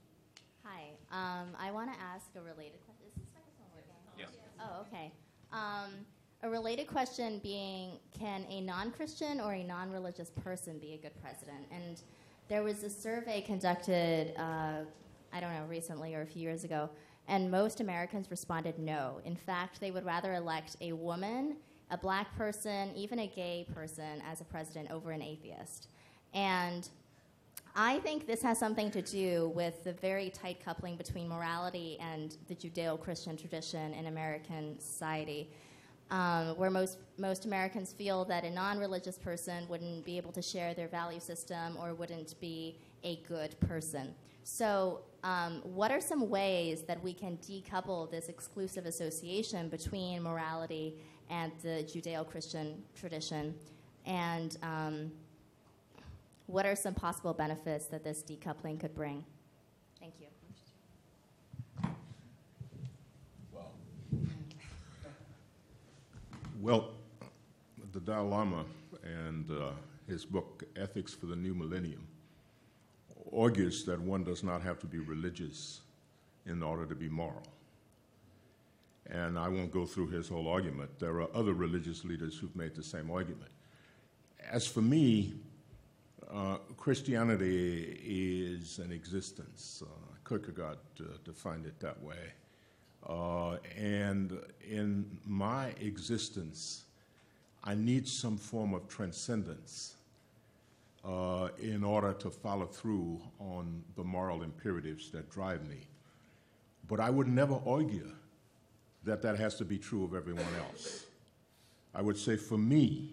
Hi. 0.70 0.90
Um, 1.10 1.48
I 1.58 1.72
want 1.72 1.92
to 1.92 1.98
ask 2.00 2.26
a 2.36 2.42
related 2.42 2.78
question. 2.86 3.06
Is 3.10 3.14
this 3.18 3.30
microphone 3.34 3.70
working? 3.74 4.18
Yes. 4.18 4.30
Oh, 4.60 4.86
okay. 4.86 5.12
Um, 5.52 6.06
a 6.42 6.50
related 6.50 6.86
question 6.86 7.40
being 7.42 7.98
can 8.18 8.44
a 8.48 8.60
non 8.60 8.90
Christian 8.90 9.40
or 9.40 9.54
a 9.54 9.62
non 9.62 9.90
religious 9.90 10.30
person 10.30 10.78
be 10.78 10.94
a 10.94 10.98
good 10.98 11.20
president? 11.20 11.66
And 11.70 12.02
there 12.48 12.62
was 12.62 12.82
a 12.84 12.90
survey 12.90 13.40
conducted, 13.40 14.34
uh, 14.36 14.82
I 15.32 15.40
don't 15.40 15.52
know, 15.52 15.64
recently 15.68 16.14
or 16.14 16.22
a 16.22 16.26
few 16.26 16.42
years 16.42 16.64
ago, 16.64 16.88
and 17.28 17.50
most 17.50 17.80
Americans 17.80 18.30
responded 18.30 18.78
no. 18.78 19.20
In 19.24 19.34
fact, 19.34 19.80
they 19.80 19.90
would 19.90 20.04
rather 20.04 20.34
elect 20.34 20.76
a 20.80 20.92
woman, 20.92 21.56
a 21.90 21.98
black 21.98 22.36
person, 22.36 22.92
even 22.94 23.20
a 23.20 23.26
gay 23.26 23.66
person 23.74 24.22
as 24.30 24.40
a 24.40 24.44
president 24.44 24.90
over 24.90 25.10
an 25.10 25.22
atheist. 25.22 25.88
And 26.34 26.88
I 27.74 27.98
think 27.98 28.26
this 28.26 28.42
has 28.42 28.58
something 28.58 28.90
to 28.92 29.02
do 29.02 29.52
with 29.54 29.84
the 29.84 29.92
very 29.92 30.30
tight 30.30 30.64
coupling 30.64 30.96
between 30.96 31.28
morality 31.28 31.98
and 32.00 32.36
the 32.48 32.54
Judeo 32.54 32.98
Christian 32.98 33.36
tradition 33.36 33.92
in 33.92 34.06
American 34.06 34.78
society, 34.78 35.50
um, 36.10 36.56
where 36.56 36.70
most, 36.70 36.98
most 37.18 37.46
Americans 37.46 37.92
feel 37.92 38.24
that 38.26 38.44
a 38.44 38.50
non 38.50 38.78
religious 38.78 39.18
person 39.18 39.66
wouldn't 39.68 40.04
be 40.04 40.16
able 40.16 40.32
to 40.32 40.42
share 40.42 40.74
their 40.74 40.88
value 40.88 41.20
system 41.20 41.76
or 41.80 41.94
wouldn't 41.94 42.38
be 42.40 42.76
a 43.02 43.16
good 43.28 43.58
person. 43.60 44.14
So, 44.44 45.00
um, 45.24 45.60
what 45.64 45.90
are 45.90 46.00
some 46.00 46.30
ways 46.30 46.82
that 46.82 47.02
we 47.02 47.12
can 47.12 47.36
decouple 47.38 48.08
this 48.10 48.28
exclusive 48.28 48.86
association 48.86 49.68
between 49.68 50.22
morality 50.22 50.94
and 51.28 51.50
the 51.62 51.84
Judeo 51.84 52.24
Christian 52.24 52.82
tradition? 52.94 53.54
And 54.04 54.56
um, 54.62 55.10
what 56.46 56.64
are 56.64 56.76
some 56.76 56.94
possible 56.94 57.34
benefits 57.34 57.86
that 57.86 58.04
this 58.04 58.22
decoupling 58.22 58.78
could 58.78 58.94
bring? 58.94 59.24
Thank 59.98 60.14
you. 60.20 60.26
Well, 66.60 66.88
the 67.92 68.00
Dalai 68.00 68.28
Lama 68.30 68.64
and 69.02 69.50
uh, 69.50 69.72
his 70.08 70.24
book, 70.24 70.64
Ethics 70.74 71.12
for 71.12 71.26
the 71.26 71.36
New 71.36 71.54
Millennium, 71.54 72.06
argues 73.36 73.84
that 73.84 74.00
one 74.00 74.24
does 74.24 74.42
not 74.42 74.62
have 74.62 74.78
to 74.78 74.86
be 74.86 74.98
religious 74.98 75.80
in 76.46 76.62
order 76.62 76.86
to 76.86 76.94
be 76.94 77.10
moral. 77.10 77.42
And 79.06 79.38
I 79.38 79.48
won't 79.48 79.70
go 79.70 79.84
through 79.84 80.08
his 80.08 80.30
whole 80.30 80.48
argument. 80.48 80.98
There 80.98 81.20
are 81.20 81.28
other 81.34 81.52
religious 81.52 82.04
leaders 82.06 82.38
who've 82.38 82.56
made 82.56 82.74
the 82.74 82.82
same 82.82 83.10
argument. 83.10 83.50
As 84.50 84.66
for 84.66 84.80
me, 84.80 85.34
uh, 86.32 86.56
Christianity 86.78 88.00
is 88.02 88.78
an 88.78 88.92
existence. 88.92 89.82
Uh, 89.84 89.88
Kierkegaard 90.26 90.78
uh, 91.00 91.04
defined 91.22 91.66
it 91.66 91.78
that 91.80 92.02
way. 92.02 92.32
Uh, 93.08 93.56
and 93.78 94.36
in 94.68 95.06
my 95.26 95.68
existence, 95.80 96.84
I 97.62 97.74
need 97.74 98.08
some 98.08 98.36
form 98.36 98.74
of 98.74 98.88
transcendence 98.88 99.94
uh, 101.04 101.48
in 101.58 101.84
order 101.84 102.12
to 102.14 102.30
follow 102.30 102.66
through 102.66 103.20
on 103.38 103.82
the 103.96 104.02
moral 104.02 104.42
imperatives 104.42 105.10
that 105.10 105.30
drive 105.30 105.66
me. 105.68 105.86
But 106.88 107.00
I 107.00 107.10
would 107.10 107.28
never 107.28 107.60
argue 107.64 108.10
that 109.04 109.22
that 109.22 109.38
has 109.38 109.54
to 109.56 109.64
be 109.64 109.78
true 109.78 110.04
of 110.04 110.14
everyone 110.14 110.44
else. 110.58 111.06
I 111.94 112.02
would 112.02 112.18
say 112.18 112.36
for 112.36 112.58
me, 112.58 113.12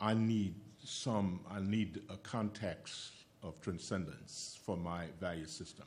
I 0.00 0.14
need 0.14 0.54
some, 0.82 1.40
I 1.50 1.60
need 1.60 2.00
a 2.08 2.16
context 2.16 3.12
of 3.42 3.60
transcendence 3.60 4.58
for 4.64 4.76
my 4.76 5.04
value 5.20 5.46
system. 5.46 5.86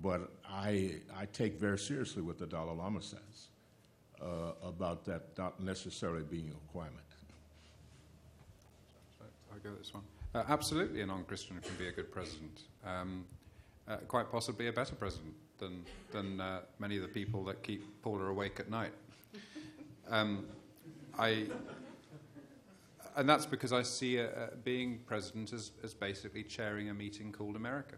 But 0.00 0.32
I, 0.48 0.96
I 1.14 1.26
take 1.32 1.60
very 1.60 1.78
seriously 1.78 2.22
what 2.22 2.38
the 2.38 2.46
Dalai 2.46 2.74
Lama 2.74 3.02
says 3.02 3.48
uh, 4.20 4.52
about 4.62 5.04
that 5.04 5.36
not 5.36 5.60
necessarily 5.60 6.22
being 6.22 6.50
a 6.50 6.54
requirement. 6.54 6.98
I'll 9.52 9.58
go 9.58 9.76
this 9.76 9.92
one. 9.92 10.02
Uh, 10.34 10.44
absolutely, 10.48 11.02
a 11.02 11.06
non-Christian 11.06 11.60
can 11.60 11.76
be 11.76 11.88
a 11.88 11.92
good 11.92 12.10
president. 12.10 12.62
Um, 12.86 13.26
uh, 13.86 13.96
quite 14.08 14.30
possibly 14.30 14.68
a 14.68 14.72
better 14.72 14.94
president 14.94 15.34
than 15.58 15.84
than 16.12 16.40
uh, 16.40 16.60
many 16.78 16.96
of 16.96 17.02
the 17.02 17.08
people 17.08 17.44
that 17.44 17.62
keep 17.62 17.84
Paula 18.02 18.24
awake 18.24 18.58
at 18.60 18.70
night. 18.70 18.92
Um, 20.08 20.46
I, 21.18 21.46
and 23.16 23.28
that's 23.28 23.46
because 23.46 23.72
I 23.72 23.82
see 23.82 24.20
uh, 24.20 24.24
uh, 24.24 24.46
being 24.64 25.00
president 25.06 25.52
as, 25.52 25.72
as 25.82 25.94
basically 25.94 26.42
chairing 26.42 26.88
a 26.88 26.94
meeting 26.94 27.32
called 27.32 27.56
America. 27.56 27.96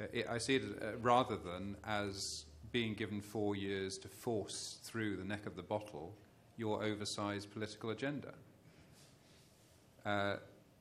Uh, 0.00 0.04
I 0.28 0.38
see 0.38 0.56
it 0.56 0.62
uh, 0.82 0.96
rather 0.98 1.36
than 1.36 1.76
as 1.84 2.46
being 2.72 2.94
given 2.94 3.20
four 3.20 3.56
years 3.56 3.98
to 3.98 4.08
force 4.08 4.78
through 4.82 5.16
the 5.16 5.24
neck 5.24 5.46
of 5.46 5.56
the 5.56 5.62
bottle 5.62 6.14
your 6.56 6.82
oversized 6.84 7.50
political 7.50 7.90
agenda. 7.90 8.34
Uh, 10.04 10.36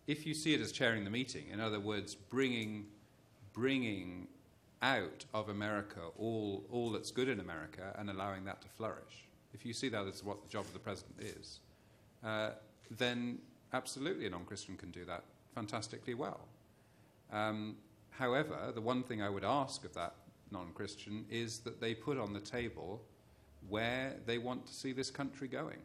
if 0.07 0.25
you 0.25 0.33
see 0.33 0.53
it 0.53 0.61
as 0.61 0.71
chairing 0.71 1.03
the 1.03 1.09
meeting, 1.09 1.45
in 1.51 1.59
other 1.59 1.79
words, 1.79 2.15
bringing, 2.15 2.85
bringing 3.53 4.27
out 4.81 5.25
of 5.33 5.49
America 5.49 5.99
all, 6.17 6.65
all 6.71 6.91
that's 6.91 7.11
good 7.11 7.29
in 7.29 7.39
America 7.39 7.95
and 7.97 8.09
allowing 8.09 8.43
that 8.45 8.61
to 8.61 8.67
flourish, 8.67 9.27
if 9.53 9.65
you 9.65 9.73
see 9.73 9.89
that 9.89 10.05
as 10.05 10.23
what 10.23 10.41
the 10.41 10.49
job 10.49 10.65
of 10.65 10.73
the 10.73 10.79
president 10.79 11.15
is, 11.21 11.59
uh, 12.23 12.51
then 12.91 13.39
absolutely 13.73 14.25
a 14.25 14.29
non 14.29 14.45
Christian 14.45 14.75
can 14.75 14.91
do 14.91 15.05
that 15.05 15.23
fantastically 15.55 16.13
well. 16.13 16.41
Um, 17.31 17.75
however, 18.19 18.71
the 18.75 18.81
one 18.81 19.01
thing 19.01 19.21
I 19.21 19.29
would 19.29 19.45
ask 19.45 19.85
of 19.85 19.93
that 19.93 20.13
non 20.51 20.71
Christian 20.73 21.25
is 21.29 21.59
that 21.59 21.79
they 21.79 21.93
put 21.95 22.17
on 22.17 22.33
the 22.33 22.39
table 22.39 23.01
where 23.69 24.15
they 24.25 24.37
want 24.37 24.67
to 24.67 24.73
see 24.73 24.91
this 24.91 25.09
country 25.09 25.47
going. 25.47 25.79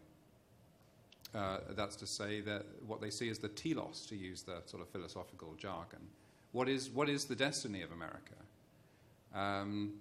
Uh, 1.34 1.58
that's 1.70 1.96
to 1.96 2.06
say 2.06 2.40
that 2.40 2.64
what 2.86 3.00
they 3.00 3.10
see 3.10 3.28
as 3.28 3.38
the 3.38 3.48
telos, 3.48 4.06
to 4.06 4.16
use 4.16 4.42
the 4.42 4.62
sort 4.66 4.82
of 4.82 4.88
philosophical 4.88 5.54
jargon. 5.56 6.00
What 6.52 6.68
is, 6.68 6.90
what 6.90 7.08
is 7.08 7.24
the 7.24 7.34
destiny 7.34 7.82
of 7.82 7.90
America? 7.90 8.34
Um, 9.34 9.94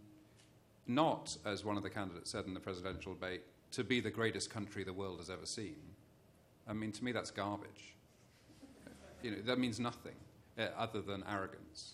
not, 0.86 1.36
as 1.45 1.63
one 1.65 1.77
of 1.77 1.84
the 1.84 1.89
candidates 1.89 2.31
said 2.31 2.45
in 2.45 2.53
the 2.53 2.59
presidential 2.59 3.13
debate, 3.13 3.41
to 3.71 3.84
be 3.84 3.99
the 3.99 4.11
greatest 4.11 4.51
country 4.51 4.84
the 4.84 4.93
world 4.93 5.17
has 5.17 5.29
ever 5.29 5.45
seen. 5.45 5.77
I 6.67 6.73
mean, 6.73 6.91
to 6.91 7.03
me, 7.03 7.11
that's 7.11 7.31
garbage. 7.31 7.95
You 9.23 9.31
know, 9.31 9.38
that 9.45 9.57
means 9.57 9.79
nothing 9.79 10.15
uh, 10.59 10.67
other 10.77 11.01
than 11.01 11.23
arrogance 11.27 11.93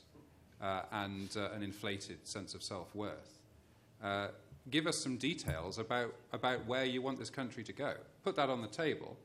and 0.62 1.36
uh, 1.38 1.50
an 1.56 1.64
inflated 1.64 2.28
sense 2.28 2.54
of 2.54 2.64
self 2.64 2.94
worth. 2.96 3.40
Uh, 4.04 4.28
give 4.70 4.88
us 4.88 4.98
some 4.98 5.18
details 5.18 5.78
about, 5.78 6.14
about 6.34 6.66
where 6.66 6.86
you 6.86 7.02
want 7.02 7.20
this 7.20 7.30
country 7.30 7.64
to 7.64 7.74
go. 7.74 7.94
Put 8.24 8.36
that 8.36 8.50
on 8.50 8.62
the 8.62 8.68
table, 8.68 9.18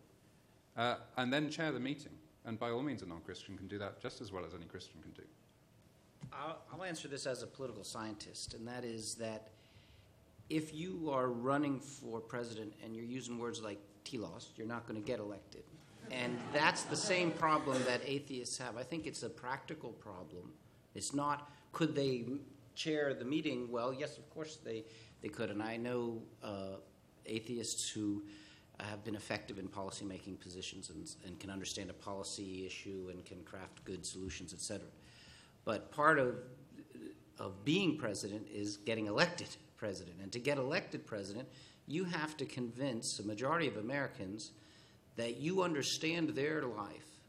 uh, 0.76 0.97
and 1.16 1.32
then 1.32 1.51
chair 1.51 1.72
the 1.72 1.80
meeting. 1.80 2.12
And 2.45 2.59
by 2.59 2.70
all 2.70 2.82
means, 2.82 3.03
a 3.03 3.07
non 3.07 3.20
Christian 3.20 3.57
can 3.57 3.68
do 3.68 3.78
that 3.78 4.01
just 4.01 4.20
as 4.20 4.32
well 4.32 4.45
as 4.45 4.55
any 4.55 4.66
Christian 4.66 5.01
can 5.03 5.12
do. 5.12 5.22
I'll, 6.32 6.59
I'll 6.72 6.85
answer 6.85 7.09
this 7.09 7.26
as 7.26 7.43
a 7.43 7.47
political 7.47 7.85
scientist, 7.85 8.55
and 8.55 8.66
that 8.66 8.85
is 8.85 9.14
that 9.16 9.49
if 10.51 10.74
you 10.74 11.11
are 11.11 11.28
running 11.28 11.80
for 11.80 12.20
president 12.20 12.72
and 12.85 12.95
you're 12.95 13.05
using 13.05 13.39
words 13.39 13.62
like 13.62 13.78
telos, 14.05 14.51
you're 14.57 14.66
not 14.66 14.87
going 14.87 15.01
to 15.01 15.07
get 15.07 15.20
elected. 15.20 15.62
And 16.11 16.39
that's 16.53 16.82
the 16.82 16.97
same 16.97 17.30
problem 17.30 17.82
that 17.87 18.03
atheists 18.05 18.59
have. 18.59 18.76
I 18.76 18.82
think 18.82 19.07
it's 19.07 19.22
a 19.22 19.30
practical 19.30 19.91
problem. 19.91 20.53
It's 20.95 21.15
not, 21.15 21.51
could 21.73 21.95
they 21.95 22.25
chair 22.75 23.15
the 23.15 23.25
meeting? 23.25 23.71
Well, 23.71 23.93
yes, 23.93 24.19
of 24.19 24.29
course 24.31 24.59
they, 24.65 24.85
they 25.23 25.29
could. 25.29 25.51
And 25.51 25.63
I 25.63 25.77
know 25.77 26.23
uh, 26.43 26.77
atheists 27.27 27.89
who 27.89 28.23
have 28.81 29.05
been 29.05 29.15
effective 29.15 29.59
in 29.59 29.69
policymaking 29.69 30.41
positions 30.41 30.91
and, 30.91 31.09
and 31.27 31.39
can 31.39 31.51
understand 31.51 31.91
a 31.91 31.95
policy 31.95 32.67
issue 32.67 33.09
and 33.11 33.25
can 33.25 33.43
craft 33.45 33.85
good 33.85 34.05
solutions, 34.05 34.53
et 34.53 34.61
cetera. 34.61 34.89
But 35.65 35.93
part 35.93 36.19
of, 36.19 36.37
of 37.39 37.65
being 37.65 37.97
president 37.97 38.47
is 38.53 38.77
getting 38.79 39.07
elected 39.07 39.49
president. 39.77 40.17
And 40.23 40.33
to 40.33 40.39
get 40.39 40.59
elected 40.59 41.07
president, 41.07 41.49
you 41.87 42.05
have 42.05 42.37
to 42.39 42.45
convince 42.45 43.19
a 43.19 43.23
majority 43.23 43.69
of 43.69 43.77
Americans 43.77 44.51
that 45.17 45.37
you 45.37 45.63
understand 45.63 46.31
their 46.31 46.63
life 46.63 47.21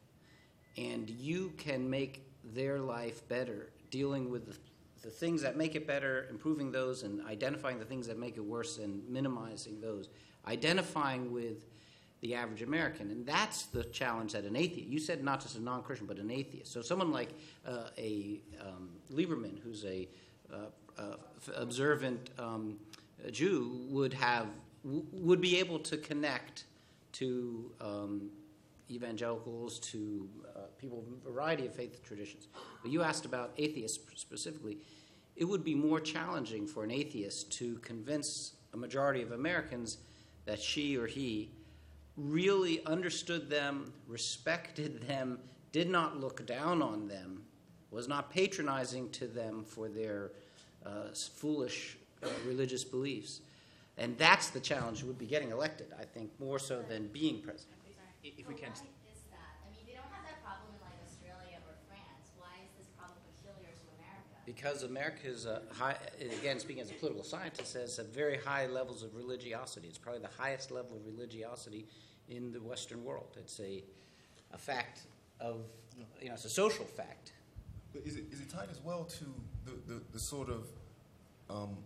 and 0.77 1.09
you 1.09 1.53
can 1.57 1.89
make 1.89 2.24
their 2.53 2.79
life 2.79 3.27
better 3.27 3.69
dealing 3.89 4.29
with 4.29 4.45
the 4.45 4.57
the 5.05 5.11
things 5.11 5.43
that 5.43 5.55
make 5.55 5.75
it 5.75 5.85
better, 5.85 6.25
improving 6.31 6.71
those, 6.71 7.03
and 7.03 7.23
identifying 7.27 7.77
the 7.77 7.85
things 7.85 8.07
that 8.07 8.17
make 8.17 8.37
it 8.37 8.43
worse, 8.43 8.79
and 8.79 9.07
minimizing 9.07 9.79
those. 9.79 10.09
Identifying 10.47 11.31
with 11.31 11.67
the 12.21 12.33
average 12.33 12.63
American, 12.63 13.11
and 13.11 13.23
that's 13.23 13.67
the 13.67 13.83
challenge 13.83 14.33
that 14.33 14.45
an 14.45 14.55
atheist. 14.55 14.89
You 14.89 14.99
said 14.99 15.23
not 15.23 15.41
just 15.41 15.57
a 15.57 15.61
non-Christian, 15.61 16.07
but 16.07 16.17
an 16.17 16.31
atheist. 16.31 16.73
So 16.73 16.81
someone 16.81 17.11
like 17.11 17.29
uh, 17.67 17.89
a 17.99 18.41
um, 18.59 18.89
Lieberman, 19.13 19.59
who's 19.63 19.85
a 19.85 20.07
uh, 20.51 20.57
uh, 20.97 21.15
observant 21.55 22.31
um, 22.39 22.79
Jew, 23.31 23.85
would 23.89 24.13
have 24.13 24.47
would 24.83 25.41
be 25.41 25.59
able 25.59 25.79
to 25.79 25.97
connect 25.97 26.65
to 27.13 27.71
um, 27.79 28.29
evangelicals, 28.89 29.79
to 29.79 30.29
uh, 30.55 30.59
people 30.77 30.99
of 30.99 31.05
a 31.27 31.31
variety 31.31 31.65
of 31.65 31.73
faith 31.73 32.03
traditions. 32.03 32.47
But 32.81 32.91
you 32.91 33.01
asked 33.01 33.25
about 33.25 33.53
atheists 33.57 33.99
specifically. 34.15 34.77
It 35.35 35.45
would 35.45 35.63
be 35.63 35.75
more 35.75 35.99
challenging 35.99 36.67
for 36.67 36.83
an 36.83 36.91
atheist 36.91 37.51
to 37.53 37.77
convince 37.79 38.53
a 38.73 38.77
majority 38.77 39.21
of 39.21 39.31
Americans 39.31 39.97
that 40.45 40.59
she 40.59 40.97
or 40.97 41.07
he 41.07 41.51
really 42.15 42.85
understood 42.85 43.49
them, 43.49 43.91
respected 44.07 45.07
them, 45.07 45.39
did 45.71 45.89
not 45.89 46.19
look 46.19 46.45
down 46.45 46.81
on 46.81 47.07
them, 47.07 47.41
was 47.91 48.07
not 48.07 48.29
patronizing 48.29 49.09
to 49.09 49.27
them 49.27 49.63
for 49.65 49.89
their 49.89 50.31
uh, 50.85 51.09
foolish 51.13 51.97
uh, 52.23 52.27
religious 52.47 52.83
beliefs. 52.83 53.41
And 53.97 54.17
that's 54.17 54.49
the 54.49 54.59
challenge 54.59 55.03
would 55.03 55.17
be 55.17 55.25
getting 55.25 55.51
elected, 55.51 55.87
I 55.99 56.03
think, 56.03 56.31
more 56.39 56.59
so 56.59 56.81
than 56.81 57.07
being 57.07 57.41
president. 57.41 57.74
I- 58.25 58.33
if 58.37 58.47
we 58.47 58.53
But 58.53 58.57
can- 58.57 58.71
Why 58.71 59.11
is 59.13 59.21
that? 59.29 59.61
I 59.65 59.69
mean, 59.69 59.85
they 59.85 59.93
don't 59.93 60.09
have 60.09 60.25
that 60.25 60.41
problem 60.43 60.73
in 60.73 60.81
like 60.81 60.97
Australia 61.05 61.61
or 61.67 61.75
France. 61.87 62.33
Why 62.37 62.65
is 62.65 62.71
this 62.77 62.87
problem 62.97 63.19
peculiar 63.37 63.69
to 63.69 63.85
America? 64.01 64.41
Because 64.45 64.81
America's 64.83 65.45
a 65.45 65.61
high, 65.71 65.97
again, 66.19 66.59
speaking 66.59 66.81
as 66.81 66.89
a 66.89 66.95
political 66.95 67.23
scientist, 67.23 67.73
has 67.75 67.99
a 67.99 68.03
very 68.03 68.37
high 68.37 68.65
levels 68.65 69.03
of 69.03 69.15
religiosity. 69.15 69.87
It's 69.87 69.99
probably 69.99 70.21
the 70.21 70.35
highest 70.41 70.71
level 70.71 70.97
of 70.97 71.05
religiosity 71.05 71.85
in 72.27 72.51
the 72.51 72.61
Western 72.61 73.03
world. 73.03 73.37
It's 73.37 73.59
a, 73.59 73.83
a 74.51 74.57
fact 74.57 75.01
of, 75.39 75.65
you 76.19 76.29
know, 76.29 76.33
it's 76.33 76.45
a 76.45 76.49
social 76.49 76.85
fact. 76.85 77.33
But 77.93 78.03
is 78.05 78.15
it, 78.15 78.25
is 78.31 78.41
it 78.41 78.49
tied 78.49 78.69
as 78.71 78.81
well 78.81 79.03
to 79.05 79.25
the, 79.65 79.93
the, 79.93 80.01
the 80.11 80.19
sort 80.19 80.49
of 80.49 80.67
um, 81.49 81.77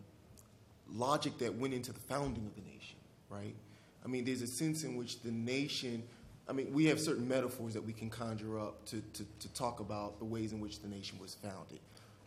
logic 0.88 1.38
that 1.40 1.54
went 1.54 1.74
into 1.74 1.92
the 1.92 2.00
founding 2.00 2.46
of 2.46 2.56
the 2.56 2.62
nation, 2.62 2.98
right? 3.30 3.56
I 4.04 4.08
mean, 4.08 4.24
there's 4.24 4.42
a 4.42 4.48
sense 4.48 4.84
in 4.84 4.96
which 4.96 5.20
the 5.22 5.32
nation, 5.32 6.04
I 6.50 6.52
mean, 6.52 6.74
we 6.74 6.86
have 6.86 7.00
certain 7.00 7.28
metaphors 7.28 7.76
that 7.76 7.86
we 7.86 7.94
can 7.94 8.10
conjure 8.10 8.60
up 8.60 8.84
to, 8.88 9.02
to, 9.14 9.24
to 9.40 9.54
talk 9.54 9.82
about 9.82 10.18
the 10.18 10.26
ways 10.26 10.52
in 10.52 10.60
which 10.60 10.82
the 10.82 10.88
nation 10.88 11.20
was 11.20 11.36
founded. 11.36 11.80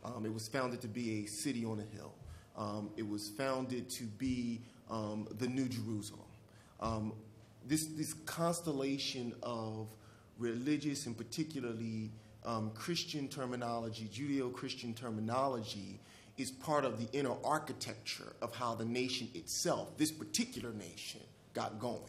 Um, 0.04 0.24
it 0.24 0.32
was 0.32 0.46
founded 0.46 0.80
to 0.82 0.88
be 0.88 1.24
a 1.24 1.26
city 1.26 1.64
on 1.64 1.80
a 1.80 1.96
hill. 1.96 2.14
Um, 2.56 2.90
it 2.96 3.08
was 3.08 3.30
founded 3.30 3.90
to 3.90 4.04
be 4.04 4.60
um, 4.88 5.26
the 5.38 5.48
New 5.48 5.68
Jerusalem. 5.68 6.20
Um, 6.80 7.14
this, 7.66 7.86
this 7.86 8.14
constellation 8.14 9.34
of 9.42 9.88
religious 10.38 11.06
and 11.06 11.18
particularly 11.18 12.12
um, 12.44 12.70
Christian 12.74 13.26
terminology, 13.26 14.08
Judeo 14.12 14.52
Christian 14.52 14.94
terminology, 14.94 15.98
is 16.38 16.50
part 16.50 16.84
of 16.84 16.98
the 16.98 17.18
inner 17.18 17.34
architecture 17.44 18.34
of 18.40 18.54
how 18.54 18.74
the 18.76 18.84
nation 18.84 19.28
itself, 19.34 19.96
this 19.98 20.12
particular 20.12 20.72
nation, 20.72 21.20
got 21.54 21.80
going. 21.80 22.02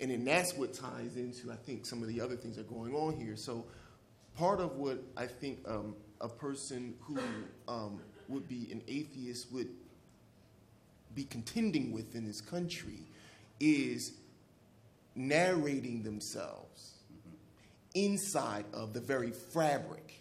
And 0.00 0.10
then 0.10 0.24
that's 0.24 0.54
what 0.54 0.74
ties 0.74 1.16
into, 1.16 1.52
I 1.52 1.56
think, 1.56 1.86
some 1.86 2.02
of 2.02 2.08
the 2.08 2.20
other 2.20 2.36
things 2.36 2.56
that 2.56 2.62
are 2.62 2.74
going 2.74 2.94
on 2.94 3.16
here. 3.16 3.36
So, 3.36 3.64
part 4.36 4.60
of 4.60 4.76
what 4.76 4.98
I 5.16 5.26
think 5.26 5.60
um, 5.68 5.94
a 6.20 6.28
person 6.28 6.94
who 7.00 7.18
um, 7.68 8.00
would 8.28 8.48
be 8.48 8.68
an 8.72 8.82
atheist 8.88 9.52
would 9.52 9.68
be 11.14 11.24
contending 11.24 11.92
with 11.92 12.14
in 12.14 12.24
this 12.24 12.40
country 12.40 13.06
is 13.60 14.14
narrating 15.14 16.02
themselves 16.02 16.94
inside 17.94 18.64
of 18.72 18.92
the 18.92 19.00
very 19.00 19.30
fabric. 19.30 20.20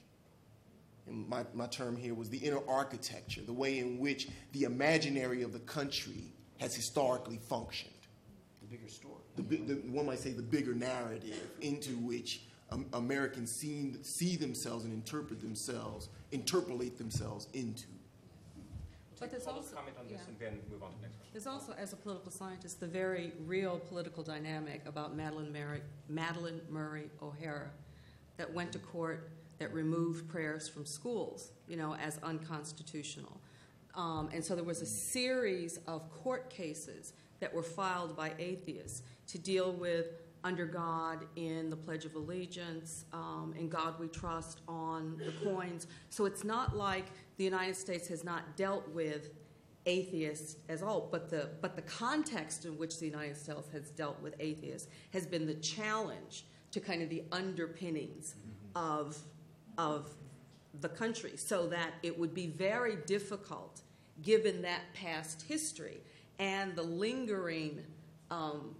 And 1.07 1.27
my, 1.27 1.45
my 1.53 1.67
term 1.67 1.97
here 1.97 2.13
was 2.13 2.29
the 2.29 2.37
inner 2.37 2.61
architecture, 2.67 3.41
the 3.41 3.53
way 3.53 3.79
in 3.79 3.99
which 3.99 4.29
the 4.51 4.63
imaginary 4.63 5.41
of 5.41 5.51
the 5.51 5.59
country 5.59 6.31
has 6.59 6.75
historically 6.75 7.39
functioned. 7.49 7.91
The 8.61 8.67
bigger 8.67 8.87
story. 8.87 9.12
The, 9.35 9.41
the, 9.41 9.73
one 9.89 10.05
might 10.05 10.19
say 10.19 10.31
the 10.31 10.43
bigger 10.43 10.75
narrative 10.75 11.49
into 11.61 11.91
which 11.97 12.41
um, 12.71 12.85
Americans 12.93 13.51
see, 13.51 13.93
see 14.01 14.35
themselves 14.35 14.85
and 14.85 14.93
interpret 14.93 15.41
themselves, 15.41 16.09
interpolate 16.31 16.97
themselves 16.97 17.47
into. 17.53 17.85
But 19.19 19.31
there's 19.31 19.43
Public 19.45 19.63
also- 19.63 19.75
comment 19.77 19.95
on 19.97 20.07
this 20.07 20.19
yeah. 20.21 20.27
and 20.27 20.39
then 20.39 20.59
move 20.69 20.83
on 20.83 20.91
to 20.91 20.97
the 20.97 21.03
next 21.03 21.15
question. 21.15 21.31
There's 21.31 21.47
also, 21.47 21.73
as 21.79 21.93
a 21.93 21.95
political 21.95 22.29
scientist, 22.29 22.81
the 22.81 22.87
very 22.87 23.31
real 23.45 23.79
political 23.79 24.21
dynamic 24.21 24.81
about 24.85 25.15
Madalyn 25.15 25.51
Murray, 25.53 25.81
Madalyn 26.11 26.59
Murray 26.69 27.09
O'Hara 27.21 27.69
that 28.35 28.53
went 28.53 28.73
to 28.73 28.79
court 28.79 29.29
that 29.59 29.73
removed 29.73 30.27
prayers 30.27 30.67
from 30.67 30.85
schools, 30.85 31.51
you 31.69 31.77
know, 31.77 31.95
as 31.95 32.19
unconstitutional. 32.23 33.39
Um, 33.95 34.29
and 34.33 34.43
so 34.43 34.55
there 34.55 34.63
was 34.65 34.81
a 34.81 34.85
series 34.85 35.79
of 35.87 36.11
court 36.11 36.49
cases 36.49 37.13
that 37.39 37.53
were 37.53 37.63
filed 37.63 38.17
by 38.17 38.33
atheists 38.39 39.03
to 39.27 39.37
deal 39.37 39.71
with 39.73 40.07
under 40.43 40.65
God 40.65 41.25
in 41.35 41.69
the 41.69 41.75
Pledge 41.75 42.05
of 42.05 42.15
Allegiance, 42.15 43.05
um, 43.13 43.53
in 43.57 43.69
God 43.69 43.97
We 43.99 44.07
Trust 44.07 44.61
on 44.67 45.17
the 45.17 45.31
coins. 45.49 45.87
So 46.09 46.25
it's 46.25 46.43
not 46.43 46.75
like 46.75 47.05
the 47.37 47.45
United 47.45 47.77
States 47.77 48.07
has 48.09 48.23
not 48.23 48.57
dealt 48.57 48.87
with 48.89 49.29
atheists 49.85 50.57
as 50.69 50.81
all, 50.81 51.07
but 51.11 51.29
the 51.29 51.49
but 51.61 51.75
the 51.75 51.81
context 51.83 52.65
in 52.65 52.77
which 52.77 52.99
the 52.99 53.05
United 53.05 53.37
States 53.37 53.69
has 53.71 53.89
dealt 53.91 54.21
with 54.21 54.35
atheists 54.39 54.87
has 55.11 55.25
been 55.25 55.45
the 55.45 55.55
challenge 55.55 56.45
to 56.71 56.79
kind 56.79 57.01
of 57.01 57.09
the 57.09 57.23
underpinnings 57.31 58.35
of 58.75 59.17
of 59.77 60.09
the 60.81 60.89
country, 60.89 61.37
so 61.37 61.67
that 61.67 61.91
it 62.01 62.17
would 62.17 62.33
be 62.33 62.47
very 62.47 62.97
difficult, 63.05 63.81
given 64.21 64.61
that 64.61 64.81
past 64.93 65.43
history 65.43 66.01
and 66.39 66.75
the 66.75 66.83
lingering 66.83 67.79
um, 68.31 68.75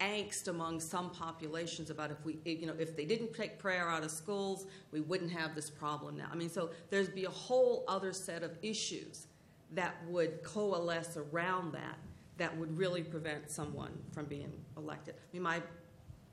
angst 0.00 0.48
among 0.48 0.80
some 0.80 1.10
populations 1.10 1.90
about 1.90 2.10
if 2.10 2.24
we, 2.24 2.38
you 2.44 2.66
know, 2.66 2.74
if 2.78 2.96
they 2.96 3.04
didn't 3.04 3.34
take 3.34 3.58
prayer 3.58 3.88
out 3.88 4.02
of 4.02 4.10
schools, 4.10 4.66
we 4.92 5.00
wouldn't 5.00 5.32
have 5.32 5.54
this 5.54 5.70
problem 5.70 6.16
now. 6.16 6.28
I 6.30 6.36
mean, 6.36 6.50
so 6.50 6.70
there'd 6.90 7.14
be 7.14 7.24
a 7.24 7.30
whole 7.30 7.84
other 7.88 8.12
set 8.12 8.42
of 8.42 8.56
issues 8.62 9.26
that 9.72 9.94
would 10.08 10.42
coalesce 10.42 11.16
around 11.16 11.72
that 11.72 11.98
that 12.36 12.56
would 12.56 12.76
really 12.76 13.02
prevent 13.02 13.50
someone 13.50 13.92
from 14.12 14.26
being 14.26 14.52
elected. 14.76 15.14
I 15.16 15.20
mean, 15.32 15.42
my, 15.42 15.62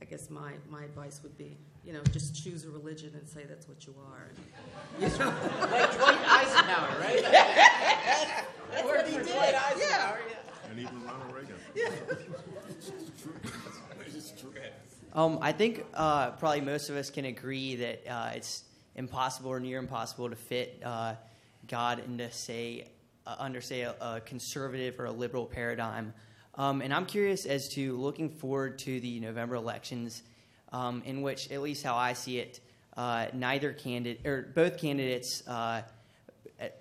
I 0.01 0.05
guess 0.05 0.29
my, 0.29 0.53
my 0.69 0.83
advice 0.83 1.21
would 1.23 1.37
be, 1.37 1.57
you 1.85 1.93
know, 1.93 2.01
just 2.11 2.43
choose 2.43 2.65
a 2.65 2.69
religion 2.69 3.11
and 3.13 3.27
say 3.27 3.45
that's 3.47 3.67
what 3.67 3.85
you 3.87 3.95
are. 4.05 4.29
Like 4.99 5.17
Dwight 5.97 6.19
Eisenhower, 6.27 6.99
right? 6.99 7.21
That's 8.73 8.85
what 8.85 9.07
he 9.07 9.17
did. 9.17 9.29
Eisenhower, 9.29 10.19
yeah. 10.29 10.69
And 10.71 10.79
even 10.79 11.03
Ronald 11.03 11.31
Reagan. 11.33 11.55
Um, 15.15 15.37
I 15.43 15.51
think 15.51 15.85
uh, 15.93 16.31
probably 16.31 16.61
most 16.61 16.89
of 16.89 16.95
us 16.95 17.11
can 17.11 17.25
agree 17.25 17.75
that 17.75 18.01
uh, 18.09 18.31
it's 18.33 18.63
impossible 18.95 19.51
or 19.51 19.59
near 19.59 19.77
impossible 19.77 20.27
to 20.27 20.35
fit 20.35 20.81
uh, 20.83 21.13
God 21.67 22.01
into 22.07 22.31
say 22.31 22.87
uh, 23.27 23.35
under 23.37 23.61
say 23.61 23.81
a, 23.81 23.95
a 24.01 24.21
conservative 24.21 24.99
or 24.99 25.05
a 25.05 25.11
liberal 25.11 25.45
paradigm. 25.45 26.15
Um, 26.55 26.81
and 26.81 26.91
I'm 26.91 27.05
curious 27.05 27.45
as 27.45 27.69
to 27.75 27.95
looking 27.95 28.27
forward 28.27 28.79
to 28.79 28.99
the 28.99 29.19
November 29.19 29.53
elections, 29.53 30.23
um, 30.71 31.03
in 31.05 31.21
which, 31.21 31.51
at 31.51 31.61
least 31.61 31.83
how 31.83 31.95
I 31.95 32.13
see 32.13 32.39
it, 32.39 32.59
uh, 32.97 33.27
neither 33.33 33.71
candidate 33.71 34.25
or 34.25 34.51
both 34.55 34.79
candidates 34.79 35.47
uh, 35.47 35.83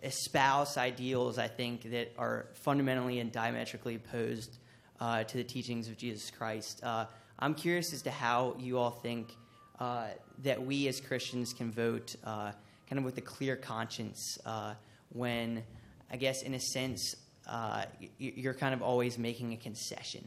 espouse 0.02 0.78
ideals 0.78 1.38
I 1.38 1.48
think 1.48 1.90
that 1.90 2.12
are 2.16 2.46
fundamentally 2.54 3.18
and 3.18 3.30
diametrically 3.30 3.96
opposed 3.96 4.56
uh, 5.02 5.24
to 5.24 5.36
the 5.36 5.42
teachings 5.42 5.88
of 5.88 5.96
Jesus 5.96 6.30
Christ. 6.30 6.80
Uh, 6.84 7.06
I'm 7.40 7.54
curious 7.54 7.92
as 7.92 8.02
to 8.02 8.12
how 8.12 8.54
you 8.60 8.78
all 8.78 8.92
think 8.92 9.36
uh, 9.80 10.06
that 10.44 10.64
we 10.64 10.86
as 10.86 11.00
Christians 11.00 11.52
can 11.52 11.72
vote 11.72 12.14
uh, 12.22 12.52
kind 12.88 12.98
of 13.00 13.04
with 13.04 13.18
a 13.18 13.20
clear 13.20 13.56
conscience 13.56 14.38
uh, 14.46 14.74
when, 15.08 15.64
I 16.08 16.16
guess, 16.16 16.42
in 16.42 16.54
a 16.54 16.60
sense, 16.60 17.16
uh, 17.48 17.86
you're 18.18 18.54
kind 18.54 18.74
of 18.74 18.82
always 18.82 19.18
making 19.18 19.52
a 19.52 19.56
concession. 19.56 20.24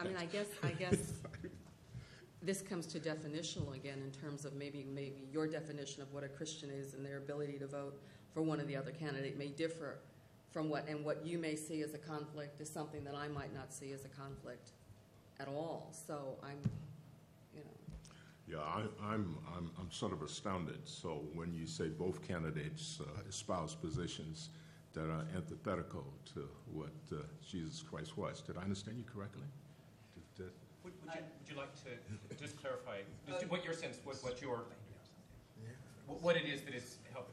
I 0.00 0.04
mean, 0.04 0.16
I 0.16 0.26
guess, 0.26 0.46
I 0.62 0.70
guess 0.70 1.12
this 2.42 2.60
comes 2.60 2.86
to 2.86 2.98
definitional 2.98 3.74
again 3.74 4.02
in 4.04 4.10
terms 4.10 4.44
of 4.44 4.54
maybe, 4.54 4.84
maybe 4.92 5.28
your 5.30 5.46
definition 5.46 6.02
of 6.02 6.12
what 6.12 6.24
a 6.24 6.28
Christian 6.28 6.70
is 6.70 6.94
and 6.94 7.04
their 7.06 7.18
ability 7.18 7.58
to 7.58 7.66
vote 7.66 8.00
for 8.34 8.42
one 8.42 8.60
or 8.60 8.64
the 8.64 8.76
other 8.76 8.90
candidate 8.90 9.38
may 9.38 9.48
differ 9.48 9.98
from 10.50 10.68
what, 10.68 10.86
and 10.88 11.04
what 11.04 11.24
you 11.24 11.38
may 11.38 11.54
see 11.54 11.82
as 11.82 11.94
a 11.94 11.98
conflict 11.98 12.60
is 12.60 12.68
something 12.68 13.04
that 13.04 13.14
I 13.14 13.28
might 13.28 13.54
not 13.54 13.72
see 13.72 13.92
as 13.92 14.04
a 14.04 14.08
conflict 14.08 14.72
at 15.40 15.48
all. 15.48 15.92
So 16.06 16.36
I'm, 16.42 16.58
you 17.54 17.60
know, 17.60 18.58
Yeah, 18.58 18.58
I, 18.58 18.82
I'm, 19.12 19.38
I'm, 19.56 19.70
I'm 19.78 19.90
sort 19.90 20.12
of 20.12 20.22
astounded. 20.22 20.80
So 20.84 21.22
when 21.34 21.54
you 21.54 21.66
say 21.66 21.88
both 21.88 22.26
candidates 22.26 23.00
uh, 23.00 23.28
espouse 23.28 23.74
positions 23.74 24.50
that 24.94 25.08
are 25.08 25.24
antithetical 25.34 26.04
to 26.34 26.48
what 26.72 26.92
uh, 27.12 27.22
Jesus 27.48 27.82
Christ 27.82 28.18
was, 28.18 28.42
did 28.42 28.56
I 28.58 28.62
understand 28.62 28.98
you 28.98 29.04
correctly? 29.04 29.46
Did, 30.84 30.90
did- 30.90 30.94
Would, 30.94 30.94
would, 31.06 31.14
you, 31.14 31.22
would 31.38 31.48
you 31.48 31.56
like 31.56 31.74
to 31.86 31.90
just 32.36 32.58
clarify 32.60 32.98
just 33.28 33.46
what 33.48 33.64
your 33.64 33.74
sense, 33.74 33.98
what, 34.04 34.16
what 34.22 34.40
your, 34.42 34.66
what, 36.06 36.22
what 36.22 36.36
it 36.36 36.44
is 36.46 36.62
that 36.62 36.74
is 36.74 36.96
help, 37.12 37.30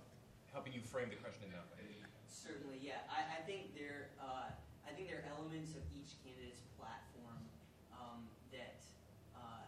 helping 0.54 0.74
you 0.74 0.82
frame 0.82 1.10
the 1.10 1.16
question 1.18 1.46
in 1.46 1.52
that 1.52 1.66
way? 1.74 1.86
Certainly, 2.30 2.78
yeah. 2.82 3.02
I, 3.10 3.42
I 3.42 3.42
think 3.46 3.74
there, 3.76 4.10
uh, 4.22 4.54
I 4.86 4.92
think 4.94 5.10
there 5.10 5.26
are 5.26 5.28
elements 5.38 5.74
of 5.74 5.82
each 5.94 6.14
candidate's 6.26 6.62
platform 6.78 7.42
um, 7.94 8.26
that, 8.54 8.82
uh, 9.36 9.66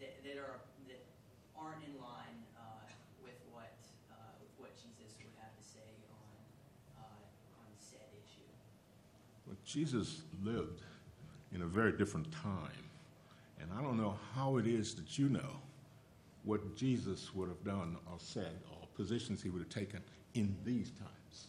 that 0.00 0.24
that 0.24 0.36
are 0.40 0.60
that 0.88 1.00
aren't 1.56 1.84
in 1.84 1.96
line 2.00 2.36
uh, 2.56 2.84
with 3.22 3.36
what 3.52 3.76
uh, 4.12 4.16
with 4.40 4.52
what 4.56 4.72
Jesus 4.76 5.12
would 5.20 5.36
have 5.40 5.52
to 5.56 5.64
say 5.64 5.88
on 6.12 6.36
uh, 7.00 7.60
on 7.64 7.68
said 7.76 8.08
issue. 8.24 8.48
Well, 9.46 9.56
Jesus 9.64 10.22
lived 10.42 10.80
in 11.52 11.62
a 11.62 11.66
very 11.68 11.92
different 11.92 12.32
time. 12.32 12.87
And 13.68 13.78
I 13.78 13.82
don't 13.82 13.96
know 13.96 14.16
how 14.34 14.56
it 14.56 14.66
is 14.66 14.94
that 14.94 15.18
you 15.18 15.28
know 15.28 15.60
what 16.44 16.76
Jesus 16.76 17.34
would 17.34 17.48
have 17.48 17.62
done 17.64 17.96
or 18.06 18.16
said 18.18 18.60
or 18.70 18.86
positions 18.94 19.42
he 19.42 19.50
would 19.50 19.60
have 19.60 19.68
taken 19.68 20.00
in 20.34 20.56
these 20.64 20.90
times. 20.90 21.48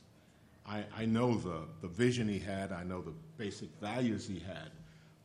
I, 0.67 0.83
I 0.95 1.05
know 1.05 1.35
the, 1.35 1.61
the 1.81 1.87
vision 1.87 2.27
he 2.27 2.39
had, 2.39 2.71
I 2.71 2.83
know 2.83 3.01
the 3.01 3.13
basic 3.37 3.69
values 3.79 4.27
he 4.27 4.39
had, 4.39 4.71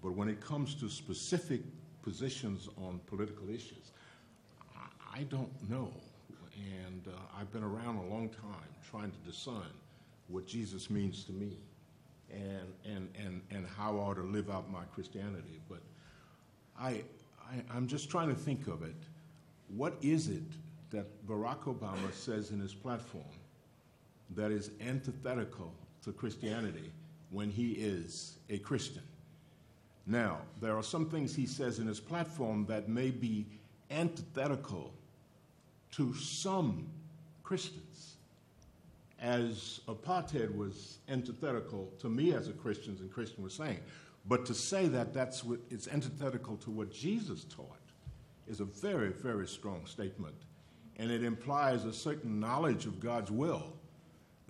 but 0.02 0.12
when 0.12 0.28
it 0.28 0.40
comes 0.40 0.74
to 0.76 0.88
specific 0.88 1.62
positions 2.02 2.68
on 2.78 3.00
political 3.06 3.48
issues, 3.48 3.92
I, 4.76 5.20
I 5.20 5.22
don't 5.24 5.50
know. 5.68 5.92
And 6.82 7.08
uh, 7.08 7.18
I've 7.38 7.52
been 7.52 7.64
around 7.64 7.96
a 7.96 8.06
long 8.06 8.28
time 8.28 8.68
trying 8.88 9.10
to 9.10 9.18
discern 9.30 9.72
what 10.28 10.46
Jesus 10.46 10.88
means 10.88 11.24
to 11.24 11.32
me 11.32 11.58
and, 12.32 12.72
and, 12.84 13.08
and, 13.18 13.42
and 13.50 13.66
how 13.66 13.96
I 13.96 14.00
ought 14.00 14.14
to 14.14 14.22
live 14.22 14.50
out 14.50 14.70
my 14.70 14.84
Christianity. 14.94 15.60
But 15.68 15.80
I, 16.78 17.02
I, 17.40 17.62
I'm 17.74 17.86
just 17.86 18.10
trying 18.10 18.28
to 18.28 18.34
think 18.34 18.66
of 18.66 18.82
it. 18.82 18.96
What 19.68 19.96
is 20.02 20.28
it 20.28 20.42
that 20.90 21.06
Barack 21.26 21.64
Obama 21.64 22.12
says 22.12 22.50
in 22.50 22.60
his 22.60 22.74
platform 22.74 23.24
that 24.34 24.50
is 24.50 24.70
antithetical 24.80 25.72
to 26.04 26.12
Christianity 26.12 26.92
when 27.30 27.50
he 27.50 27.72
is 27.72 28.36
a 28.50 28.58
Christian? 28.58 29.02
Now, 30.06 30.38
there 30.60 30.76
are 30.76 30.82
some 30.82 31.08
things 31.08 31.34
he 31.34 31.46
says 31.46 31.78
in 31.78 31.86
his 31.86 32.00
platform 32.00 32.66
that 32.66 32.88
may 32.88 33.10
be 33.10 33.46
antithetical 33.90 34.92
to 35.92 36.14
some 36.14 36.86
Christians 37.42 38.16
as 39.20 39.80
apartheid 39.88 40.54
was 40.54 40.98
antithetical 41.08 41.90
to 41.98 42.08
me 42.10 42.34
as 42.34 42.48
a 42.48 42.52
Christian, 42.52 42.96
and 43.00 43.10
Christian 43.10 43.42
was 43.42 43.54
saying. 43.54 43.80
But 44.26 44.46
to 44.46 44.54
say 44.54 44.88
that 44.88 45.12
that's 45.12 45.44
what, 45.44 45.60
it's 45.70 45.88
antithetical 45.88 46.56
to 46.58 46.70
what 46.70 46.90
Jesus 46.90 47.44
taught 47.44 47.78
is 48.46 48.60
a 48.60 48.64
very, 48.64 49.10
very 49.10 49.46
strong 49.46 49.86
statement. 49.86 50.36
And 50.96 51.10
it 51.10 51.24
implies 51.24 51.84
a 51.84 51.92
certain 51.92 52.40
knowledge 52.40 52.86
of 52.86 53.00
God's 53.00 53.30
will 53.30 53.74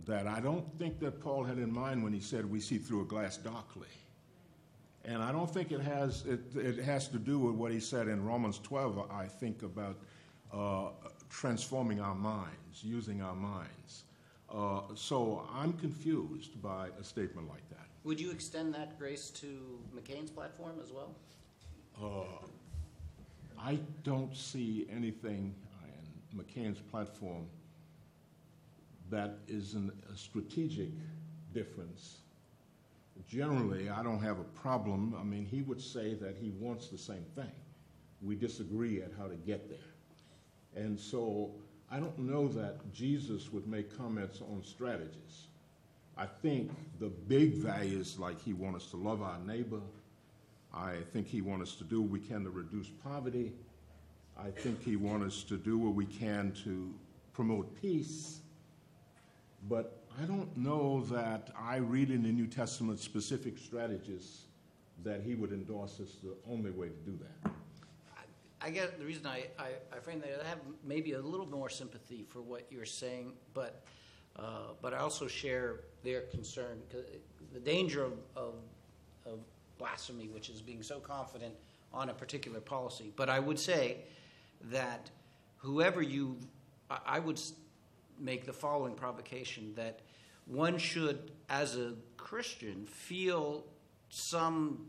that 0.07 0.27
I 0.27 0.41
don't 0.41 0.67
think 0.79 1.01
that 1.01 1.21
Paul 1.21 1.45
had 1.45 1.59
in 1.59 1.73
mind 1.73 2.03
when 2.03 2.13
he 2.13 2.21
said 2.21 2.49
we 2.49 2.61
see 2.61 2.79
through 2.79 3.03
a 3.03 3.05
glass 3.05 3.37
darkly. 3.37 3.89
And 5.05 5.23
I 5.23 5.33
don't 5.33 5.53
think 5.53 5.71
it 5.71 5.81
has, 5.81 6.25
it, 6.27 6.41
it 6.57 6.83
has 6.83 7.09
to 7.09 7.19
do 7.19 7.39
with 7.39 7.55
what 7.55 7.73
he 7.73 7.81
said 7.81 8.09
in 8.09 8.25
Romans 8.25 8.59
12, 8.63 9.11
I 9.11 9.27
think, 9.27 9.63
about 9.63 9.97
uh, 10.53 10.89
transforming 11.29 12.01
our 12.01 12.15
minds, 12.15 12.83
using 12.83 13.21
our 13.21 13.35
minds. 13.35 14.05
Uh, 14.53 14.81
so 14.95 15.47
I'm 15.53 15.73
confused 15.75 16.61
by 16.63 16.89
a 17.01 17.05
statement 17.05 17.49
like 17.49 17.69
that. 17.71 17.89
Would 18.05 18.21
you 18.21 18.31
extend 18.31 18.75
that, 18.75 18.99
Grace, 18.99 19.31
to 19.31 19.81
McCain's 19.97 20.31
platform 20.31 20.77
as 20.83 20.93
well? 20.93 21.15
Uh, 22.01 22.47
I 23.59 23.79
don't 24.03 24.37
see 24.37 24.87
anything 24.91 25.55
in 25.87 26.39
McCain's 26.39 26.81
platform 26.81 27.47
that 29.11 29.39
is 29.49 29.73
an, 29.73 29.91
a 30.13 30.17
strategic 30.17 30.91
difference. 31.55 32.19
Generally, 33.27 33.89
I 33.89 34.03
don't 34.03 34.21
have 34.21 34.39
a 34.39 34.45
problem. 34.45 35.15
I 35.19 35.25
mean, 35.25 35.47
he 35.47 35.63
would 35.63 35.81
say 35.81 36.13
that 36.15 36.37
he 36.39 36.51
wants 36.59 36.89
the 36.89 36.99
same 36.99 37.25
thing. 37.35 37.53
We 38.21 38.35
disagree 38.35 39.01
at 39.01 39.13
how 39.19 39.29
to 39.29 39.37
get 39.37 39.71
there. 39.71 40.83
And 40.83 41.01
so 41.01 41.53
I 41.91 42.01
don't 42.01 42.19
know 42.19 42.49
that 42.49 42.93
Jesus 42.93 43.51
would 43.51 43.67
make 43.67 43.97
comments 43.97 44.43
on 44.43 44.63
strategies. 44.63 45.47
I 46.17 46.27
think 46.27 46.71
the 47.01 47.09
big 47.09 47.55
values, 47.55 48.19
like 48.19 48.41
he 48.41 48.53
wants 48.53 48.85
us 48.85 48.91
to 48.93 48.97
love 48.97 49.21
our 49.23 49.39
neighbor, 49.41 49.81
I 50.73 50.97
think 51.13 51.27
he 51.27 51.41
wants 51.41 51.71
us 51.71 51.77
to 51.79 51.85
do 51.85 52.01
what 52.03 52.11
we 52.11 52.21
can 52.21 52.45
to 52.45 52.51
reduce 52.51 52.89
poverty. 52.89 53.53
I 54.37 54.51
think 54.51 54.83
he 54.83 54.97
wants 54.97 55.37
us 55.37 55.43
to 55.45 55.57
do 55.57 55.79
what 55.79 55.95
we 55.95 56.07
can 56.07 56.53
to 56.65 56.93
promote 57.33 57.81
peace. 57.81 58.41
But 59.69 60.05
I 60.21 60.25
don't 60.25 60.57
know 60.57 61.05
that 61.11 61.51
I 61.59 61.77
read 61.77 62.11
in 62.11 62.23
the 62.23 62.33
New 62.33 62.47
Testament 62.47 63.01
specific 63.01 63.59
strategies 63.59 64.43
that 65.03 65.23
he 65.23 65.35
would 65.35 65.53
endorse 65.53 66.01
as 66.01 66.17
the 66.23 66.35
only 66.51 66.71
way 66.71 66.89
to 66.89 67.11
do 67.11 67.19
that. 67.19 67.53
I 68.61 68.71
guess 68.71 68.91
the 68.99 69.05
reason 69.05 69.27
I, 69.27 69.49
I, 69.59 69.73
I 69.93 69.99
frame 70.01 70.21
that, 70.21 70.41
I 70.45 70.49
have 70.49 70.61
maybe 70.85 71.13
a 71.13 71.21
little 71.21 71.47
more 71.47 71.69
sympathy 71.69 72.25
for 72.27 72.41
what 72.41 72.67
you're 72.71 72.87
saying, 72.87 73.33
but, 73.53 73.85
Uh, 74.37 74.43
but 74.83 74.93
I 74.93 74.99
also 74.99 75.27
share 75.29 75.81
their 76.03 76.23
concern, 76.23 76.81
the 77.53 77.61
danger 77.61 78.05
of, 78.05 78.13
of, 78.37 78.55
of 79.27 79.39
blasphemy, 79.79 80.29
which 80.29 80.49
is 80.51 80.61
being 80.61 80.83
so 80.83 80.99
confident 80.99 81.55
on 81.93 82.09
a 82.09 82.15
particular 82.15 82.61
policy. 82.61 83.13
But 83.15 83.31
I 83.31 83.39
would 83.39 83.59
say 83.59 83.99
that 84.71 85.11
whoever 85.59 86.03
you, 86.03 86.37
I, 86.91 86.99
I 87.07 87.19
would 87.21 87.41
make 88.19 88.45
the 88.45 88.53
following 88.53 88.95
provocation 88.95 89.73
that 89.77 90.01
one 90.47 90.79
should, 90.79 91.31
as 91.49 91.77
a 91.77 91.95
Christian, 92.17 92.87
feel 92.87 93.65
some 94.11 94.87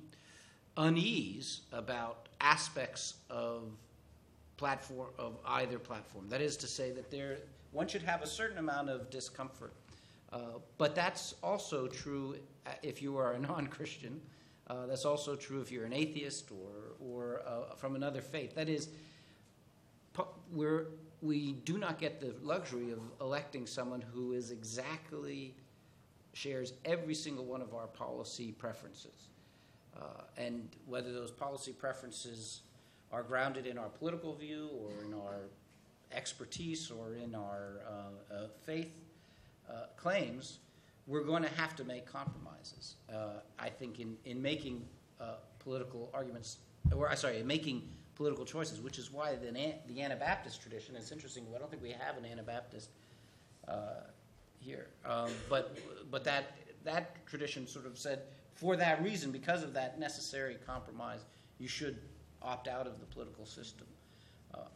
unease 0.77 1.61
about 1.71 2.27
aspects 2.41 3.15
of 3.29 3.63
platform 4.57 5.09
of 5.17 5.37
either 5.45 5.79
platform. 5.79 6.27
That 6.29 6.41
is 6.41 6.57
to 6.57 6.67
say 6.67 6.91
that 6.91 7.11
there 7.11 7.37
one 7.75 7.87
should 7.87 8.03
have 8.03 8.21
a 8.21 8.27
certain 8.27 8.57
amount 8.57 8.89
of 8.89 9.09
discomfort. 9.09 9.73
Uh, 10.31 10.59
but 10.77 10.95
that's 10.95 11.35
also 11.43 11.87
true 11.87 12.37
uh, 12.65 12.71
if 12.81 13.01
you 13.01 13.17
are 13.17 13.33
a 13.33 13.39
non-Christian. 13.39 14.21
Uh, 14.67 14.85
that's 14.87 15.05
also 15.05 15.35
true 15.35 15.61
if 15.61 15.71
you're 15.71 15.85
an 15.85 15.93
atheist 15.93 16.51
or 16.51 16.95
or 16.99 17.41
uh, 17.45 17.75
from 17.75 17.95
another 17.95 18.21
faith. 18.21 18.55
That 18.55 18.69
is, 18.69 18.89
we're 20.51 20.87
we 21.21 21.51
do 21.51 21.77
not 21.77 21.99
get 21.99 22.19
the 22.19 22.33
luxury 22.41 22.91
of 22.91 22.99
electing 23.21 23.67
someone 23.67 24.01
who 24.01 24.33
is 24.33 24.51
exactly 24.51 25.55
shares 26.33 26.73
every 26.85 27.15
single 27.15 27.45
one 27.45 27.61
of 27.61 27.73
our 27.73 27.87
policy 27.87 28.51
preferences. 28.51 29.29
Uh, 29.95 30.23
and 30.37 30.67
whether 30.85 31.13
those 31.13 31.31
policy 31.31 31.71
preferences 31.71 32.61
are 33.11 33.23
grounded 33.23 33.65
in 33.65 33.77
our 33.77 33.87
political 33.87 34.33
view 34.33 34.69
or 34.81 35.05
in 35.05 35.13
our 35.13 35.49
expertise 36.11 36.91
or 36.91 37.15
in 37.15 37.35
our 37.35 37.81
uh, 37.87 38.33
uh, 38.33 38.47
faith 38.65 38.91
uh, 39.69 39.85
claims, 39.97 40.59
we're 41.07 41.23
going 41.23 41.43
to 41.43 41.49
have 41.49 41.75
to 41.75 41.83
make 41.83 42.05
compromises. 42.05 42.95
I 43.59 43.69
think 43.69 43.99
in, 43.99 44.17
in 44.25 44.41
making 44.41 44.85
political 45.59 46.09
arguments, 46.13 46.57
or 46.95 47.15
sorry, 47.15 47.39
in 47.39 47.47
making 47.47 47.87
political 48.15 48.45
choices, 48.45 48.81
which 48.81 48.97
is 48.97 49.11
why 49.11 49.35
the, 49.35 49.51
the 49.87 50.01
Anabaptist 50.01 50.61
tradition, 50.61 50.95
it's 50.95 51.11
interesting, 51.11 51.45
I 51.55 51.59
don't 51.59 51.69
think 51.69 51.83
we 51.83 51.91
have 51.91 52.17
an 52.17 52.25
Anabaptist 52.25 52.89
here. 54.59 54.87
Um, 55.05 55.29
but 55.49 55.77
but 56.09 56.23
that 56.23 56.57
that 56.83 57.25
tradition 57.25 57.67
sort 57.67 57.85
of 57.85 57.97
said, 57.97 58.23
for 58.53 58.75
that 58.75 59.03
reason, 59.03 59.31
because 59.31 59.63
of 59.63 59.73
that 59.73 59.99
necessary 59.99 60.57
compromise, 60.65 61.25
you 61.59 61.67
should 61.67 61.97
opt 62.41 62.67
out 62.67 62.87
of 62.87 62.99
the 62.99 63.05
political 63.05 63.45
system. 63.45 63.87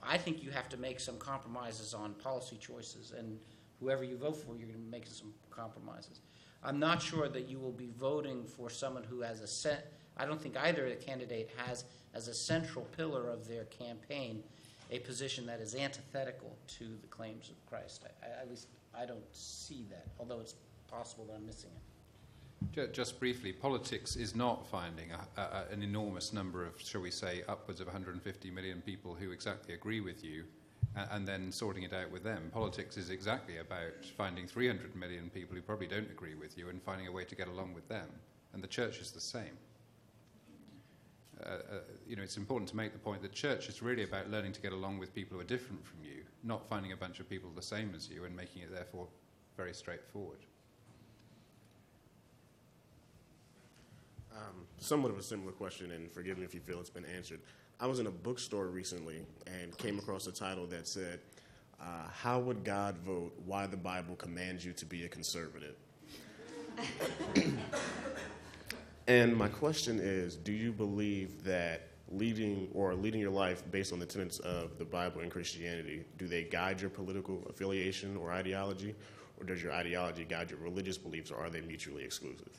I 0.04 0.18
think 0.18 0.44
you 0.44 0.52
have 0.52 0.70
to 0.70 0.78
make 0.78 1.00
some 1.00 1.18
compromises 1.18 1.94
on 1.94 2.14
policy 2.16 2.58
choices, 2.58 3.14
and 3.18 3.40
whoever 3.80 4.04
you 4.04 4.18
vote 4.18 4.38
for, 4.38 4.56
you're 4.56 4.68
going 4.68 4.74
to 4.74 4.86
be 4.86 4.92
making 4.92 5.14
some 5.14 5.34
compromises. 5.50 6.22
I'm 6.64 6.80
not 6.80 7.02
sure 7.02 7.30
that 7.30 7.48
you 7.48 7.60
will 7.60 7.72
be 7.72 7.90
voting 7.98 8.46
for 8.46 8.70
someone 8.70 9.04
who 9.04 9.22
has 9.22 9.42
a 9.42 9.48
set. 9.48 9.94
I 10.18 10.26
don't 10.26 10.42
think 10.42 10.58
either 10.58 10.90
the 10.90 10.96
candidate 10.96 11.50
has 11.56 11.86
as 12.14 12.28
a 12.28 12.34
central 12.34 12.86
pillar 12.98 13.30
of 13.30 13.48
their 13.48 13.66
campaign 13.66 14.44
a 14.92 15.00
position 15.00 15.46
that 15.46 15.60
is 15.60 15.76
antithetical 15.76 16.58
to 16.68 16.98
the 17.02 17.08
claims 17.08 17.50
of 17.50 17.66
Christ. 17.66 18.06
I, 18.06 18.26
I, 18.26 18.42
at 18.42 18.50
least 18.50 18.68
I 18.98 19.06
don't 19.06 19.24
see 19.32 19.86
that, 19.90 20.08
although 20.20 20.40
it's 20.40 20.56
possible 20.90 21.26
that 21.26 21.36
I'm 21.36 21.46
missing 21.46 21.70
it. 21.76 21.82
Ju- 22.72 22.88
Just 22.92 23.20
briefly, 23.20 23.52
politics 23.54 24.16
is 24.16 24.36
not 24.36 24.68
finding 24.68 25.10
a, 25.12 25.42
a, 25.42 25.66
an 25.72 25.82
enormous 25.82 26.34
number 26.34 26.66
of, 26.66 26.80
shall 26.82 27.02
we 27.02 27.12
say, 27.12 27.44
upwards 27.48 27.80
of 27.80 27.88
150 27.88 28.52
million 28.52 28.82
people 28.82 29.16
who 29.16 29.32
exactly 29.32 29.74
agree 29.74 30.02
with 30.02 30.24
you 30.24 30.44
and, 30.96 31.08
and 31.12 31.28
then 31.28 31.52
sorting 31.52 31.84
it 31.84 31.94
out 31.94 32.12
with 32.12 32.24
them. 32.24 32.50
Politics 32.54 32.98
is 32.98 33.10
exactly 33.10 33.58
about 33.58 34.06
finding 34.18 34.48
300 34.48 34.96
million 34.96 35.30
people 35.30 35.56
who 35.56 35.62
probably 35.62 35.88
don't 35.88 36.10
agree 36.12 36.36
with 36.36 36.58
you 36.58 36.70
and 36.70 36.82
finding 36.82 37.08
a 37.08 37.12
way 37.12 37.24
to 37.24 37.36
get 37.36 37.48
along 37.48 37.74
with 37.74 37.88
them. 37.88 38.08
And 38.54 38.64
the 38.64 38.68
church 38.68 39.00
is 39.00 39.12
the 39.12 39.22
same. 39.22 39.58
Uh, 41.46 41.50
uh, 41.50 41.60
you 42.06 42.18
know, 42.18 42.24
it's 42.24 42.36
important 42.36 42.70
to 42.70 42.76
make 42.76 42.92
the 42.92 43.00
point 43.00 43.22
that 43.22 43.32
church 43.32 43.70
is 43.70 43.82
really 43.82 44.04
about 44.04 44.30
learning 44.30 44.52
to 44.52 44.62
get 44.62 44.74
along 44.74 45.00
with 45.00 45.16
people 45.16 45.36
who 45.38 45.42
are 45.42 45.48
different 45.48 45.86
from 45.86 46.04
you, 46.04 46.24
not 46.44 46.68
finding 46.68 46.92
a 46.92 46.98
bunch 46.98 47.22
of 47.22 47.30
people 47.30 47.50
the 47.56 47.62
same 47.62 47.94
as 47.96 48.10
you 48.10 48.26
and 48.26 48.36
making 48.36 48.62
it 48.62 48.74
therefore 48.74 49.08
very 49.56 49.74
straightforward. 49.74 50.40
Um, 54.40 54.66
somewhat 54.78 55.12
of 55.12 55.18
a 55.18 55.24
similar 55.24 55.52
question, 55.52 55.92
and 55.92 56.10
forgive 56.10 56.38
me 56.38 56.46
if 56.46 56.54
you 56.54 56.62
feel 56.62 56.80
it's 56.80 56.90
been 56.90 57.06
answered. 57.06 57.42
I 57.80 57.88
was 57.88 58.00
in 58.00 58.08
a 58.08 58.12
bookstore 58.12 58.68
recently 58.68 59.26
and 59.48 59.78
came 59.78 60.00
across 60.00 60.28
a 60.28 60.32
title 60.32 60.66
that 60.68 60.88
said, 60.88 61.20
uh, 61.82 62.08
How 62.14 62.40
Would 62.40 62.64
God 62.64 62.98
Vote? 63.00 63.34
Why 63.46 63.68
the 63.68 63.78
Bible 63.78 64.16
Commands 64.16 64.64
You 64.66 64.72
to 64.74 64.86
Be 64.86 65.04
a 65.04 65.10
Conservative. 65.10 65.76
and 69.08 69.36
my 69.36 69.50
question 69.50 70.00
is 70.00 70.38
Do 70.38 70.54
you 70.54 70.72
believe 70.72 71.44
that 71.44 71.90
leading 72.10 72.70
or 72.74 72.96
leading 72.96 73.20
your 73.20 73.32
life 73.32 73.64
based 73.72 73.92
on 73.92 74.00
the 74.00 74.06
tenets 74.06 74.40
of 74.40 74.78
the 74.78 74.86
Bible 74.86 75.22
and 75.22 75.30
Christianity, 75.30 76.06
do 76.18 76.28
they 76.28 76.44
guide 76.44 76.80
your 76.80 76.90
political 76.90 77.46
affiliation 77.50 78.16
or 78.16 78.32
ideology? 78.32 78.96
Or 79.38 79.46
does 79.46 79.62
your 79.62 79.74
ideology 79.74 80.24
guide 80.24 80.50
your 80.50 80.60
religious 80.60 80.98
beliefs, 80.98 81.32
or 81.32 81.38
are 81.38 81.50
they 81.50 81.62
mutually 81.62 82.04
exclusive? 82.04 82.50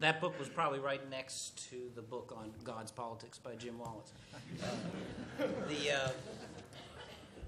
That 0.00 0.18
book 0.18 0.38
was 0.38 0.48
probably 0.48 0.78
right 0.78 1.08
next 1.10 1.68
to 1.68 1.76
the 1.94 2.00
book 2.00 2.34
on 2.34 2.50
God's 2.64 2.90
Politics 2.90 3.36
by 3.36 3.54
Jim 3.56 3.78
Wallis. 3.78 4.12
Uh, 4.62 5.44
the 5.68 5.94
uh, 5.94 6.10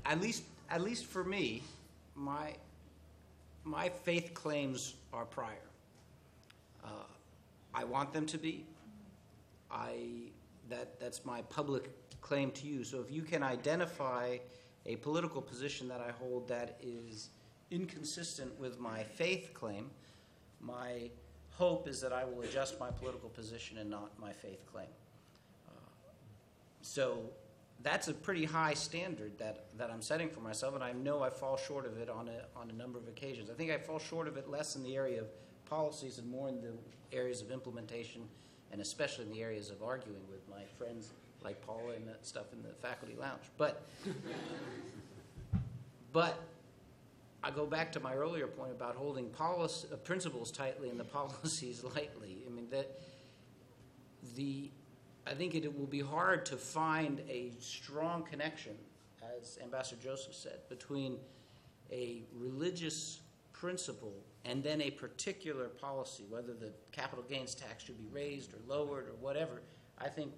at 0.05 0.21
least 0.21 0.45
at 0.69 0.83
least 0.83 1.07
for 1.07 1.25
me, 1.25 1.63
my 2.15 2.53
my 3.65 3.89
faith 3.89 4.35
claims 4.35 4.97
are 5.15 5.25
prior. 5.25 5.55
Uh, 6.85 6.89
I 7.75 7.85
want 7.85 8.13
them 8.13 8.27
to 8.27 8.37
be. 8.37 8.67
I 9.71 10.29
that 10.69 11.01
that's 11.01 11.25
my 11.25 11.41
public 11.43 11.89
claim 12.21 12.51
to 12.51 12.67
you. 12.67 12.85
So 12.85 13.01
if 13.01 13.11
you 13.11 13.23
can 13.23 13.43
identify 13.43 14.37
a 14.85 14.97
political 14.97 15.41
position 15.41 15.89
that 15.89 16.03
I 16.03 16.11
hold 16.11 16.49
that 16.49 16.79
is 16.83 17.31
inconsistent 17.71 18.61
with 18.61 18.79
my 18.79 19.05
faith 19.05 19.55
claim, 19.55 19.91
my 20.61 21.11
hope 21.57 21.89
is 21.89 22.01
that 22.01 22.13
I 22.13 22.25
will 22.25 22.43
adjust 22.43 22.79
my 22.81 22.91
political 22.91 23.29
position 23.29 23.79
and 23.79 23.91
not 23.91 24.19
my 24.19 24.33
faith 24.33 24.65
claim. 24.71 24.87
Uh, 25.69 25.73
so 26.81 27.21
that's 27.83 28.09
a 28.09 28.15
pretty 28.15 28.45
high 28.45 28.75
standard 28.75 29.39
that, 29.39 29.67
that 29.77 29.91
I'm 29.91 30.03
setting 30.03 30.29
for 30.29 30.41
myself, 30.41 30.75
and 30.75 30.85
I 30.85 30.93
know 30.93 31.23
I 31.23 31.31
fall 31.31 31.57
short 31.57 31.87
of 31.87 31.99
it 31.99 32.09
on 32.09 32.29
a, 32.29 32.59
on 32.59 32.71
a 32.71 32.73
number 32.73 32.99
of 32.99 33.09
occasions. 33.09 33.51
I 33.51 33.55
think 33.55 33.71
I 33.71 33.79
fall 33.79 33.99
short 33.99 34.29
of 34.29 34.37
it 34.37 34.49
less 34.49 34.77
in 34.77 34.83
the 34.83 34.97
area 34.97 35.21
of 35.21 35.27
policies 35.69 36.19
and 36.19 36.31
more 36.31 36.49
in 36.49 36.61
the 36.61 36.73
areas 37.13 37.43
of 37.43 37.51
implementation, 37.51 38.23
and 38.71 38.81
especially 38.81 39.25
in 39.25 39.33
the 39.33 39.43
areas 39.43 39.71
of 39.71 39.83
arguing 39.83 40.23
with 40.31 40.49
my 40.49 40.65
friends 40.79 41.11
like 41.43 41.65
Paula 41.67 41.95
and 41.95 42.07
that 42.07 42.25
stuff 42.25 42.53
in 42.53 42.63
the 42.63 42.73
faculty 42.81 43.17
lounge. 43.19 43.43
But, 43.59 43.85
but 46.13 46.39
I 47.45 47.51
go 47.51 47.67
back 47.67 47.91
to 47.93 48.01
my 48.01 48.15
earlier 48.15 48.47
point 48.47 48.71
about 48.71 48.95
holding 48.95 49.29
policy, 49.31 49.89
uh, 49.93 49.97
principles 49.97 50.51
tightly 50.51 50.91
and 50.91 50.99
the 50.99 51.05
policies 51.19 51.83
lightly. 51.83 52.45
I 52.47 52.51
mean 52.51 52.69
that 52.71 53.01
the 54.37 54.71
I 55.27 55.35
think 55.35 55.55
it 55.55 55.79
will 55.79 55.87
be 55.87 56.01
hard 56.01 56.45
to 56.47 56.57
find 56.57 57.23
a 57.29 57.53
strong 57.61 58.25
connection, 58.25 58.75
as 59.39 59.57
Ambassador 59.63 60.03
Joseph 60.03 60.35
said, 60.35 60.59
between 60.69 61.17
a 61.93 62.23
religious 62.35 63.21
principle 63.53 64.15
and 64.45 64.65
then 64.65 64.81
a 64.81 64.91
particular 64.91 65.69
policy, 65.69 66.25
whether 66.29 66.53
the 66.55 66.73
capital 66.91 67.25
gains 67.29 67.55
tax 67.55 67.85
should 67.85 67.99
be 67.99 68.09
raised 68.13 68.53
or 68.53 68.59
lowered 68.67 69.07
or 69.07 69.15
whatever. 69.21 69.63
I 69.99 70.09
think 70.09 70.33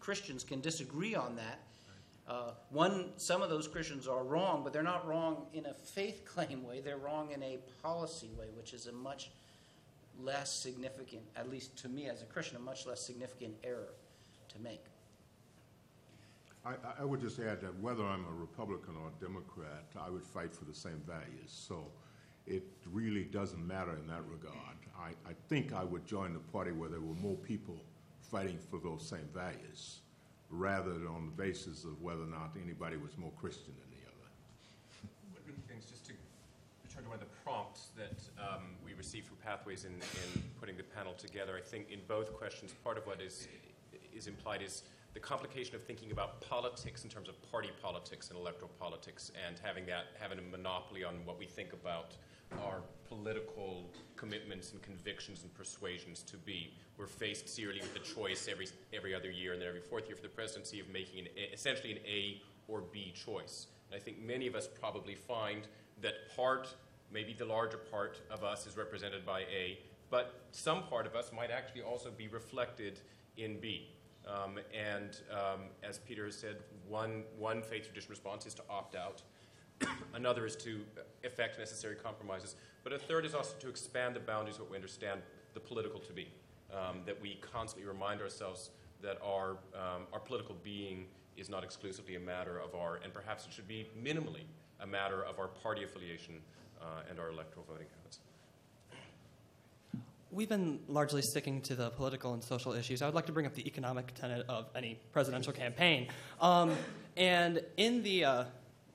Christians 0.00 0.44
can 0.44 0.60
disagree 0.60 1.14
on 1.14 1.36
that. 1.36 1.60
Uh, 2.28 2.50
one, 2.70 3.10
some 3.16 3.40
of 3.40 3.50
those 3.50 3.68
Christians 3.68 4.08
are 4.08 4.24
wrong, 4.24 4.62
but 4.64 4.72
they're 4.72 4.82
not 4.82 5.06
wrong 5.06 5.46
in 5.52 5.66
a 5.66 5.74
faith 5.74 6.24
claim 6.26 6.64
way. 6.64 6.80
They're 6.80 6.96
wrong 6.96 7.30
in 7.30 7.42
a 7.42 7.58
policy 7.82 8.30
way, 8.38 8.46
which 8.56 8.72
is 8.72 8.86
a 8.86 8.92
much 8.92 9.30
less 10.20 10.52
significant, 10.52 11.22
at 11.36 11.50
least 11.50 11.76
to 11.78 11.88
me 11.88 12.08
as 12.08 12.22
a 12.22 12.24
Christian, 12.24 12.56
a 12.56 12.60
much 12.60 12.86
less 12.86 13.00
significant 13.00 13.54
error 13.62 13.92
to 14.48 14.60
make. 14.60 14.84
I, 16.64 16.74
I 17.00 17.04
would 17.04 17.20
just 17.20 17.38
add 17.38 17.60
that 17.60 17.78
whether 17.80 18.04
I'm 18.04 18.24
a 18.24 18.32
Republican 18.32 18.94
or 19.00 19.08
a 19.08 19.24
Democrat, 19.24 19.84
I 20.00 20.10
would 20.10 20.24
fight 20.24 20.52
for 20.52 20.64
the 20.64 20.74
same 20.74 21.00
values. 21.06 21.46
So 21.46 21.86
it 22.44 22.64
really 22.90 23.24
doesn't 23.24 23.64
matter 23.64 23.92
in 23.92 24.06
that 24.08 24.22
regard. 24.28 24.76
I, 24.98 25.10
I 25.28 25.34
think 25.48 25.72
I 25.72 25.84
would 25.84 26.04
join 26.06 26.32
the 26.32 26.40
party 26.40 26.72
where 26.72 26.88
there 26.88 27.00
were 27.00 27.14
more 27.14 27.36
people 27.36 27.76
fighting 28.20 28.58
for 28.70 28.80
those 28.80 29.06
same 29.06 29.28
values 29.32 30.00
rather 30.50 30.92
than 30.92 31.06
on 31.06 31.26
the 31.26 31.42
basis 31.42 31.84
of 31.84 32.00
whether 32.00 32.22
or 32.22 32.26
not 32.26 32.56
anybody 32.62 32.96
was 32.96 33.16
more 33.16 33.32
Christian 33.38 33.74
than 33.80 33.90
the 33.90 34.06
other. 34.06 35.56
Things, 35.68 35.84
just 35.84 36.06
to 36.06 36.12
return 36.84 37.04
to 37.04 37.10
one 37.10 37.18
of 37.18 37.24
the 37.24 37.34
prompts 37.44 37.88
that 37.96 38.18
um, 38.38 38.62
we 38.84 38.94
received 38.94 39.26
from 39.26 39.36
Pathways 39.38 39.84
in, 39.84 39.92
in 39.92 40.42
putting 40.60 40.76
the 40.76 40.82
panel 40.82 41.14
together, 41.14 41.56
I 41.56 41.60
think 41.60 41.90
in 41.90 42.00
both 42.06 42.32
questions, 42.32 42.72
part 42.84 42.98
of 42.98 43.06
what 43.06 43.20
is, 43.20 43.48
is 44.14 44.26
implied 44.26 44.62
is 44.62 44.82
the 45.14 45.20
complication 45.20 45.74
of 45.74 45.82
thinking 45.82 46.12
about 46.12 46.42
politics 46.42 47.02
in 47.02 47.08
terms 47.08 47.28
of 47.28 47.40
party 47.50 47.70
politics 47.82 48.28
and 48.28 48.38
electoral 48.38 48.70
politics 48.78 49.32
and 49.46 49.58
having 49.64 49.86
that, 49.86 50.04
having 50.20 50.38
a 50.38 50.42
monopoly 50.42 51.04
on 51.04 51.14
what 51.24 51.38
we 51.38 51.46
think 51.46 51.72
about 51.72 52.16
our 52.64 52.82
political 53.08 53.90
commitments 54.16 54.72
and 54.72 54.82
convictions 54.82 55.42
and 55.42 55.54
persuasions 55.54 56.22
to 56.22 56.36
be. 56.36 56.74
We're 56.96 57.06
faced 57.06 57.48
serially 57.48 57.80
with 57.80 57.92
the 57.92 58.00
choice 58.00 58.48
every, 58.50 58.68
every 58.92 59.14
other 59.14 59.30
year 59.30 59.52
and 59.52 59.60
then 59.60 59.68
every 59.68 59.80
fourth 59.80 60.06
year 60.06 60.16
for 60.16 60.22
the 60.22 60.28
presidency 60.28 60.80
of 60.80 60.88
making 60.88 61.20
an, 61.20 61.26
essentially 61.52 61.92
an 61.92 61.98
A 62.06 62.40
or 62.68 62.80
B 62.80 63.12
choice. 63.14 63.66
And 63.90 64.00
I 64.00 64.02
think 64.02 64.22
many 64.22 64.46
of 64.46 64.54
us 64.54 64.68
probably 64.80 65.14
find 65.14 65.66
that 66.02 66.14
part, 66.34 66.74
maybe 67.12 67.32
the 67.32 67.44
larger 67.44 67.78
part 67.78 68.20
of 68.30 68.42
us 68.42 68.66
is 68.66 68.76
represented 68.76 69.24
by 69.24 69.40
A, 69.40 69.78
but 70.10 70.46
some 70.52 70.84
part 70.84 71.06
of 71.06 71.14
us 71.14 71.30
might 71.34 71.50
actually 71.50 71.82
also 71.82 72.10
be 72.10 72.28
reflected 72.28 73.00
in 73.36 73.58
B. 73.60 73.88
Um, 74.26 74.58
and 74.74 75.20
um, 75.30 75.60
as 75.82 75.98
Peter 75.98 76.24
has 76.24 76.36
said, 76.36 76.56
one, 76.88 77.22
one 77.38 77.62
faith 77.62 77.84
tradition 77.84 78.10
response 78.10 78.46
is 78.46 78.54
to 78.54 78.62
opt 78.68 78.96
out. 78.96 79.22
Another 80.14 80.46
is 80.46 80.56
to 80.56 80.80
effect 81.24 81.58
necessary 81.58 81.94
compromises. 81.94 82.56
But 82.84 82.92
a 82.92 82.98
third 82.98 83.26
is 83.26 83.34
also 83.34 83.54
to 83.60 83.68
expand 83.68 84.16
the 84.16 84.20
boundaries 84.20 84.56
of 84.56 84.62
what 84.62 84.70
we 84.70 84.76
understand 84.76 85.20
the 85.54 85.60
political 85.60 86.00
to 86.00 86.12
be. 86.12 86.28
Um, 86.72 87.02
that 87.06 87.20
we 87.20 87.38
constantly 87.40 87.88
remind 87.88 88.20
ourselves 88.20 88.70
that 89.00 89.18
our, 89.22 89.50
um, 89.74 90.02
our 90.12 90.18
political 90.18 90.56
being 90.64 91.06
is 91.36 91.48
not 91.48 91.62
exclusively 91.62 92.16
a 92.16 92.20
matter 92.20 92.58
of 92.58 92.74
our, 92.74 92.96
and 93.04 93.12
perhaps 93.12 93.46
it 93.46 93.52
should 93.52 93.68
be 93.68 93.88
minimally 93.96 94.42
a 94.80 94.86
matter 94.86 95.22
of 95.22 95.38
our 95.38 95.48
party 95.48 95.84
affiliation 95.84 96.40
uh, 96.80 97.02
and 97.08 97.20
our 97.20 97.30
electoral 97.30 97.64
voting 97.68 97.86
habits. 97.96 98.18
We've 100.32 100.48
been 100.48 100.80
largely 100.88 101.22
sticking 101.22 101.60
to 101.62 101.74
the 101.74 101.90
political 101.90 102.34
and 102.34 102.42
social 102.42 102.72
issues. 102.72 103.00
I 103.00 103.06
would 103.06 103.14
like 103.14 103.26
to 103.26 103.32
bring 103.32 103.46
up 103.46 103.54
the 103.54 103.66
economic 103.66 104.12
tenet 104.14 104.44
of 104.48 104.66
any 104.74 104.98
presidential 105.12 105.52
campaign. 105.52 106.08
Um, 106.40 106.72
and 107.16 107.62
in 107.76 108.02
the 108.02 108.24
uh, 108.24 108.44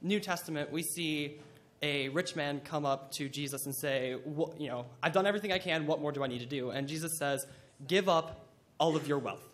New 0.02 0.20
Testament, 0.20 0.72
we 0.72 0.84
see 0.84 1.40
a 1.82 2.10
rich 2.10 2.36
man 2.36 2.62
come 2.64 2.86
up 2.86 3.12
to 3.14 3.30
Jesus 3.30 3.66
and 3.66 3.74
say, 3.74 4.16
You 4.58 4.68
know, 4.68 4.86
I've 5.02 5.14
done 5.14 5.26
everything 5.26 5.52
I 5.52 5.60
can. 5.60 5.86
What 5.88 6.02
more 6.02 6.12
do 6.12 6.24
I 6.24 6.28
need 6.28 6.40
to 6.40 6.46
do? 6.46 6.72
And 6.72 6.88
Jesus 6.88 7.18
says, 7.18 7.46
Give 7.88 8.08
up 8.08 8.46
all 8.80 8.96
of 8.96 9.08
your 9.08 9.20
wealth. 9.20 9.48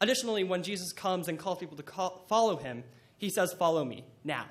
Additionally, 0.00 0.44
when 0.44 0.62
Jesus 0.62 0.92
comes 0.92 1.28
and 1.28 1.38
calls 1.38 1.58
people 1.58 1.76
to 1.76 1.82
call, 1.82 2.24
follow 2.28 2.56
him, 2.56 2.84
he 3.18 3.30
says, 3.30 3.52
Follow 3.52 3.84
me 3.84 4.04
now. 4.24 4.46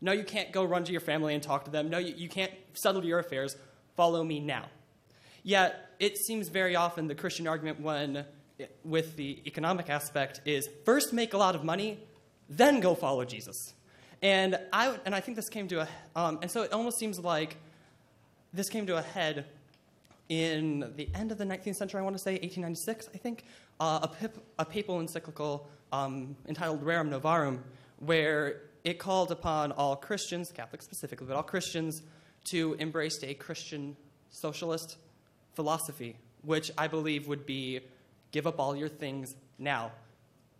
No, 0.00 0.12
you 0.12 0.24
can't 0.24 0.52
go 0.52 0.64
run 0.64 0.84
to 0.84 0.92
your 0.92 1.00
family 1.00 1.34
and 1.34 1.42
talk 1.42 1.64
to 1.64 1.70
them. 1.70 1.90
No, 1.90 1.98
you, 1.98 2.14
you 2.16 2.28
can't 2.28 2.52
settle 2.72 3.04
your 3.04 3.18
affairs. 3.18 3.56
Follow 3.96 4.22
me 4.22 4.38
now. 4.38 4.66
Yet, 5.42 5.90
it 5.98 6.18
seems 6.18 6.48
very 6.48 6.76
often 6.76 7.08
the 7.08 7.14
Christian 7.14 7.48
argument 7.48 7.80
when 7.80 8.24
with 8.84 9.16
the 9.16 9.40
economic 9.46 9.88
aspect 9.88 10.40
is 10.44 10.68
first 10.84 11.12
make 11.12 11.32
a 11.32 11.38
lot 11.38 11.54
of 11.54 11.64
money, 11.64 11.98
then 12.48 12.80
go 12.80 12.94
follow 12.94 13.24
Jesus. 13.24 13.74
And 14.22 14.58
I, 14.72 14.98
and 15.04 15.14
I 15.14 15.20
think 15.20 15.36
this 15.36 15.48
came 15.48 15.68
to 15.68 15.82
a, 15.82 15.88
um, 16.16 16.38
and 16.42 16.50
so 16.50 16.62
it 16.62 16.72
almost 16.72 16.98
seems 16.98 17.18
like 17.18 17.56
this 18.52 18.68
came 18.68 18.86
to 18.86 18.96
a 18.96 19.02
head 19.02 19.46
in 20.28 20.92
the 20.96 21.08
end 21.14 21.32
of 21.32 21.38
the 21.38 21.44
19th 21.44 21.76
century, 21.76 22.00
I 22.00 22.02
want 22.02 22.16
to 22.16 22.22
say, 22.22 22.32
1896, 22.32 23.08
I 23.14 23.18
think, 23.18 23.44
uh, 23.80 24.00
a, 24.02 24.08
pip, 24.08 24.38
a, 24.58 24.64
papal 24.64 25.00
encyclical 25.00 25.68
um, 25.92 26.36
entitled 26.46 26.84
Rerum 26.84 27.08
Novarum, 27.08 27.60
where 28.00 28.62
it 28.84 28.98
called 28.98 29.30
upon 29.30 29.72
all 29.72 29.96
Christians, 29.96 30.52
Catholics 30.52 30.84
specifically, 30.84 31.26
but 31.26 31.36
all 31.36 31.42
Christians, 31.42 32.02
to 32.44 32.74
embrace 32.74 33.22
a 33.22 33.34
Christian 33.34 33.96
socialist 34.30 34.98
philosophy, 35.54 36.16
which 36.42 36.70
I 36.76 36.88
believe 36.88 37.26
would 37.28 37.46
be 37.46 37.80
give 38.30 38.46
up 38.46 38.60
all 38.60 38.76
your 38.76 38.88
things 38.88 39.34
now. 39.58 39.92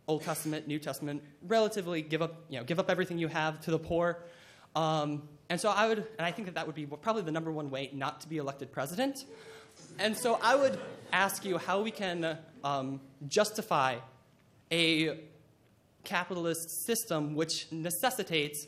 Old 0.09 0.23
Testament, 0.23 0.67
New 0.67 0.79
Testament, 0.79 1.23
relatively 1.47 2.03
give 2.03 2.23
up, 2.23 2.45
you 2.49 2.59
know, 2.59 2.65
give 2.65 2.79
up 2.79 2.91
everything 2.91 3.19
you 3.19 3.29
have 3.29 3.61
to 3.61 3.71
the 3.71 3.79
poor. 3.79 4.25
Um, 4.75 5.29
and 5.51 5.61
so 5.61 5.69
I 5.69 5.87
would, 5.87 5.99
and 5.99 6.27
I 6.27 6.33
think 6.33 6.47
that 6.47 6.55
that 6.55 6.67
would 6.67 6.75
be 6.75 6.87
probably 6.87 7.23
the 7.23 7.33
number 7.33 7.53
one 7.53 7.71
way 7.71 7.91
not 7.93 8.21
to 8.23 8.29
be 8.29 8.39
elected 8.39 8.73
president. 8.73 9.25
And 9.99 10.17
so 10.17 10.39
I 10.43 10.57
would 10.57 10.79
ask 11.13 11.45
you 11.45 11.59
how 11.59 11.83
we 11.83 11.91
can 11.91 12.39
um, 12.65 13.01
justify 13.29 13.97
a 14.73 15.21
capitalist 16.05 16.87
system 16.87 17.35
which 17.35 17.71
necessitates 17.71 18.67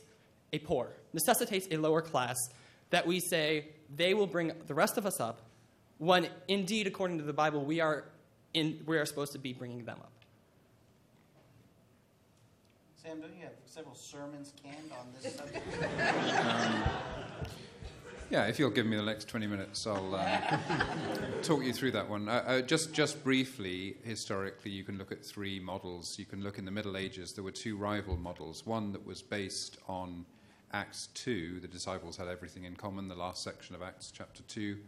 a 0.53 0.59
poor, 0.59 0.93
necessitates 1.13 1.69
a 1.71 1.77
lower 1.77 2.03
class, 2.03 2.37
that 2.91 3.07
we 3.07 3.21
say 3.21 3.69
they 3.95 4.15
will 4.15 4.27
bring 4.27 4.53
the 4.67 4.75
rest 4.75 4.99
of 4.99 5.07
us 5.07 5.21
up, 5.21 5.41
when 5.99 6.29
indeed, 6.49 6.87
according 6.87 7.19
to 7.19 7.25
the 7.25 7.33
Bible, 7.33 7.65
we 7.65 7.81
are, 7.81 8.05
in, 8.55 8.83
we 8.87 8.99
are 8.99 9.07
supposed 9.07 9.33
to 9.33 9.39
be 9.39 9.53
bringing 9.53 9.85
them 9.85 9.99
up. 10.01 10.13
Sam, 13.03 13.19
don't 13.19 13.35
you 13.35 13.45
have 13.45 13.53
several 13.65 13.95
sermons 13.95 14.53
canned 14.63 14.93
on 14.93 15.07
this 15.23 15.35
subject? 15.35 15.65
Um, 16.41 16.85
yeah, 18.29 18.47
if 18.47 18.59
you'll 18.59 18.71
give 18.71 18.87
me 18.87 18.97
the 18.97 19.03
next 19.03 19.27
20 19.27 19.47
minutes, 19.47 19.87
I'll 19.87 20.15
um, 20.15 20.61
talk 21.43 21.65
you 21.65 21.73
through 21.73 21.93
that 21.93 22.09
one. 22.09 22.29
Uh, 22.29 22.45
uh, 22.47 22.61
just, 22.61 22.93
just 22.93 23.25
briefly, 23.25 23.97
historically, 24.05 24.71
you 24.71 24.85
can 24.85 24.99
look 24.99 25.11
at 25.11 25.25
three 25.25 25.59
models. 25.59 26.17
You 26.17 26.27
can 26.27 26.43
look 26.43 26.59
in 26.59 26.65
the 26.65 26.71
Middle 26.71 26.97
Ages, 26.97 27.33
there 27.33 27.43
were 27.43 27.51
two 27.51 27.77
rival 27.77 28.17
models. 28.17 28.67
One 28.67 28.93
that 28.93 29.05
was 29.05 29.21
based 29.23 29.79
on 29.89 30.27
Acts 30.73 31.09
2, 31.15 31.59
the 31.61 31.69
disciples 31.69 32.19
had 32.19 32.29
everything 32.29 32.65
in 32.65 32.77
common, 32.77 33.09
the 33.09 33.17
last 33.17 33.43
section 33.43 33.75
of 33.75 33.83
Acts 33.83 34.13
chapter 34.15 34.43
2, 34.43 34.79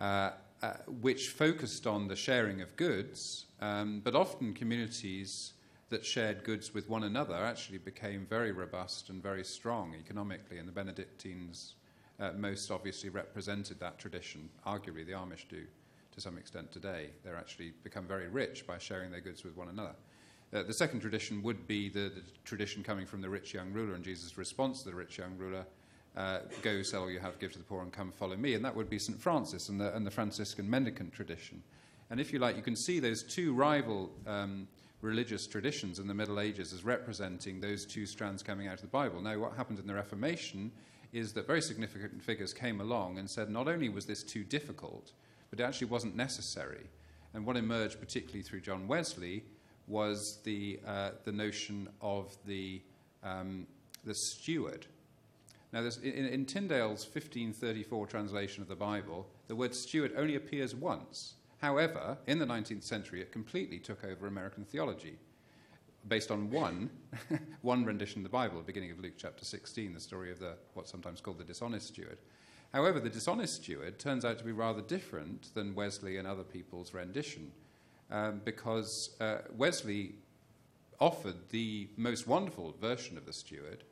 uh, 0.00 0.30
uh, 0.62 0.72
which 1.02 1.28
focused 1.28 1.86
on 1.86 2.08
the 2.08 2.16
sharing 2.16 2.62
of 2.62 2.74
goods, 2.76 3.44
um, 3.60 4.00
but 4.02 4.16
often 4.16 4.54
communities 4.54 5.52
that 5.92 6.04
shared 6.04 6.42
goods 6.42 6.72
with 6.72 6.88
one 6.88 7.04
another 7.04 7.34
actually 7.34 7.78
became 7.78 8.26
very 8.28 8.50
robust 8.50 9.10
and 9.10 9.22
very 9.22 9.44
strong 9.44 9.94
economically, 9.94 10.58
and 10.58 10.66
the 10.66 10.72
Benedictines 10.72 11.74
uh, 12.18 12.32
most 12.32 12.70
obviously 12.70 13.10
represented 13.10 13.78
that 13.78 13.98
tradition. 13.98 14.48
Arguably, 14.66 15.06
the 15.06 15.12
Amish 15.12 15.46
do 15.48 15.64
to 16.12 16.20
some 16.20 16.38
extent 16.38 16.72
today. 16.72 17.10
They're 17.22 17.36
actually 17.36 17.72
become 17.84 18.06
very 18.06 18.28
rich 18.28 18.66
by 18.66 18.78
sharing 18.78 19.10
their 19.10 19.20
goods 19.20 19.44
with 19.44 19.54
one 19.56 19.68
another. 19.68 19.94
Uh, 20.52 20.62
the 20.62 20.72
second 20.72 21.00
tradition 21.00 21.42
would 21.42 21.66
be 21.66 21.88
the, 21.88 22.10
the, 22.14 22.22
tradition 22.44 22.82
coming 22.82 23.06
from 23.06 23.20
the 23.20 23.28
rich 23.28 23.54
young 23.54 23.72
ruler 23.72 23.94
and 23.94 24.04
Jesus' 24.04 24.36
response 24.36 24.82
to 24.82 24.90
the 24.90 24.94
rich 24.94 25.18
young 25.18 25.36
ruler 25.38 25.64
uh, 26.16 26.40
go 26.62 26.82
sell 26.82 27.02
all 27.02 27.10
you 27.10 27.20
have, 27.20 27.38
give 27.38 27.52
to 27.52 27.58
the 27.58 27.64
poor, 27.64 27.82
and 27.82 27.92
come 27.92 28.12
follow 28.12 28.36
me. 28.36 28.54
And 28.54 28.64
that 28.64 28.74
would 28.76 28.90
be 28.90 28.98
St. 28.98 29.18
Francis 29.18 29.68
and 29.68 29.80
the, 29.80 29.94
and 29.94 30.06
the 30.06 30.10
Franciscan 30.10 30.68
mendicant 30.68 31.12
tradition. 31.12 31.62
And 32.10 32.20
if 32.20 32.32
you 32.32 32.38
like, 32.38 32.56
you 32.56 32.62
can 32.62 32.76
see 32.76 33.00
those 33.00 33.22
two 33.22 33.54
rival 33.54 34.10
um, 34.26 34.68
religious 35.02 35.46
traditions 35.46 35.98
in 35.98 36.06
the 36.06 36.14
Middle 36.14 36.40
Ages 36.40 36.72
as 36.72 36.84
representing 36.84 37.60
those 37.60 37.84
two 37.84 38.06
strands 38.06 38.42
coming 38.42 38.68
out 38.68 38.74
of 38.74 38.82
the 38.82 38.86
Bible. 38.86 39.20
Now, 39.20 39.38
what 39.38 39.56
happened 39.56 39.78
in 39.78 39.86
the 39.86 39.94
Reformation 39.94 40.70
is 41.12 41.32
that 41.34 41.46
very 41.46 41.60
significant 41.60 42.22
figures 42.22 42.54
came 42.54 42.80
along 42.80 43.18
and 43.18 43.28
said 43.28 43.50
not 43.50 43.68
only 43.68 43.88
was 43.88 44.06
this 44.06 44.22
too 44.22 44.44
difficult, 44.44 45.12
but 45.50 45.60
it 45.60 45.64
actually 45.64 45.88
wasn't 45.88 46.16
necessary. 46.16 46.86
And 47.34 47.44
what 47.44 47.56
emerged, 47.56 48.00
particularly 48.00 48.42
through 48.42 48.60
John 48.60 48.86
Wesley, 48.88 49.44
was 49.88 50.38
the, 50.44 50.80
uh, 50.86 51.10
the 51.24 51.32
notion 51.32 51.88
of 52.00 52.36
the, 52.46 52.80
um, 53.22 53.66
the 54.04 54.14
steward. 54.14 54.86
Now, 55.72 55.80
in, 56.02 56.26
in 56.26 56.46
Tyndale's 56.46 57.04
1534 57.04 58.06
translation 58.06 58.62
of 58.62 58.68
the 58.68 58.76
Bible, 58.76 59.26
the 59.48 59.56
word 59.56 59.74
steward 59.74 60.12
only 60.16 60.36
appears 60.36 60.74
once. 60.74 61.34
However, 61.62 62.18
in 62.26 62.40
the 62.40 62.44
19th 62.44 62.82
century, 62.82 63.20
it 63.20 63.30
completely 63.30 63.78
took 63.78 64.04
over 64.04 64.26
American 64.26 64.64
theology 64.64 65.16
based 66.08 66.32
on 66.32 66.50
one, 66.50 66.90
one 67.62 67.84
rendition 67.84 68.18
of 68.18 68.24
the 68.24 68.28
Bible, 68.28 68.58
the 68.58 68.64
beginning 68.64 68.90
of 68.90 68.98
Luke 68.98 69.14
chapter 69.16 69.44
16, 69.44 69.94
the 69.94 70.00
story 70.00 70.32
of 70.32 70.40
the, 70.40 70.56
what's 70.74 70.90
sometimes 70.90 71.20
called 71.20 71.38
the 71.38 71.44
dishonest 71.44 71.86
steward. 71.86 72.18
However, 72.72 72.98
the 72.98 73.08
dishonest 73.08 73.62
steward 73.62 74.00
turns 74.00 74.24
out 74.24 74.38
to 74.38 74.44
be 74.44 74.50
rather 74.50 74.80
different 74.80 75.54
than 75.54 75.76
Wesley 75.76 76.16
and 76.16 76.26
other 76.26 76.42
people's 76.42 76.92
rendition, 76.92 77.52
um, 78.10 78.40
because 78.44 79.14
uh, 79.20 79.42
Wesley 79.56 80.16
offered 80.98 81.48
the 81.50 81.88
most 81.96 82.26
wonderful 82.26 82.74
version 82.80 83.16
of 83.16 83.24
the 83.24 83.32
steward, 83.32 83.84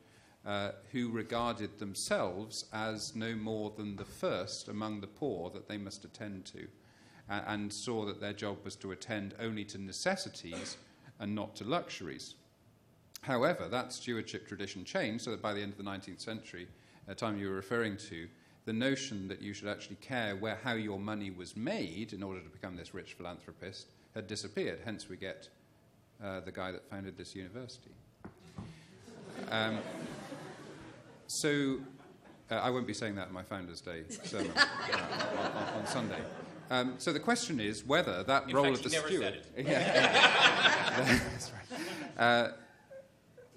uh, 0.44 0.72
who 0.90 1.08
regarded 1.08 1.78
themselves 1.78 2.64
as 2.72 3.14
no 3.14 3.36
more 3.36 3.70
than 3.76 3.94
the 3.94 4.04
first 4.04 4.66
among 4.66 5.00
the 5.00 5.06
poor 5.06 5.50
that 5.50 5.68
they 5.68 5.78
must 5.78 6.04
attend 6.04 6.44
to, 6.46 6.66
uh, 7.30 7.40
and 7.46 7.72
saw 7.72 8.04
that 8.04 8.20
their 8.20 8.32
job 8.32 8.58
was 8.64 8.76
to 8.76 8.92
attend 8.92 9.34
only 9.40 9.64
to 9.64 9.78
necessities 9.78 10.76
and 11.20 11.34
not 11.34 11.54
to 11.56 11.64
luxuries. 11.64 12.34
However, 13.22 13.68
that 13.68 13.92
stewardship 13.92 14.48
tradition 14.48 14.84
changed 14.84 15.24
so 15.24 15.30
that 15.30 15.42
by 15.42 15.54
the 15.54 15.60
end 15.60 15.72
of 15.72 15.78
the 15.78 15.84
19th 15.84 16.20
century, 16.20 16.66
the 17.06 17.14
time 17.14 17.38
you 17.38 17.48
were 17.48 17.54
referring 17.54 17.96
to, 17.96 18.28
the 18.64 18.72
notion 18.72 19.28
that 19.28 19.40
you 19.40 19.52
should 19.52 19.68
actually 19.68 19.96
care 19.96 20.36
where, 20.36 20.58
how 20.62 20.74
your 20.74 20.98
money 20.98 21.30
was 21.30 21.56
made 21.56 22.12
in 22.12 22.22
order 22.22 22.40
to 22.40 22.48
become 22.48 22.76
this 22.76 22.94
rich 22.94 23.14
philanthropist 23.14 23.86
had 24.14 24.26
disappeared. 24.26 24.80
Hence, 24.84 25.08
we 25.08 25.16
get 25.16 25.48
uh, 26.22 26.40
the 26.40 26.52
guy 26.52 26.72
that 26.72 26.88
founded 26.88 27.16
this 27.16 27.34
university. 27.34 27.90
Um, 29.50 29.78
so, 31.26 31.78
uh, 32.50 32.54
I 32.54 32.70
won't 32.70 32.86
be 32.86 32.94
saying 32.94 33.14
that 33.14 33.28
in 33.28 33.34
my 33.34 33.42
Founders 33.44 33.80
Day 33.80 34.04
sermon 34.24 34.52
uh, 34.56 34.66
on, 35.38 35.80
on, 35.80 35.86
Sunday. 35.86 36.20
Um, 36.70 36.94
so 36.98 37.12
the 37.12 37.20
question 37.20 37.58
is 37.58 37.84
whether 37.84 38.22
that 38.22 38.48
in 38.48 38.54
role 38.54 38.64
fact, 38.64 38.76
of 38.78 38.82
the 38.84 38.90
never 38.90 39.08
steward. 39.08 39.42
Said 39.56 39.66
it. 39.66 39.66
That's 39.66 41.52
right. 41.52 41.80
Uh, 42.16 42.48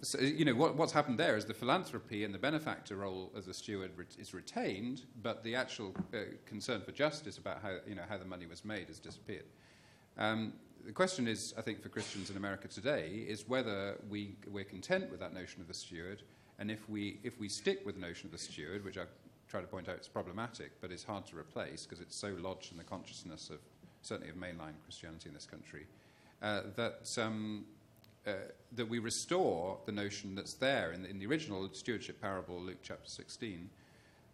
so, 0.02 0.20
you 0.20 0.44
know, 0.44 0.54
what, 0.54 0.76
what's 0.76 0.92
happened 0.92 1.18
there 1.18 1.38
is 1.38 1.46
the 1.46 1.54
philanthropy 1.54 2.26
and 2.26 2.34
the 2.34 2.40
benefactor 2.40 2.98
role 2.98 3.32
as 3.38 3.48
a 3.48 3.54
steward 3.54 3.92
re- 3.96 4.06
is 4.18 4.34
retained, 4.34 5.04
but 5.22 5.44
the 5.44 5.56
actual 5.56 5.96
uh, 6.14 6.18
concern 6.46 6.82
for 6.82 6.92
justice 6.92 7.38
about 7.38 7.62
how, 7.62 7.78
you 7.88 7.96
know, 7.96 8.02
how 8.10 8.18
the 8.18 8.26
money 8.26 8.46
was 8.46 8.66
made 8.66 8.88
has 8.88 9.00
disappeared. 9.00 9.46
Um, 10.18 10.54
the 10.86 10.92
question 10.92 11.28
is, 11.28 11.54
I 11.58 11.62
think, 11.62 11.82
for 11.82 11.88
Christians 11.88 12.30
in 12.30 12.36
America 12.36 12.68
today, 12.68 13.24
is 13.28 13.48
whether 13.48 13.98
we, 14.10 14.36
we're 14.52 14.66
content 14.66 15.10
with 15.10 15.22
that 15.22 15.34
notion 15.34 15.62
of 15.62 15.70
the 15.70 15.74
steward, 15.74 16.24
and 16.60 16.70
if 16.70 16.90
we, 16.90 17.20
if 17.24 17.40
we 17.40 17.48
stick 17.48 17.86
with 17.86 17.96
the 17.96 18.02
notion 18.02 18.28
of 18.28 18.34
the 18.34 18.38
steward, 18.38 18.84
which 18.84 18.98
I 18.98 19.04
try 19.54 19.62
to 19.62 19.68
point 19.68 19.88
out 19.88 19.96
it's 19.96 20.08
problematic, 20.08 20.72
but 20.82 20.92
it's 20.92 21.04
hard 21.04 21.28
to 21.28 21.38
replace 21.38 21.86
because 21.86 22.02
it's 22.02 22.16
so 22.16 22.36
lodged 22.40 22.72
in 22.72 22.78
the 22.80 22.84
consciousness 22.84 23.52
of, 23.52 23.60
certainly 24.02 24.32
of 24.32 24.36
mainline 24.36 24.74
Christianity 24.84 25.30
in 25.30 25.36
this 25.36 25.46
country, 25.46 25.86
uh, 26.42 26.62
that, 26.76 27.16
um, 27.22 27.64
uh, 28.26 28.32
that 28.72 28.90
we 28.90 28.98
restore 28.98 29.78
the 29.86 29.92
notion 29.92 30.34
that's 30.34 30.56
there 30.56 30.92
in 30.92 31.04
the, 31.04 31.10
in 31.10 31.20
the 31.20 31.28
original 31.28 31.70
stewardship 31.72 32.20
parable, 32.20 32.60
Luke 32.60 32.80
chapter 32.82 33.08
16, 33.08 33.70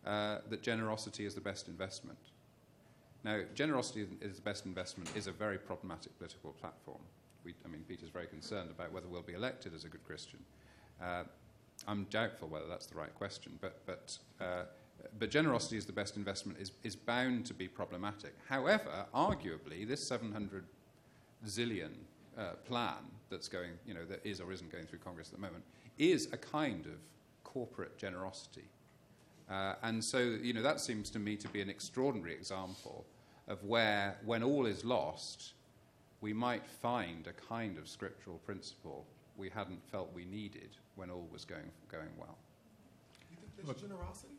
uh, 0.06 0.38
that 0.50 0.62
generosity 0.62 1.26
is 1.26 1.36
the 1.36 1.42
best 1.42 1.68
investment. 1.68 2.18
Now, 3.26 3.42
generosity 3.54 4.08
is 4.22 4.38
the 4.38 4.42
best 4.42 4.66
investment 4.66 5.12
is 5.18 5.28
a 5.28 5.34
very 5.34 5.58
problematic 5.58 6.18
political 6.18 6.54
platform. 6.54 7.02
We, 7.44 7.56
I 7.66 7.68
mean, 7.68 7.84
Peter's 7.90 8.08
very 8.08 8.28
concerned 8.28 8.70
about 8.70 8.94
whether 8.94 9.10
we'll 9.10 9.22
be 9.22 9.34
elected 9.34 9.74
as 9.76 9.84
a 9.84 9.90
good 9.90 10.06
Christian. 10.06 10.40
Uh, 11.04 11.24
I'm 11.90 12.06
doubtful 12.06 12.48
whether 12.48 12.68
that's 12.68 12.86
the 12.86 12.96
right 12.96 13.14
question, 13.14 13.60
but, 13.60 13.86
but, 13.86 14.18
uh, 14.40 14.64
but 15.18 15.30
generosity 15.30 15.78
is 15.78 15.86
the 15.86 15.94
best 15.94 16.18
investment 16.18 16.60
is, 16.60 16.72
is 16.84 16.96
bound 16.96 17.46
to 17.46 17.54
be 17.54 17.68
problematic. 17.68 18.34
However, 18.48 19.06
arguably, 19.14 19.88
this 19.88 20.06
700 20.08 20.64
zillion 21.46 21.92
uh, 22.38 22.52
plan 22.66 22.96
that's 23.30 23.48
going, 23.48 23.72
you 23.86 23.94
know, 23.94 24.06
that 24.06 24.26
is 24.26 24.40
or 24.40 24.52
isn't 24.52 24.72
going 24.72 24.86
through 24.86 25.00
Congress 25.00 25.30
at 25.30 25.36
the 25.36 25.42
moment, 25.42 25.64
is 25.98 26.30
a 26.32 26.38
kind 26.38 26.86
of 26.86 27.00
corporate 27.44 27.98
generosity. 27.98 28.66
Uh, 29.50 29.76
and 29.84 30.04
so, 30.04 30.20
you 30.20 30.54
know, 30.54 30.62
that 30.62 30.80
seems 30.80 31.10
to 31.10 31.20
me 31.20 31.36
to 31.36 31.48
be 31.50 31.62
an 31.62 31.70
extraordinary 31.70 32.34
example 32.34 33.06
of 33.48 33.64
where, 33.64 34.18
when 34.24 34.44
all 34.44 34.66
is 34.66 34.86
lost, 34.86 35.54
we 36.22 36.34
might 36.34 36.68
find 36.68 37.28
a 37.28 37.34
kind 37.34 37.78
of 37.78 37.88
scriptural 37.88 38.38
principle 38.46 39.06
we 39.38 39.50
hadn't 39.50 39.82
felt 39.90 40.12
we 40.14 40.26
needed 40.26 40.70
when 40.96 41.10
all 41.10 41.28
was 41.32 41.46
going, 41.46 41.72
going 41.90 42.10
well. 42.18 42.38
You 43.32 43.38
think 43.38 43.66
there's 43.66 43.82
generosity? 43.82 44.39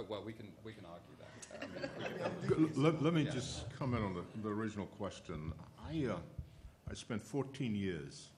Oh, 0.00 0.06
well, 0.08 0.22
we 0.24 0.32
can, 0.32 0.48
we 0.64 0.72
can 0.72 0.84
argue 0.86 1.14
that. 1.18 1.90
I 2.46 2.58
mean, 2.58 2.70
let, 2.76 3.02
let, 3.02 3.12
me 3.12 3.22
yeah. 3.22 3.32
just 3.32 3.64
comment 3.78 4.02
on 4.02 4.14
the, 4.14 4.22
the 4.42 4.48
original 4.48 4.86
question. 4.86 5.52
I, 5.78 6.06
uh, 6.06 6.16
I 6.90 6.94
spent 6.94 7.22
14 7.22 7.74
years 7.74 8.28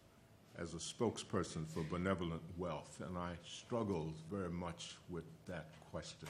as 0.59 0.75
a 0.75 0.79
spokesperson 0.79 1.67
for 1.69 1.85
Benevolent 1.85 2.43
Wealth, 2.59 3.01
and 3.07 3.17
I 3.17 3.35
struggled 3.47 4.15
very 4.31 4.51
much 4.51 4.97
with 5.09 5.25
that 5.47 5.67
question. 5.91 6.29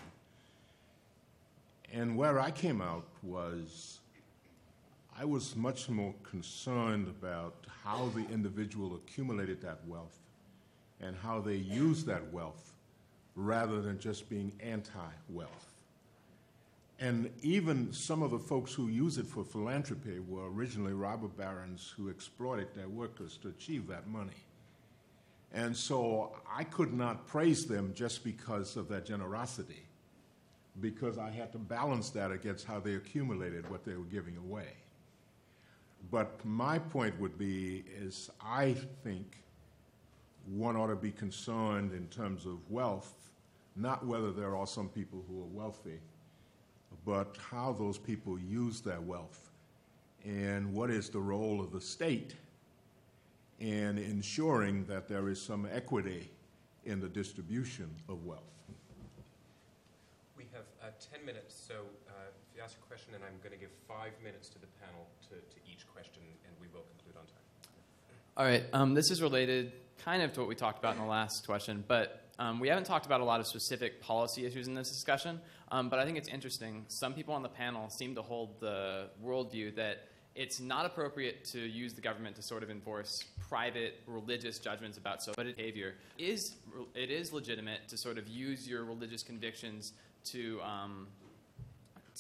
And 1.93 2.17
where 2.17 2.39
I 2.39 2.51
came 2.51 2.83
out 2.83 3.07
was 3.23 4.01
I 5.19 5.25
was 5.25 5.57
much 5.57 5.89
more 5.89 6.15
concerned 6.23 7.07
about 7.09 7.67
how 7.85 8.11
the 8.15 8.27
individual 8.33 8.97
accumulated 8.97 9.63
that 9.63 9.81
wealth 9.87 10.19
and 11.01 11.17
how 11.17 11.41
they 11.41 11.57
used 11.57 12.07
that 12.07 12.33
wealth 12.33 12.72
rather 13.35 13.81
than 13.81 13.99
just 13.99 14.29
being 14.29 14.53
anti 14.61 15.01
wealth. 15.29 15.73
And 17.01 17.31
even 17.43 17.93
some 17.93 18.23
of 18.23 18.31
the 18.31 18.39
folks 18.39 18.73
who 18.73 18.87
use 18.87 19.19
it 19.19 19.27
for 19.27 19.45
philanthropy 19.45 20.21
were 20.21 20.49
originally 20.53 20.93
robber 20.93 21.27
barons 21.27 21.93
who 21.97 22.09
exploited 22.09 22.69
their 22.75 22.89
workers 22.89 23.39
to 23.43 23.49
achieve 23.49 23.89
that 23.89 24.07
money. 24.07 24.31
And 25.53 25.77
so 25.77 26.33
I 26.51 26.65
could 26.65 26.95
not 26.95 27.27
praise 27.27 27.67
them 27.67 27.93
just 27.95 28.23
because 28.23 28.77
of 28.77 28.89
their 28.89 29.01
generosity, 29.01 29.83
because 30.81 31.19
I 31.19 31.31
had 31.31 31.53
to 31.53 31.59
balance 31.59 32.11
that 32.11 32.31
against 32.31 32.67
how 32.67 32.79
they 32.79 32.95
accumulated 32.95 33.69
what 33.69 33.85
they 33.85 33.95
were 33.95 34.05
giving 34.05 34.37
away. 34.37 34.69
But 36.11 36.45
my 36.45 36.79
point 36.79 37.19
would 37.21 37.37
be 37.37 37.85
is 38.01 38.31
I 38.41 38.77
think 39.03 39.39
one 40.47 40.77
ought 40.77 40.89
to 40.89 40.97
be 40.97 41.11
concerned 41.11 41.93
in 41.93 42.07
terms 42.09 42.47
of 42.47 42.59
wealth, 42.71 43.31
not 43.77 44.05
whether 44.07 44.33
there 44.33 44.57
are 44.57 44.67
some 44.67 44.89
people 44.89 45.25
who 45.29 45.41
are 45.41 45.47
wealthy, 45.47 46.01
but 47.05 47.37
how 47.51 47.73
those 47.73 47.99
people 47.99 48.39
use 48.39 48.81
their 48.81 49.01
wealth 49.01 49.51
and 50.25 50.73
what 50.73 50.91
is 50.91 51.09
the 51.09 51.21
role 51.21 51.61
of 51.61 51.73
the 51.73 51.81
state 51.81 52.35
in 53.59 53.99
ensuring 53.99 54.85
that 54.85 55.09
there 55.09 55.29
is 55.29 55.41
some 55.41 55.69
equity 55.73 56.31
in 56.85 57.01
the 57.01 57.09
distribution 57.09 57.89
of 58.09 58.25
wealth. 58.25 58.43
We 60.37 60.45
have 60.53 60.65
uh, 60.83 60.91
10 61.13 61.25
minutes, 61.25 61.55
so 61.55 61.75
uh, 62.09 62.13
if 62.29 62.57
you 62.57 62.63
ask 62.63 62.77
a 62.77 62.87
question, 62.87 63.15
and 63.15 63.23
I'm 63.25 63.39
going 63.39 63.53
to 63.53 63.59
give 63.59 63.71
five 63.89 64.13
minutes 64.23 64.49
to 64.51 64.59
the 64.59 64.67
panel 64.81 65.07
to, 65.29 65.35
to 65.35 65.61
each 65.71 65.87
question, 65.93 66.23
and 66.45 66.55
we 66.61 66.67
will 66.73 66.85
conclude 66.97 67.17
on 67.17 67.27
time. 67.27 67.43
All 68.37 68.45
right, 68.45 68.65
um, 68.73 68.95
this 68.95 69.11
is 69.11 69.23
related 69.23 69.73
kind 70.05 70.23
of 70.23 70.33
to 70.33 70.41
what 70.41 70.49
we 70.49 70.55
talked 70.55 70.79
about 70.79 70.97
in 70.97 71.01
the 71.01 71.09
last 71.09 71.47
question, 71.47 71.85
but 71.87 72.23
um, 72.39 72.61
we 72.61 72.69
haven't 72.69 72.85
talked 72.85 73.07
about 73.07 73.21
a 73.21 73.25
lot 73.25 73.41
of 73.41 73.47
specific 73.47 74.01
policy 74.01 74.47
issues 74.47 74.67
in 74.67 74.75
this 74.75 74.89
discussion. 74.89 75.41
Um, 75.71 75.89
but 75.89 75.99
I 75.99 76.05
think 76.05 76.19
it's 76.19 76.29
interesting. 76.29 76.85
Some 76.89 77.15
people 77.15 77.35
on 77.35 77.43
the 77.43 77.49
panel 77.49 77.89
seem 77.89 78.15
to 78.15 78.23
hold 78.23 78.61
the 78.61 79.09
worldview 79.25 79.77
that 79.77 80.09
it's 80.35 80.61
not 80.61 80.87
appropriate 80.87 81.45
to 81.45 81.61
use 81.61 81.93
the 81.93 82.01
government 82.01 82.37
to 82.37 82.43
sort 82.43 82.63
of 82.63 82.71
enforce 82.71 83.25
private 83.49 84.01
religious 84.07 84.59
judgments 84.59 84.97
about 84.97 85.23
social 85.23 85.45
behavior. 85.45 85.95
Is 86.19 86.57
it 86.95 87.11
is 87.11 87.33
legitimate 87.33 87.87
to 87.89 87.97
sort 87.97 88.19
of 88.19 88.27
use 88.29 88.67
your 88.67 88.85
religious 88.85 89.23
convictions 89.23 89.93
to 90.25 90.61
um, 90.63 91.09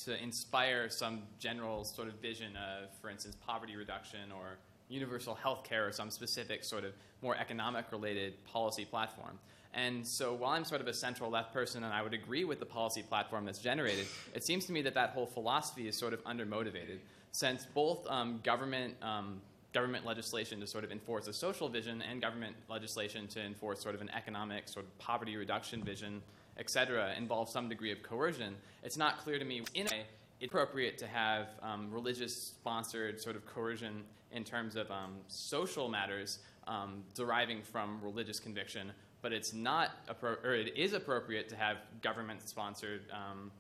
to 0.05 0.23
inspire 0.23 0.89
some 0.89 1.23
general 1.39 1.85
sort 1.85 2.09
of 2.09 2.15
vision 2.15 2.57
of, 2.57 2.91
for 3.01 3.11
instance, 3.11 3.37
poverty 3.47 3.77
reduction 3.77 4.33
or 4.33 4.59
universal 4.93 5.35
health 5.35 5.65
care 5.65 5.87
or 5.87 5.93
some 5.93 6.11
specific 6.11 6.65
sort 6.65 6.85
of 6.85 6.93
more 7.23 7.37
economic 7.37 7.85
related 7.91 8.33
policy 8.45 8.85
platform. 8.85 9.39
And 9.75 10.07
so 10.07 10.35
while 10.35 10.51
I'm 10.51 10.65
sort 10.65 10.83
of 10.83 10.87
a 10.87 10.93
central 10.93 11.31
left 11.31 11.53
person 11.53 11.83
and 11.85 11.95
I 11.95 12.03
would 12.03 12.13
agree 12.13 12.45
with 12.45 12.59
the 12.59 12.67
policy 12.67 13.03
platform 13.03 13.47
that's 13.47 13.59
generated, 13.59 14.07
it 14.35 14.45
seems 14.45 14.67
to 14.67 14.73
me 14.73 14.83
that 14.83 14.95
that 14.95 15.11
whole 15.11 15.27
philosophy 15.27 15.89
is 15.89 15.97
sort 15.97 16.13
of 16.13 16.23
undermotivated 16.25 16.99
since 17.33 17.67
both 17.75 18.07
um, 18.09 18.41
government 18.45 18.95
um, 19.03 19.41
government 19.73 20.05
legislation 20.05 20.61
to 20.61 20.67
sort 20.67 20.85
of 20.85 20.93
enforce 20.93 21.29
a 21.29 21.33
social 21.33 21.67
vision 21.67 22.03
and 22.03 22.21
government 22.21 22.55
legislation 22.69 23.27
to 23.27 23.41
enforce 23.41 23.81
sort 23.81 23.95
of 23.95 24.03
an 24.03 24.11
economic 24.11 24.69
sort 24.69 24.85
of 24.85 24.99
poverty 24.99 25.35
reduction 25.37 25.83
vision, 25.83 26.21
et 26.59 26.69
cetera, 26.69 27.15
involve 27.17 27.49
some 27.49 27.71
degree 27.71 27.91
of 27.91 28.03
coercion. 28.03 28.55
It's 28.83 28.99
not 28.99 29.17
clear 29.25 29.39
to 29.39 29.47
me 29.47 29.63
in 29.75 29.87
a 29.87 30.05
appropriate 30.43 30.99
to 30.99 31.07
have 31.07 31.49
um, 31.63 31.91
religious 31.91 32.37
sponsored 32.37 33.21
sort 33.21 33.37
of 33.37 33.47
coercion 33.47 34.03
in 34.33 34.45
terms 34.45 34.77
of 34.77 34.91
um, 34.91 35.17
social 35.29 35.89
matters 35.89 36.39
um, 36.67 37.03
deriving 37.15 37.63
from 37.63 38.01
religious 38.03 38.41
conviction, 38.41 38.93
but 39.21 39.33
it's 39.33 39.53
not 39.53 39.91
or 40.23 40.55
it 40.55 40.77
is 40.77 40.93
appropriate 40.93 41.49
to 41.49 41.57
have 41.57 41.79
government 42.01 42.47
sponsored 42.47 43.03
um, 43.13 43.51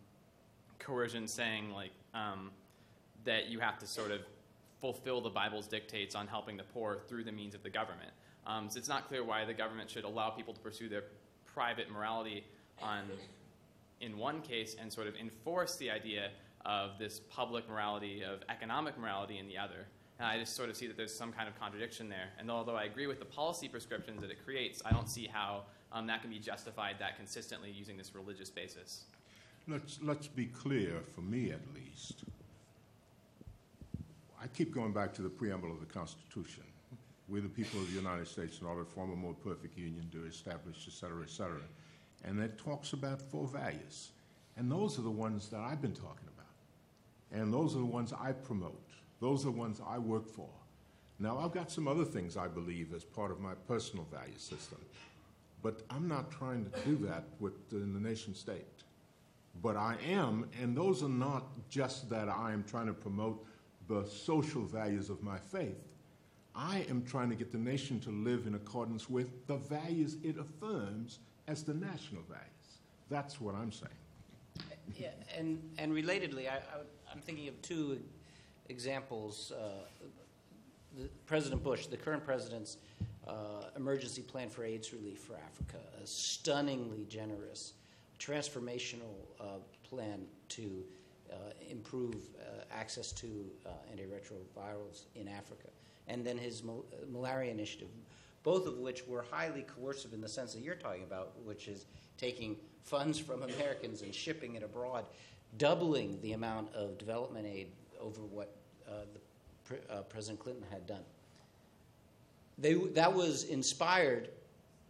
coercion 0.78 1.26
saying 1.26 1.70
like 1.72 1.92
um, 2.14 2.50
that 3.24 3.48
you 3.48 3.60
have 3.60 3.78
to 3.78 3.86
sort 3.86 4.10
of 4.10 4.20
fulfill 4.80 5.20
the 5.20 5.30
Bible's 5.30 5.66
dictates 5.66 6.14
on 6.14 6.26
helping 6.26 6.56
the 6.56 6.64
poor 6.64 6.98
through 7.08 7.22
the 7.22 7.32
means 7.32 7.54
of 7.54 7.62
the 7.62 7.70
government. 7.70 8.10
So 8.68 8.76
it's 8.76 8.88
not 8.88 9.06
clear 9.06 9.22
why 9.22 9.44
the 9.44 9.54
government 9.54 9.88
should 9.88 10.02
allow 10.02 10.30
people 10.30 10.52
to 10.52 10.58
pursue 10.58 10.88
their 10.88 11.04
private 11.54 11.90
morality 11.90 12.44
on, 12.82 13.04
in 14.00 14.18
one 14.18 14.40
case 14.40 14.76
and 14.80 14.92
sort 14.92 15.06
of 15.06 15.14
enforce 15.16 15.76
the 15.76 15.90
idea 15.90 16.30
of 16.64 16.98
this 16.98 17.20
public 17.30 17.68
morality, 17.68 18.22
of 18.22 18.40
economic 18.48 18.98
morality 18.98 19.38
in 19.38 19.46
the 19.46 19.58
other. 19.58 19.86
And 20.18 20.28
I 20.28 20.38
just 20.38 20.54
sort 20.54 20.68
of 20.68 20.76
see 20.76 20.86
that 20.86 20.96
there's 20.96 21.14
some 21.14 21.32
kind 21.32 21.48
of 21.48 21.58
contradiction 21.58 22.08
there. 22.08 22.28
And 22.38 22.50
although 22.50 22.76
I 22.76 22.84
agree 22.84 23.06
with 23.06 23.18
the 23.18 23.24
policy 23.24 23.68
prescriptions 23.68 24.20
that 24.20 24.30
it 24.30 24.44
creates, 24.44 24.80
I 24.84 24.92
don't 24.92 25.08
see 25.08 25.26
how 25.26 25.62
um, 25.92 26.06
that 26.06 26.20
can 26.22 26.30
be 26.30 26.38
justified 26.38 26.96
that 27.00 27.16
consistently 27.16 27.70
using 27.70 27.96
this 27.96 28.14
religious 28.14 28.50
basis. 28.50 29.04
Let's, 29.66 29.98
let's 30.02 30.28
be 30.28 30.46
clear, 30.46 31.00
for 31.14 31.22
me 31.22 31.50
at 31.50 31.60
least. 31.74 32.24
I 34.40 34.46
keep 34.48 34.74
going 34.74 34.92
back 34.92 35.14
to 35.14 35.22
the 35.22 35.28
preamble 35.28 35.70
of 35.70 35.80
the 35.80 35.86
Constitution. 35.86 36.64
We, 37.28 37.40
the 37.40 37.48
people 37.48 37.80
of 37.80 37.88
the 37.88 37.94
United 37.94 38.26
States, 38.26 38.60
in 38.60 38.66
order 38.66 38.84
to 38.84 38.90
form 38.90 39.12
a 39.12 39.16
more 39.16 39.34
perfect 39.34 39.78
union, 39.78 40.08
to 40.12 40.26
establish, 40.26 40.84
et 40.86 40.92
cetera, 40.92 41.22
et 41.22 41.30
cetera. 41.30 41.62
And 42.24 42.38
that 42.40 42.58
talks 42.58 42.92
about 42.92 43.22
four 43.22 43.46
values. 43.46 44.10
And 44.56 44.70
those 44.70 44.98
are 44.98 45.02
the 45.02 45.10
ones 45.10 45.48
that 45.48 45.60
I've 45.60 45.80
been 45.80 45.94
talking 45.94 46.26
about. 46.26 46.31
And 47.32 47.52
those 47.52 47.74
are 47.74 47.78
the 47.78 47.84
ones 47.84 48.12
I 48.12 48.32
promote. 48.32 48.82
Those 49.20 49.42
are 49.42 49.50
the 49.50 49.58
ones 49.58 49.80
I 49.86 49.98
work 49.98 50.28
for. 50.28 50.48
Now, 51.18 51.38
I've 51.38 51.52
got 51.52 51.70
some 51.70 51.86
other 51.86 52.04
things 52.04 52.36
I 52.36 52.48
believe 52.48 52.92
as 52.92 53.04
part 53.04 53.30
of 53.30 53.40
my 53.40 53.54
personal 53.68 54.06
value 54.10 54.38
system, 54.38 54.78
but 55.62 55.82
I'm 55.88 56.08
not 56.08 56.30
trying 56.30 56.64
to 56.64 56.80
do 56.80 56.96
that 57.06 57.24
within 57.38 57.94
the 57.94 58.00
nation 58.00 58.34
state. 58.34 58.66
But 59.62 59.76
I 59.76 59.96
am, 60.08 60.48
and 60.60 60.76
those 60.76 61.02
are 61.02 61.08
not 61.08 61.44
just 61.68 62.10
that 62.10 62.28
I 62.28 62.52
am 62.52 62.64
trying 62.64 62.86
to 62.86 62.92
promote 62.92 63.46
the 63.86 64.04
social 64.04 64.62
values 64.62 65.10
of 65.10 65.22
my 65.22 65.38
faith. 65.38 65.78
I 66.54 66.84
am 66.90 67.04
trying 67.04 67.30
to 67.30 67.36
get 67.36 67.52
the 67.52 67.58
nation 67.58 68.00
to 68.00 68.10
live 68.10 68.46
in 68.46 68.54
accordance 68.54 69.08
with 69.08 69.46
the 69.46 69.56
values 69.56 70.16
it 70.22 70.36
affirms 70.38 71.20
as 71.46 71.62
the 71.62 71.74
national 71.74 72.22
values. 72.22 72.80
That's 73.08 73.40
what 73.40 73.54
I'm 73.54 73.72
saying. 73.72 73.92
Yeah, 74.98 75.08
and, 75.36 75.62
and 75.78 75.92
relatedly, 75.92 76.48
I, 76.48 76.56
I, 76.56 76.60
am 77.14 77.20
thinking 77.20 77.48
of 77.48 77.60
two 77.62 78.00
examples. 78.68 79.52
Uh, 79.52 79.84
the, 80.96 81.08
President 81.26 81.62
Bush, 81.62 81.86
the 81.86 81.96
current 81.96 82.24
president's 82.24 82.78
uh, 83.26 83.32
emergency 83.76 84.22
plan 84.22 84.48
for 84.48 84.64
AIDS 84.64 84.92
relief 84.92 85.18
for 85.20 85.36
Africa, 85.36 85.78
a 86.02 86.06
stunningly 86.06 87.06
generous, 87.08 87.74
transformational 88.18 89.26
uh, 89.40 89.44
plan 89.82 90.24
to 90.48 90.84
uh, 91.30 91.36
improve 91.70 92.16
uh, 92.38 92.64
access 92.70 93.12
to 93.12 93.46
uh, 93.64 93.70
antiretrovirals 93.94 95.04
in 95.14 95.28
Africa, 95.28 95.68
and 96.08 96.24
then 96.24 96.36
his 96.36 96.62
mal- 96.62 96.84
malaria 97.10 97.50
initiative, 97.50 97.88
both 98.42 98.66
of 98.66 98.78
which 98.78 99.06
were 99.06 99.24
highly 99.30 99.62
coercive 99.62 100.12
in 100.12 100.20
the 100.20 100.28
sense 100.28 100.52
that 100.52 100.62
you're 100.62 100.74
talking 100.74 101.04
about, 101.04 101.32
which 101.44 101.68
is 101.68 101.86
taking 102.18 102.56
funds 102.82 103.18
from 103.18 103.42
Americans 103.42 104.02
and 104.02 104.14
shipping 104.14 104.56
it 104.56 104.62
abroad, 104.62 105.06
doubling 105.58 106.20
the 106.22 106.32
amount 106.32 106.72
of 106.74 106.98
development 106.98 107.46
aid 107.46 107.68
over 108.00 108.22
what 108.22 108.56
uh, 108.88 109.04
the, 109.68 109.94
uh, 109.94 110.02
President 110.02 110.38
Clinton 110.38 110.64
had 110.70 110.86
done. 110.86 111.02
They, 112.58 112.74
that 112.74 113.12
was 113.12 113.44
inspired 113.44 114.28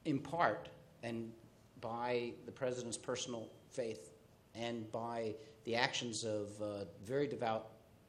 in 0.04 0.18
part 0.18 0.68
and 1.02 1.32
by 1.80 2.32
the 2.46 2.52
president's 2.52 2.96
personal 2.96 3.48
faith 3.70 4.12
and 4.54 4.90
by 4.92 5.34
the 5.64 5.76
actions 5.76 6.24
of 6.24 6.50
uh, 6.60 6.84
very 7.04 7.26
devout 7.26 7.68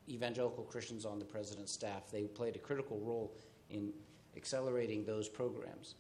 evangelical 0.10 0.64
Christians 0.64 1.06
on 1.06 1.20
the 1.20 1.26
president's 1.26 1.72
staff. 1.72 2.12
They 2.12 2.24
played 2.24 2.56
a 2.56 2.60
critical 2.60 3.00
role 3.00 3.34
in 3.70 3.94
accelerating 4.36 5.06
those 5.06 5.30
programs. 5.30 5.96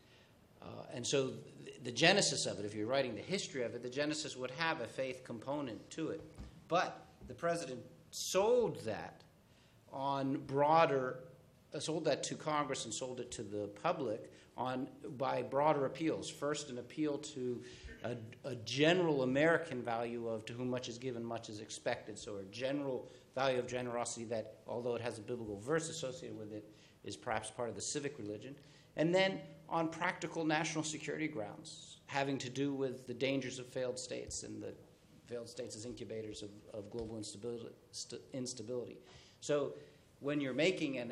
Uh, 0.61 0.65
and 0.93 1.05
so 1.05 1.31
th- 1.65 1.77
the 1.83 1.91
genesis 1.91 2.45
of 2.45 2.59
it, 2.59 2.65
if 2.65 2.73
you're 2.73 2.87
writing 2.87 3.15
the 3.15 3.21
history 3.21 3.63
of 3.63 3.75
it, 3.75 3.83
the 3.83 3.89
genesis 3.89 4.35
would 4.35 4.51
have 4.51 4.81
a 4.81 4.87
faith 4.87 5.23
component 5.23 5.89
to 5.91 6.09
it. 6.09 6.21
But 6.73 7.05
the 7.27 7.35
president 7.35 7.81
sold 8.09 8.83
that 8.83 9.21
on 9.91 10.37
broader, 10.47 11.19
uh, 11.71 11.79
sold 11.79 12.03
that 12.05 12.23
to 12.23 12.35
Congress 12.35 12.85
and 12.85 12.91
sold 12.91 13.19
it 13.19 13.29
to 13.33 13.43
the 13.43 13.67
public 13.83 14.31
on 14.57 14.87
by 15.19 15.43
broader 15.43 15.85
appeals. 15.85 16.31
First, 16.31 16.71
an 16.71 16.79
appeal 16.79 17.19
to 17.19 17.61
a, 18.03 18.15
a, 18.43 18.55
general 18.65 19.21
American 19.21 19.83
value 19.83 20.27
of 20.27 20.47
to 20.47 20.53
whom 20.53 20.71
much 20.71 20.89
is 20.89 20.97
given, 20.97 21.23
much 21.23 21.47
is 21.47 21.59
expected. 21.59 22.17
So 22.17 22.37
a 22.37 22.43
general 22.45 23.07
value 23.35 23.59
of 23.59 23.67
generosity 23.67 24.25
that, 24.25 24.55
although 24.67 24.95
it 24.95 25.01
has 25.03 25.19
a 25.19 25.21
biblical 25.21 25.59
verse 25.59 25.91
associated 25.91 26.39
with 26.39 26.53
it, 26.53 26.67
is 27.03 27.15
perhaps 27.15 27.51
part 27.51 27.69
of 27.69 27.75
the 27.75 27.81
civic 27.81 28.17
religion. 28.17 28.55
And 28.95 29.13
then 29.13 29.41
on 29.69 29.89
practical 29.89 30.43
national 30.43 30.85
security 30.85 31.27
grounds, 31.27 31.97
having 32.07 32.39
to 32.39 32.49
do 32.49 32.73
with 32.73 33.05
the 33.05 33.13
dangers 33.13 33.59
of 33.59 33.67
failed 33.67 33.99
states 33.99 34.41
and 34.41 34.59
the 34.59 34.73
failed 35.25 35.49
states 35.49 35.75
as 35.75 35.85
incubators 35.85 36.41
of, 36.41 36.49
of 36.73 36.89
global 36.89 37.17
instability, 37.17 37.67
st- 37.91 38.21
instability. 38.33 38.97
So 39.41 39.73
when 40.19 40.39
you're 40.41 40.53
making 40.53 40.97
an, 40.97 41.11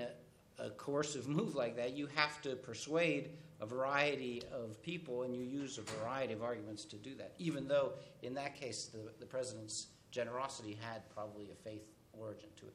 a, 0.60 0.64
a 0.66 0.70
coercive 0.72 1.28
move 1.28 1.56
like 1.56 1.76
that, 1.78 1.96
you 1.96 2.08
have 2.16 2.42
to 2.44 2.56
persuade 2.56 3.32
a 3.60 3.66
variety 3.66 4.42
of 4.52 4.82
people, 4.82 5.24
and 5.24 5.36
you 5.36 5.44
use 5.44 5.78
a 5.78 5.82
variety 6.00 6.34
of 6.34 6.42
arguments 6.42 6.84
to 6.86 6.96
do 6.96 7.14
that, 7.16 7.34
even 7.38 7.68
though 7.68 7.94
in 8.24 8.34
that 8.34 8.60
case 8.60 8.86
the, 8.86 9.12
the 9.20 9.26
president's 9.26 9.88
generosity 10.10 10.78
had 10.82 11.08
probably 11.14 11.50
a 11.52 11.56
faith 11.64 11.86
origin 12.14 12.50
to 12.58 12.66
it. 12.66 12.74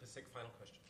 Let's 0.00 0.14
take 0.14 0.24
a 0.24 0.30
final 0.30 0.50
question. 0.58 0.85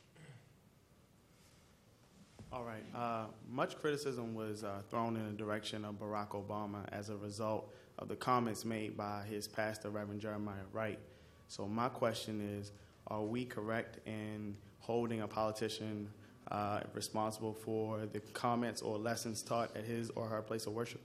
All 2.56 2.64
right. 2.64 2.84
Uh, 2.94 3.26
much 3.50 3.78
criticism 3.78 4.34
was 4.34 4.64
uh, 4.64 4.80
thrown 4.88 5.14
in 5.14 5.26
the 5.26 5.32
direction 5.32 5.84
of 5.84 5.96
Barack 5.96 6.30
Obama 6.30 6.88
as 6.90 7.10
a 7.10 7.16
result 7.16 7.70
of 7.98 8.08
the 8.08 8.16
comments 8.16 8.64
made 8.64 8.96
by 8.96 9.24
his 9.28 9.46
pastor, 9.46 9.90
Reverend 9.90 10.22
Jeremiah 10.22 10.64
Wright. 10.72 10.98
So, 11.48 11.66
my 11.66 11.90
question 11.90 12.40
is 12.40 12.72
Are 13.08 13.22
we 13.22 13.44
correct 13.44 13.98
in 14.06 14.56
holding 14.78 15.20
a 15.20 15.28
politician 15.28 16.08
uh, 16.50 16.80
responsible 16.94 17.52
for 17.52 18.06
the 18.06 18.20
comments 18.32 18.80
or 18.80 18.96
lessons 18.96 19.42
taught 19.42 19.76
at 19.76 19.84
his 19.84 20.08
or 20.16 20.26
her 20.26 20.40
place 20.40 20.66
of 20.66 20.72
worship? 20.72 21.02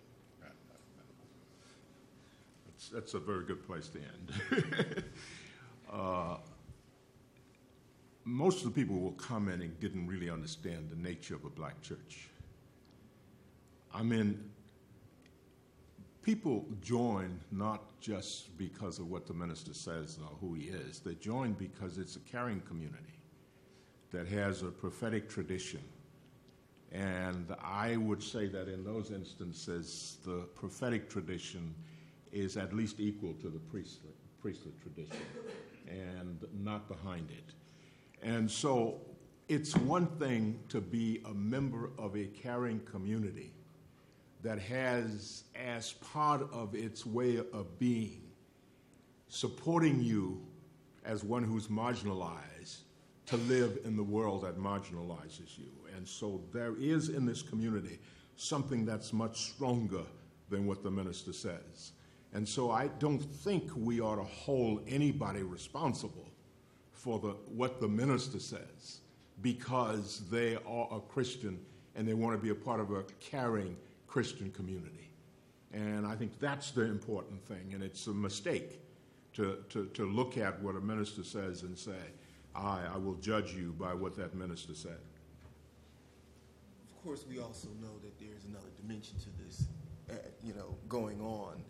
That's, 2.66 2.88
that's 2.88 3.14
a 3.14 3.20
very 3.20 3.43
good 3.43 3.68
place 3.68 3.89
to 3.89 3.99
end. 3.99 5.04
most 8.24 8.59
of 8.59 8.74
the 8.74 8.82
people 8.82 8.95
who 8.95 9.05
were 9.05 9.11
commenting 9.11 9.76
didn't 9.80 10.07
really 10.07 10.30
understand 10.30 10.89
the 10.89 10.95
nature 10.95 11.36
of 11.36 11.45
a 11.45 11.49
black 11.49 11.82
church. 11.82 12.30
I 13.93 14.03
mean, 14.03 14.51
people 16.22 16.65
join 16.82 17.39
not 17.51 17.99
just 17.99 18.55
because 18.57 18.99
of 18.99 19.09
what 19.09 19.26
the 19.26 19.34
minister 19.34 19.74
says 19.74 20.17
or 20.22 20.36
who 20.39 20.53
he 20.53 20.65
is, 20.65 20.99
they 20.99 21.15
join 21.15 21.53
because 21.53 21.97
it's 21.97 22.15
a 22.15 22.19
caring 22.19 22.61
community 22.61 23.19
that 24.11 24.28
has 24.28 24.61
a 24.61 24.67
prophetic 24.67 25.30
tradition. 25.30 25.82
And 26.91 27.55
I 27.63 27.95
would 27.95 28.22
say 28.22 28.47
that 28.47 28.67
in 28.67 28.84
those 28.84 29.11
instances, 29.11 30.17
the 30.26 30.47
prophetic 30.55 31.09
tradition 31.09 31.74
is 32.32 32.57
at 32.57 32.74
least 32.74 32.99
equal 32.99 33.34
to 33.36 33.49
the 33.49 33.59
priestly, 33.59 34.11
priestly 34.41 34.74
tradition 34.82 35.26
and 35.89 36.45
not 36.59 36.88
behind 36.88 37.30
it. 37.32 37.53
And 38.22 38.49
so 38.49 39.01
it's 39.47 39.76
one 39.76 40.07
thing 40.17 40.59
to 40.69 40.80
be 40.80 41.22
a 41.26 41.34
member 41.34 41.91
of 41.97 42.15
a 42.15 42.26
caring 42.26 42.80
community 42.82 43.53
that 44.43 44.59
has, 44.59 45.43
as 45.55 45.93
part 45.93 46.41
of 46.51 46.74
its 46.74 47.05
way 47.05 47.38
of 47.38 47.78
being, 47.80 48.22
supporting 49.28 50.01
you 50.01 50.41
as 51.05 51.24
one 51.24 51.43
who's 51.43 51.67
marginalized 51.67 52.80
to 53.28 53.38
live 53.38 53.80
in 53.86 53.95
the 53.95 54.03
world 54.03 54.43
that 54.43 54.57
marginalizes 54.57 55.57
you. 55.57 55.72
And 55.95 56.07
so 56.07 56.41
there 56.51 56.76
is 56.80 57.09
in 57.09 57.26
this 57.26 57.41
community 57.41 57.99
something 58.36 58.86
that's 58.86 59.13
much 59.13 59.51
stronger 59.51 60.03
than 60.49 60.65
what 60.65 60.84
the 60.84 60.91
minister 60.91 61.34
says. 61.34 61.91
And 62.34 62.47
so 62.47 62.72
I 62.72 62.88
don't 62.88 63.19
think 63.19 63.69
we 63.76 64.01
ought 64.01 64.15
to 64.15 64.24
hold 64.24 64.84
anybody 64.88 65.43
responsible 65.43 66.30
for 67.02 67.18
the, 67.20 67.30
what 67.56 67.80
the 67.80 67.88
minister 67.88 68.39
says 68.39 68.99
because 69.41 70.22
they 70.30 70.56
are 70.68 70.88
a 70.91 70.99
Christian 70.99 71.60
and 71.95 72.08
they 72.08 72.14
want 72.14 72.38
to 72.38 72.41
be 72.41 72.52
a 72.52 72.56
part 72.56 72.80
of 72.80 72.91
a 72.91 73.04
caring 73.20 73.76
Christian 74.06 74.52
community. 74.52 75.10
And 75.74 76.06
I 76.06 76.16
think 76.16 76.39
that's 76.39 76.72
the 76.72 76.84
important 76.84 77.43
thing. 77.47 77.72
And 77.74 77.82
it's 77.82 78.06
a 78.06 78.14
mistake 78.14 78.82
to, 79.34 79.64
to, 79.70 79.88
to 79.88 80.06
look 80.06 80.38
at 80.38 80.62
what 80.62 80.76
a 80.76 80.80
minister 80.80 81.24
says 81.24 81.64
and 81.64 81.78
say, 81.78 81.97
I, 82.54 82.82
I 82.93 82.97
will 82.97 83.16
judge 83.16 83.54
you 83.54 83.74
by 83.80 83.93
what 83.95 84.16
that 84.18 84.36
minister 84.36 84.76
said. 84.76 84.99
Of 86.91 87.04
course, 87.04 87.26
we 87.28 87.39
also 87.39 87.70
know 87.82 87.97
that 88.04 88.20
there's 88.20 88.45
another 88.45 88.70
dimension 88.80 89.16
to 89.20 89.43
this, 89.43 89.66
uh, 90.12 90.14
you 90.43 90.54
know, 90.54 90.76
going 90.88 91.20
on. 91.20 91.64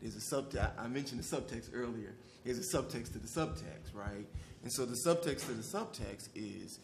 There's 0.00 0.16
a 0.16 0.34
subtext. 0.34 0.70
I 0.78 0.88
mentioned 0.88 1.22
the 1.22 1.36
subtext 1.36 1.70
earlier. 1.74 2.14
There's 2.44 2.58
a 2.58 2.76
subtext 2.76 3.12
to 3.12 3.18
the 3.18 3.28
subtext, 3.28 3.92
right? 3.92 4.26
And 4.62 4.72
so 4.72 4.84
the 4.84 4.94
subtext 4.94 5.46
to 5.46 5.52
the 5.52 5.62
subtext 5.62 6.28
is, 6.34 6.80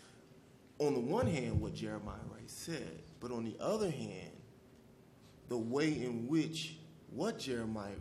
on 0.79 0.95
the 0.95 1.01
one 1.01 1.27
hand, 1.27 1.61
what 1.61 1.75
Jeremiah 1.75 2.16
Wright 2.31 2.49
said, 2.51 3.03
but 3.20 3.31
on 3.31 3.45
the 3.45 3.57
other 3.61 3.91
hand, 3.91 4.33
the 5.49 5.59
way 5.59 5.89
in 5.89 6.27
which 6.29 6.77
what 7.11 7.39
Jeremiah, 7.39 7.95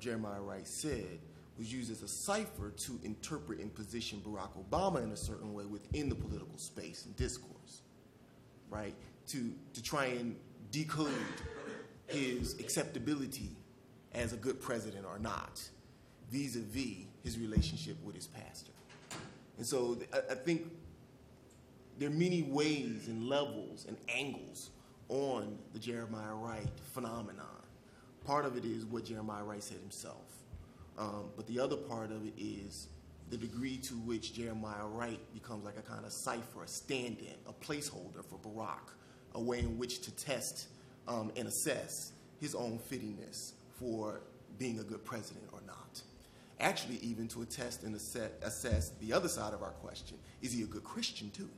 Jeremiah 0.00 0.40
Wright 0.40 0.66
said 0.66 1.18
was 1.58 1.72
used 1.72 1.90
as 1.90 2.02
a 2.02 2.08
cipher 2.08 2.70
to 2.70 2.98
interpret 3.04 3.60
and 3.60 3.74
position 3.74 4.20
Barack 4.26 4.50
Obama 4.58 5.02
in 5.02 5.12
a 5.12 5.16
certain 5.16 5.54
way 5.54 5.64
within 5.64 6.08
the 6.08 6.14
political 6.14 6.58
space 6.58 7.04
and 7.06 7.14
discourse, 7.16 7.82
right? 8.70 8.94
To, 9.28 9.52
to 9.74 9.82
try 9.82 10.06
and 10.06 10.36
decode 10.70 11.12
his 12.06 12.58
acceptability 12.58 13.50
as 14.12 14.32
a 14.32 14.36
good 14.36 14.60
president 14.60 15.06
or 15.06 15.18
not, 15.18 15.62
vis 16.30 16.56
a 16.56 16.60
vis 16.60 17.06
his 17.22 17.38
relationship 17.38 17.96
with 18.02 18.16
his 18.16 18.26
pastor. 18.26 18.72
And 19.58 19.66
so 19.66 19.98
I, 20.30 20.34
think 20.34 20.70
there 21.98 22.08
are 22.08 22.12
many 22.12 22.42
ways 22.42 23.08
and 23.08 23.28
levels 23.28 23.84
and 23.86 23.96
angles 24.08 24.70
on 25.08 25.58
the 25.72 25.78
Jeremiah 25.78 26.34
Wright 26.34 26.68
phenomenon. 26.92 27.46
Part 28.26 28.44
of 28.44 28.56
it 28.56 28.64
is 28.64 28.84
what 28.84 29.04
Jeremiah 29.04 29.44
Wright 29.44 29.62
said 29.62 29.78
himself. 29.78 30.24
Um, 30.98 31.30
but 31.36 31.46
the 31.46 31.58
other 31.58 31.76
part 31.76 32.10
of 32.12 32.26
it 32.26 32.34
is 32.38 32.88
the 33.30 33.36
degree 33.36 33.78
to 33.78 33.94
which 33.94 34.34
Jeremiah 34.34 34.86
Wright 34.86 35.20
becomes 35.32 35.64
like 35.64 35.78
a 35.78 35.82
kind 35.82 36.04
of 36.04 36.12
cipher, 36.12 36.64
a 36.64 36.68
stand 36.68 37.18
in, 37.18 37.34
a 37.46 37.52
placeholder 37.52 38.24
for 38.24 38.38
Barack, 38.38 38.92
a 39.34 39.40
way 39.40 39.60
in 39.60 39.78
which 39.78 40.02
to 40.02 40.10
test 40.12 40.68
um, 41.08 41.32
and 41.36 41.48
assess 41.48 42.12
his 42.40 42.54
own 42.54 42.78
fittingness 42.90 43.52
for 43.78 44.20
being 44.58 44.80
a 44.80 44.82
good 44.82 45.04
president 45.04 45.44
or. 45.52 45.61
Actually, 46.62 46.98
even 47.02 47.28
to 47.28 47.42
attest 47.42 47.82
and 47.82 47.94
assess 47.94 48.92
the 49.00 49.12
other 49.12 49.28
side 49.28 49.52
of 49.52 49.62
our 49.62 49.72
question 49.72 50.16
is 50.40 50.52
he 50.52 50.62
a 50.62 50.66
good 50.66 50.84
Christian 50.84 51.30
too? 51.30 51.50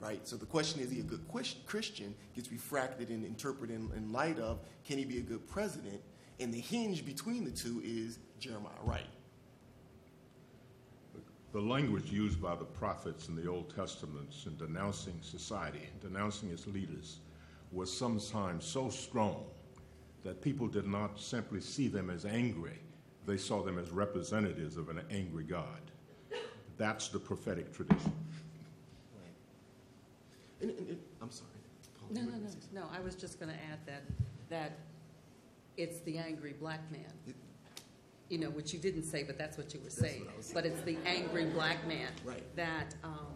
right? 0.00 0.26
So 0.26 0.36
the 0.36 0.46
question 0.46 0.80
is, 0.80 0.90
he 0.90 1.00
a 1.00 1.02
good 1.02 1.24
Christian 1.66 2.14
gets 2.34 2.50
refracted 2.50 3.10
and 3.10 3.24
interpreted 3.24 3.76
in, 3.76 4.12
light 4.12 4.38
of 4.38 4.60
can 4.84 4.98
he 4.98 5.04
be 5.04 5.18
a 5.18 5.22
good 5.22 5.46
president? 5.46 6.00
And 6.40 6.52
the 6.52 6.60
hinge 6.60 7.04
between 7.04 7.44
the 7.44 7.50
two 7.50 7.82
is 7.84 8.18
Jeremiah 8.38 8.72
Wright. 8.82 9.06
The 11.52 11.60
language 11.60 12.10
used 12.10 12.40
by 12.40 12.54
the 12.54 12.64
prophets 12.64 13.28
in 13.28 13.36
the 13.36 13.46
Old 13.46 13.74
Testament 13.74 14.34
in 14.46 14.56
denouncing 14.56 15.18
society, 15.20 15.88
and 15.92 16.00
denouncing 16.00 16.50
its 16.50 16.66
leaders, 16.66 17.18
was 17.72 17.94
sometimes 17.94 18.64
so 18.64 18.88
strong 18.88 19.44
that 20.24 20.40
people 20.40 20.66
did 20.66 20.86
not 20.86 21.20
simply 21.20 21.60
see 21.60 21.88
them 21.88 22.08
as 22.08 22.24
angry, 22.24 22.78
they 23.26 23.36
saw 23.36 23.62
them 23.62 23.78
as 23.78 23.90
representatives 23.90 24.76
of 24.76 24.88
an 24.88 25.00
angry 25.10 25.44
God. 25.44 25.80
That's 26.76 27.08
the 27.08 27.18
prophetic 27.18 27.74
tradition. 27.74 28.12
And, 30.60 30.70
and, 30.70 30.88
and 30.88 30.98
I'm 31.22 31.30
sorry. 31.30 31.50
No, 32.10 32.22
no, 32.22 32.30
no, 32.30 32.48
no. 32.72 32.82
I 32.94 33.00
was 33.00 33.14
just 33.14 33.38
going 33.38 33.52
to 33.52 33.58
add 33.70 33.78
that 33.86 34.02
that 34.48 34.78
it's 35.76 36.00
the 36.00 36.18
angry 36.18 36.54
black 36.58 36.80
man. 36.90 37.12
It, 37.26 37.36
you 38.28 38.38
know, 38.38 38.50
which 38.50 38.72
you 38.72 38.78
didn't 38.78 39.04
say, 39.04 39.22
but 39.22 39.38
that's 39.38 39.56
what 39.56 39.74
you 39.74 39.80
were 39.80 39.90
saying. 39.90 40.26
But 40.54 40.64
it's 40.64 40.80
the 40.82 40.96
angry 41.04 41.46
black 41.46 41.86
man 41.86 42.08
right. 42.24 42.42
that 42.56 42.94
um, 43.02 43.34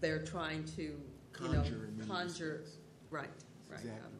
they're 0.00 0.22
trying 0.22 0.64
to, 0.76 0.82
you 0.82 1.00
conjure 1.32 1.90
know, 1.98 2.06
conjure. 2.06 2.64
Right, 3.10 3.28
right. 3.68 3.80
Exactly 3.80 4.00
um, 4.00 4.12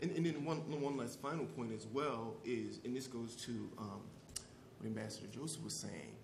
And, 0.00 0.10
and 0.12 0.26
then 0.26 0.44
one, 0.44 0.58
one 0.80 0.96
last 0.96 1.20
final 1.20 1.46
point 1.46 1.72
as 1.72 1.86
well 1.86 2.34
is, 2.44 2.80
and 2.84 2.94
this 2.94 3.06
goes 3.06 3.34
to 3.36 3.52
um, 3.78 4.02
what 4.78 4.86
Ambassador 4.86 5.26
Joseph 5.32 5.64
was 5.64 5.74
saying, 5.74 6.16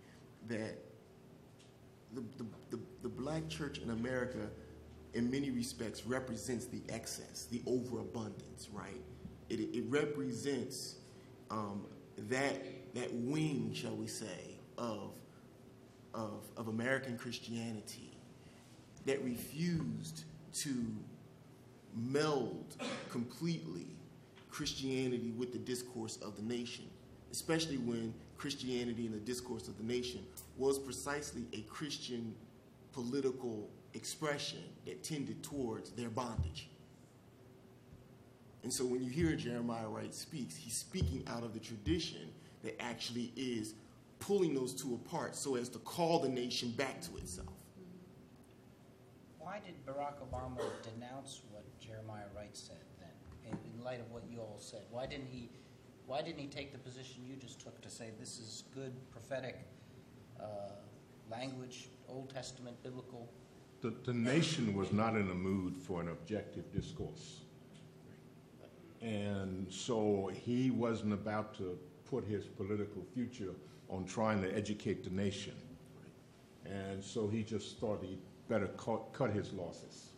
that 0.48 0.78
the, 2.14 2.22
the, 2.36 2.46
the, 2.70 2.82
the 3.02 3.08
black 3.08 3.48
church 3.48 3.78
in 3.78 3.90
America, 3.90 4.50
in 5.14 5.30
many 5.30 5.50
respects, 5.50 6.06
represents 6.06 6.66
the 6.66 6.82
excess, 6.90 7.46
the 7.50 7.62
overabundance, 7.66 8.68
right? 8.72 9.00
It, 9.48 9.60
it 9.60 9.84
represents 9.88 10.96
um, 11.50 11.86
that, 12.28 12.94
that 12.94 13.12
wing, 13.14 13.72
shall 13.74 13.96
we 13.96 14.06
say, 14.06 14.58
of, 14.76 15.12
of, 16.12 16.42
of 16.58 16.68
American 16.68 17.16
Christianity 17.16 18.18
that 19.06 19.22
refused 19.24 20.24
to 20.52 20.84
meld 21.94 22.77
completely 23.10 23.86
Christianity 24.51 25.32
with 25.36 25.52
the 25.52 25.59
discourse 25.59 26.19
of 26.19 26.36
the 26.36 26.43
nation, 26.43 26.85
especially 27.31 27.78
when 27.78 28.12
Christianity 28.36 29.06
in 29.06 29.12
the 29.12 29.19
discourse 29.19 29.69
of 29.69 29.77
the 29.78 29.85
nation 29.85 30.20
was 30.59 30.78
precisely 30.78 31.47
a 31.52 31.60
Christian 31.62 32.35
political 32.93 33.70
expression 33.94 34.62
that 34.85 35.02
tended 35.02 35.43
towards 35.43 35.90
their 35.93 36.10
bondage. 36.10 36.69
And 38.62 38.73
so 38.73 38.85
when 38.85 39.02
you 39.02 39.10
hear 39.10 39.35
Jeremiah 39.35 39.89
Wright 39.89 40.14
speaks, 40.14 40.56
he's 40.56 40.77
speaking 40.77 41.24
out 41.27 41.43
of 41.43 41.52
the 41.52 41.60
tradition 41.60 42.31
that 42.62 42.81
actually 42.81 43.32
is 43.36 43.74
pulling 44.19 44.55
those 44.55 44.73
two 44.73 44.94
apart 44.94 45.35
so 45.35 45.56
as 45.56 45.69
to 45.70 45.78
call 45.78 46.20
the 46.20 46.28
nation 46.28 46.70
back 46.73 47.01
to 47.02 47.16
itself. 47.16 47.48
Why 49.40 49.60
did 49.64 49.74
Barack 49.85 50.14
Obama 50.31 50.62
denounce 50.82 51.43
what 51.51 51.64
Jeremiah 51.93 52.24
Wright 52.35 52.56
said 52.56 52.77
then, 52.98 53.52
in, 53.52 53.59
in 53.74 53.85
light 53.85 54.01
of 54.01 54.10
what 54.10 54.23
you 54.31 54.39
all 54.39 54.59
said? 54.59 54.82
Why 54.90 55.06
didn't 55.06 55.28
he 55.31 55.51
Why 56.06 56.23
didn't 56.23 56.40
he 56.40 56.47
take 56.47 56.73
the 56.73 56.78
position 56.78 57.23
you 57.27 57.36
just 57.36 57.60
took 57.60 57.81
to 57.82 57.90
say 57.90 58.10
this 58.19 58.39
is 58.39 58.64
good 58.74 58.93
prophetic 59.10 59.59
uh, 60.40 60.44
language, 61.31 61.89
Old 62.09 62.31
Testament, 62.31 62.82
biblical? 62.82 63.28
The, 63.82 63.94
the 64.05 64.14
nation 64.14 64.74
was 64.74 64.93
not 64.93 65.16
in 65.16 65.31
a 65.31 65.35
mood 65.35 65.77
for 65.77 66.01
an 66.01 66.09
objective 66.09 66.73
discourse. 66.73 67.40
And 69.01 69.66
so 69.70 70.31
he 70.32 70.70
wasn't 70.70 71.12
about 71.12 71.55
to 71.59 71.77
put 72.09 72.24
his 72.24 72.44
political 72.44 73.02
future 73.12 73.55
on 73.89 74.05
trying 74.05 74.40
to 74.43 74.56
educate 74.56 75.02
the 75.02 75.10
nation. 75.10 75.55
And 76.64 77.02
so 77.02 77.27
he 77.27 77.43
just 77.43 77.78
thought 77.81 78.02
he'd 78.02 78.20
better 78.48 78.69
cut, 78.77 79.12
cut 79.12 79.32
his 79.32 79.52
losses. 79.52 80.11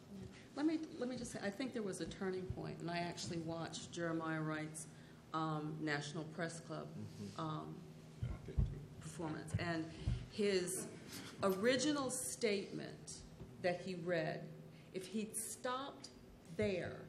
Let 0.57 0.67
me, 0.67 0.79
let 0.99 1.09
me 1.09 1.17
just 1.17 1.33
say, 1.33 1.41
I 1.45 1.51
think 1.51 1.73
there 1.73 1.83
was 1.83 2.01
a 2.01 2.07
turning 2.07 2.43
point, 2.43 2.79
and 2.81 2.91
I 2.91 2.99
actually 2.99 3.39
watched 3.39 3.91
Jeremiah 3.91 4.41
Wright's 4.41 4.87
um, 5.33 5.75
National 5.81 6.25
Press 6.25 6.61
Club 6.61 6.87
um, 7.37 7.75
performance. 9.01 9.53
And 9.59 9.85
his 10.31 10.87
original 11.43 12.11
statement 12.11 13.15
that 13.63 13.81
he 13.85 13.97
read, 13.97 14.43
if 14.93 15.07
he'd 15.07 15.37
stopped 15.37 16.09
there, 16.57 17.01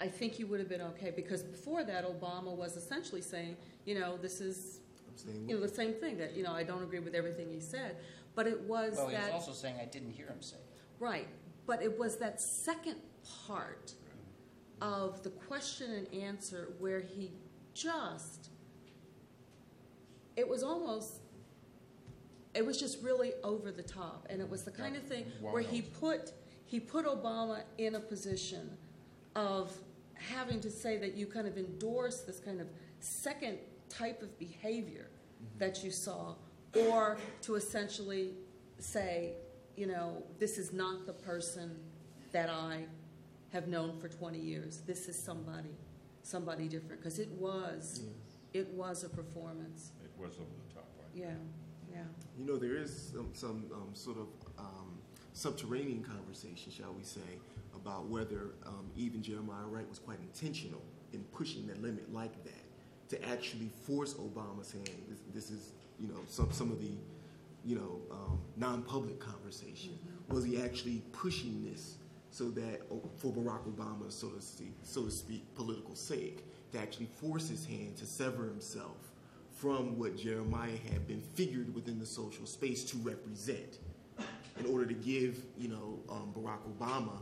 I 0.00 0.08
think 0.08 0.34
he 0.34 0.44
would 0.44 0.60
have 0.60 0.68
been 0.68 0.82
okay. 0.82 1.10
Because 1.10 1.42
before 1.42 1.84
that, 1.84 2.04
Obama 2.04 2.54
was 2.54 2.76
essentially 2.76 3.22
saying, 3.22 3.56
you 3.86 3.98
know, 3.98 4.18
this 4.18 4.40
is, 4.40 4.80
you 5.46 5.54
know, 5.54 5.60
the 5.60 5.68
same 5.68 5.94
thing 5.94 6.18
that, 6.18 6.36
you 6.36 6.42
know, 6.42 6.52
I 6.52 6.64
don't 6.64 6.82
agree 6.82 7.00
with 7.00 7.14
everything 7.14 7.48
he 7.50 7.60
said. 7.60 7.96
But 8.34 8.46
it 8.46 8.60
was 8.62 8.94
Well, 8.96 9.08
he 9.08 9.16
was 9.16 9.30
also 9.32 9.52
saying, 9.52 9.76
I 9.80 9.86
didn't 9.86 10.12
hear 10.12 10.26
him 10.26 10.40
say 10.40 10.56
it. 10.56 10.66
Right, 10.98 11.28
but 11.70 11.84
it 11.84 11.96
was 11.96 12.16
that 12.16 12.40
second 12.40 12.96
part 13.46 13.92
of 14.82 15.22
the 15.22 15.30
question 15.30 15.92
and 15.92 16.12
answer 16.12 16.72
where 16.80 16.98
he 16.98 17.30
just, 17.74 18.50
it 20.34 20.48
was 20.48 20.64
almost, 20.64 21.20
it 22.54 22.66
was 22.66 22.76
just 22.76 23.00
really 23.04 23.34
over 23.44 23.70
the 23.70 23.84
top. 23.84 24.26
And 24.28 24.40
it 24.40 24.50
was 24.50 24.64
the 24.64 24.72
kind 24.72 24.96
of 24.96 25.04
thing 25.04 25.26
where 25.40 25.62
he 25.62 25.80
put, 25.80 26.32
he 26.66 26.80
put 26.80 27.06
Obama 27.06 27.62
in 27.78 27.94
a 27.94 28.00
position 28.00 28.76
of 29.36 29.72
having 30.14 30.60
to 30.62 30.72
say 30.72 30.96
that 30.96 31.14
you 31.14 31.24
kind 31.24 31.46
of 31.46 31.56
endorse 31.56 32.22
this 32.22 32.40
kind 32.40 32.60
of 32.60 32.66
second 32.98 33.58
type 33.88 34.22
of 34.22 34.36
behavior 34.40 35.08
mm-hmm. 35.08 35.58
that 35.60 35.84
you 35.84 35.92
saw, 35.92 36.34
or 36.74 37.16
to 37.42 37.54
essentially 37.54 38.32
say, 38.80 39.34
you 39.80 39.86
know, 39.86 40.22
this 40.38 40.58
is 40.58 40.74
not 40.74 41.06
the 41.06 41.12
person 41.14 41.74
that 42.32 42.50
I 42.50 42.84
have 43.50 43.66
known 43.66 43.98
for 43.98 44.08
20 44.08 44.38
years. 44.38 44.82
This 44.86 45.08
is 45.08 45.18
somebody, 45.18 45.74
somebody 46.22 46.68
different. 46.68 47.00
Because 47.00 47.18
it 47.18 47.30
was, 47.30 48.02
it 48.52 48.68
was 48.74 49.04
a 49.04 49.08
performance. 49.08 49.92
It 50.04 50.10
was 50.20 50.34
over 50.34 50.44
the 50.68 50.74
top, 50.74 50.86
right? 50.98 51.08
Yeah, 51.14 51.32
yeah. 51.90 52.02
You 52.38 52.44
know, 52.44 52.58
there 52.58 52.76
is 52.76 53.10
some, 53.14 53.30
some 53.32 53.64
um, 53.72 53.88
sort 53.94 54.18
of 54.18 54.26
um, 54.58 54.98
subterranean 55.32 56.04
conversation, 56.04 56.70
shall 56.70 56.92
we 56.92 57.02
say, 57.02 57.20
about 57.74 58.06
whether 58.06 58.50
um, 58.66 58.90
even 58.96 59.22
Jeremiah 59.22 59.64
Wright 59.66 59.88
was 59.88 59.98
quite 59.98 60.18
intentional 60.20 60.82
in 61.14 61.24
pushing 61.32 61.66
the 61.66 61.74
limit 61.76 62.12
like 62.12 62.44
that 62.44 63.16
to 63.16 63.28
actually 63.30 63.70
force 63.86 64.12
Obama's 64.12 64.72
hand. 64.72 64.90
This, 65.08 65.48
this 65.48 65.50
is, 65.50 65.72
you 65.98 66.08
know, 66.08 66.20
some, 66.28 66.52
some 66.52 66.70
of 66.70 66.82
the, 66.82 66.92
you 67.64 67.76
know, 67.76 68.00
um, 68.10 68.40
non-public 68.56 69.20
conversation. 69.20 69.98
Was 70.28 70.44
he 70.44 70.60
actually 70.60 71.02
pushing 71.12 71.64
this 71.64 71.96
so 72.30 72.50
that, 72.50 72.82
oh, 72.92 73.02
for 73.16 73.32
Barack 73.32 73.64
Obama, 73.64 74.10
so 74.10 74.28
to 74.28 74.40
speak, 74.40 74.74
so 74.82 75.04
to 75.04 75.10
speak, 75.10 75.54
political 75.54 75.94
sake, 75.94 76.44
to 76.72 76.78
actually 76.78 77.06
force 77.06 77.48
his 77.48 77.66
hand 77.66 77.96
to 77.96 78.06
sever 78.06 78.44
himself 78.44 79.12
from 79.52 79.98
what 79.98 80.16
Jeremiah 80.16 80.78
had 80.90 81.06
been 81.06 81.20
figured 81.20 81.74
within 81.74 81.98
the 81.98 82.06
social 82.06 82.46
space 82.46 82.84
to 82.84 82.96
represent, 82.98 83.78
in 84.58 84.66
order 84.66 84.86
to 84.86 84.94
give, 84.94 85.42
you 85.58 85.68
know, 85.68 85.98
um, 86.08 86.32
Barack 86.36 86.60
Obama 86.78 87.20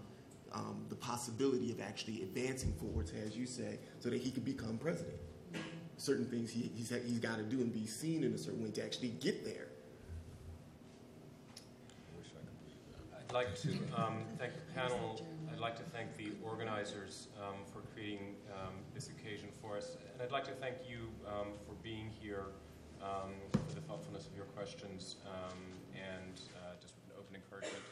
um, 0.52 0.84
the 0.88 0.94
possibility 0.94 1.70
of 1.70 1.80
actually 1.80 2.22
advancing 2.22 2.72
forwards, 2.74 3.12
as 3.24 3.36
you 3.36 3.46
say, 3.46 3.78
so 4.00 4.08
that 4.10 4.20
he 4.20 4.30
could 4.30 4.44
become 4.44 4.78
president. 4.78 5.16
Certain 5.96 6.24
things 6.24 6.50
he, 6.50 6.70
he's, 6.74 6.90
he's 6.90 7.18
got 7.18 7.36
to 7.36 7.42
do 7.42 7.56
and 7.56 7.72
be 7.72 7.86
seen 7.86 8.24
in 8.24 8.32
a 8.32 8.38
certain 8.38 8.62
way 8.62 8.70
to 8.70 8.84
actually 8.84 9.08
get 9.08 9.44
there. 9.44 9.67
I'd 13.28 13.34
like 13.34 13.60
to 13.60 13.68
um, 13.94 14.24
thank 14.38 14.54
the 14.54 14.72
panel. 14.72 15.20
I'd 15.52 15.58
like 15.58 15.76
to 15.76 15.82
thank 15.92 16.16
the 16.16 16.32
organizers 16.42 17.28
um, 17.38 17.56
for 17.70 17.80
creating 17.92 18.36
um, 18.54 18.72
this 18.94 19.10
occasion 19.10 19.50
for 19.60 19.76
us. 19.76 19.98
And 20.14 20.22
I'd 20.22 20.32
like 20.32 20.44
to 20.44 20.52
thank 20.52 20.76
you 20.88 21.12
um, 21.26 21.48
for 21.66 21.74
being 21.82 22.08
here, 22.08 22.44
um, 23.02 23.36
for 23.52 23.74
the 23.74 23.82
thoughtfulness 23.82 24.26
of 24.26 24.34
your 24.34 24.46
questions, 24.56 25.16
and 25.92 26.40
uh, 26.56 26.80
just 26.80 26.94
an 27.04 27.12
open 27.18 27.36
encouragement 27.36 27.84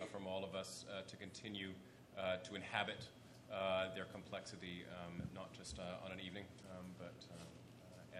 uh, 0.00 0.04
from 0.06 0.28
all 0.28 0.44
of 0.44 0.54
us 0.54 0.84
uh, 0.86 1.02
to 1.08 1.16
continue 1.16 1.70
uh, 2.16 2.36
to 2.46 2.54
inhabit 2.54 3.08
uh, 3.52 3.92
their 3.96 4.04
complexity, 4.04 4.84
not 5.34 5.52
just 5.52 5.80
uh, 5.80 6.06
on 6.06 6.12
an 6.12 6.20
evening, 6.20 6.44
but 7.00 7.18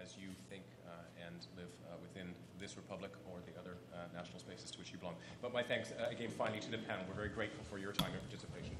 as 0.01 0.15
you 0.17 0.29
think 0.49 0.63
uh, 0.87 1.25
and 1.25 1.35
live 1.57 1.71
uh, 1.87 1.95
within 2.01 2.33
this 2.59 2.77
republic 2.77 3.11
or 3.31 3.39
the 3.45 3.59
other 3.59 3.77
uh, 3.93 3.97
national 4.15 4.39
spaces 4.39 4.71
to 4.71 4.79
which 4.79 4.91
you 4.91 4.97
belong. 4.97 5.15
But 5.41 5.53
my 5.53 5.63
thanks 5.63 5.91
again, 6.09 6.29
finally, 6.29 6.59
to 6.59 6.71
the 6.71 6.77
panel. 6.77 7.05
We're 7.07 7.15
very 7.15 7.29
grateful 7.29 7.63
for 7.69 7.77
your 7.77 7.91
time 7.91 8.11
and 8.13 8.21
participation. 8.21 8.75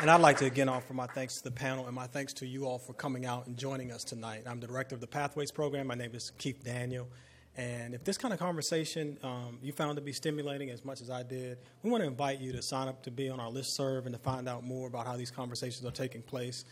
And 0.00 0.10
I'd 0.10 0.22
like 0.22 0.38
to 0.38 0.46
again 0.46 0.70
offer 0.70 0.94
my 0.94 1.06
thanks 1.06 1.36
to 1.36 1.44
the 1.44 1.50
panel 1.50 1.84
and 1.84 1.94
my 1.94 2.06
thanks 2.06 2.32
to 2.34 2.46
you 2.46 2.64
all 2.64 2.78
for 2.78 2.94
coming 2.94 3.26
out 3.26 3.46
and 3.46 3.56
joining 3.56 3.92
us 3.92 4.02
tonight. 4.02 4.44
I'm 4.46 4.58
the 4.58 4.66
director 4.66 4.94
of 4.94 5.02
the 5.02 5.06
Pathways 5.06 5.50
Program. 5.50 5.88
My 5.88 5.94
name 5.94 6.14
is 6.14 6.32
Keith 6.38 6.64
Daniel. 6.64 7.06
And 7.56 7.94
if 7.94 8.04
this 8.04 8.16
kind 8.16 8.32
of 8.32 8.40
conversation 8.40 9.18
um, 9.22 9.58
you 9.62 9.72
found 9.72 9.96
to 9.96 10.02
be 10.02 10.12
stimulating 10.12 10.70
as 10.70 10.84
much 10.84 11.00
as 11.00 11.10
I 11.10 11.22
did, 11.22 11.58
we 11.82 11.90
want 11.90 12.02
to 12.02 12.06
invite 12.08 12.40
you 12.40 12.52
to 12.52 12.62
sign 12.62 12.88
up 12.88 13.02
to 13.02 13.10
be 13.10 13.28
on 13.28 13.40
our 13.40 13.50
list 13.50 13.74
serve 13.74 14.06
and 14.06 14.14
to 14.14 14.20
find 14.20 14.48
out 14.48 14.64
more 14.64 14.86
about 14.88 15.06
how 15.06 15.16
these 15.16 15.30
conversations 15.30 15.84
are 15.84 15.90
taking 15.90 16.22
place, 16.22 16.64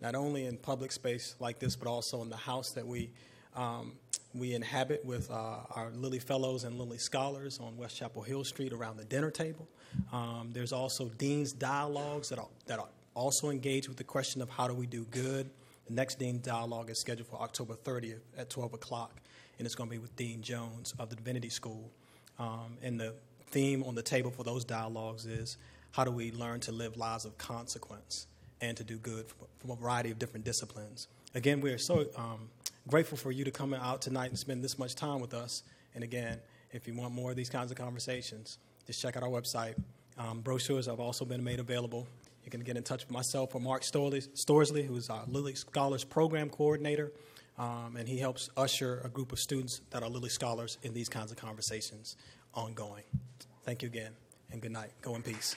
not 0.00 0.14
only 0.14 0.46
in 0.46 0.56
public 0.56 0.92
space 0.92 1.34
like 1.40 1.58
this, 1.58 1.76
but 1.76 1.88
also 1.88 2.22
in 2.22 2.30
the 2.30 2.36
house 2.36 2.70
that 2.72 2.86
we 2.86 3.10
um, 3.56 3.92
we 4.34 4.54
inhabit 4.54 5.04
with 5.04 5.30
uh, 5.30 5.56
our 5.74 5.90
Lilly 5.90 6.20
Fellows 6.20 6.64
and 6.64 6.78
Lilly 6.78 6.98
Scholars 6.98 7.58
on 7.58 7.76
West 7.76 7.96
Chapel 7.96 8.22
Hill 8.22 8.44
Street 8.44 8.72
around 8.72 8.96
the 8.96 9.04
dinner 9.04 9.30
table. 9.30 9.68
Um, 10.12 10.50
there's 10.52 10.72
also 10.72 11.08
Dean's 11.18 11.52
Dialogues 11.52 12.28
that 12.28 12.38
are, 12.38 12.48
that 12.66 12.78
are 12.78 12.88
also 13.14 13.50
engaged 13.50 13.88
with 13.88 13.96
the 13.96 14.04
question 14.04 14.40
of 14.40 14.48
how 14.48 14.68
do 14.68 14.74
we 14.74 14.86
do 14.86 15.04
good. 15.10 15.50
The 15.86 15.94
next 15.94 16.18
Dean's 16.18 16.42
Dialogue 16.42 16.90
is 16.90 16.98
scheduled 16.98 17.28
for 17.28 17.40
October 17.40 17.74
30th 17.74 18.20
at 18.38 18.50
12 18.50 18.74
o'clock, 18.74 19.20
and 19.60 19.66
it's 19.66 19.74
going 19.74 19.90
to 19.90 19.94
be 19.94 19.98
with 19.98 20.16
Dean 20.16 20.40
Jones 20.40 20.94
of 20.98 21.10
the 21.10 21.16
Divinity 21.16 21.50
School. 21.50 21.90
Um, 22.38 22.78
and 22.82 22.98
the 22.98 23.12
theme 23.50 23.82
on 23.82 23.94
the 23.94 24.00
table 24.00 24.30
for 24.30 24.42
those 24.42 24.64
dialogues 24.64 25.26
is 25.26 25.58
how 25.90 26.02
do 26.02 26.10
we 26.10 26.32
learn 26.32 26.60
to 26.60 26.72
live 26.72 26.96
lives 26.96 27.26
of 27.26 27.36
consequence 27.36 28.26
and 28.62 28.74
to 28.78 28.84
do 28.84 28.96
good 28.96 29.26
from, 29.58 29.70
a 29.70 29.76
variety 29.76 30.10
of 30.10 30.18
different 30.18 30.46
disciplines. 30.46 31.08
Again, 31.34 31.60
we 31.60 31.72
are 31.72 31.78
so 31.78 32.06
um, 32.16 32.48
grateful 32.88 33.18
for 33.18 33.32
you 33.32 33.44
to 33.44 33.50
come 33.50 33.74
out 33.74 34.00
tonight 34.00 34.30
and 34.30 34.38
spend 34.38 34.64
this 34.64 34.78
much 34.78 34.94
time 34.94 35.20
with 35.20 35.34
us. 35.34 35.62
And 35.94 36.02
again, 36.02 36.38
if 36.72 36.88
you 36.88 36.94
want 36.94 37.12
more 37.12 37.30
of 37.30 37.36
these 37.36 37.50
kinds 37.50 37.70
of 37.70 37.76
conversations, 37.76 38.56
just 38.86 39.02
check 39.02 39.18
out 39.18 39.22
our 39.22 39.28
website. 39.28 39.74
Um, 40.16 40.40
brochures 40.40 40.86
have 40.86 41.00
also 41.00 41.26
been 41.26 41.44
made 41.44 41.60
available. 41.60 42.06
You 42.46 42.50
can 42.50 42.60
get 42.62 42.78
in 42.78 42.82
touch 42.82 43.02
with 43.02 43.10
myself 43.10 43.54
or 43.54 43.60
Mark 43.60 43.82
Storsley, 43.82 44.86
who 44.86 44.96
is 44.96 45.10
our 45.10 45.24
Lilly 45.28 45.54
Scholars 45.54 46.02
Program 46.02 46.48
Coordinator, 46.48 47.12
um, 47.58 47.96
and 47.98 48.08
he 48.08 48.18
helps 48.18 48.50
usher 48.56 49.00
a 49.04 49.08
group 49.08 49.32
of 49.32 49.38
students 49.38 49.82
that 49.90 50.02
are 50.02 50.08
Lilly 50.08 50.28
Scholars 50.28 50.78
in 50.82 50.94
these 50.94 51.08
kinds 51.08 51.30
of 51.30 51.36
conversations 51.36 52.16
ongoing. 52.54 53.04
Thank 53.64 53.82
you 53.82 53.88
again, 53.88 54.12
and 54.50 54.60
good 54.60 54.72
night. 54.72 54.90
Go 55.02 55.14
in 55.14 55.22
peace. 55.22 55.54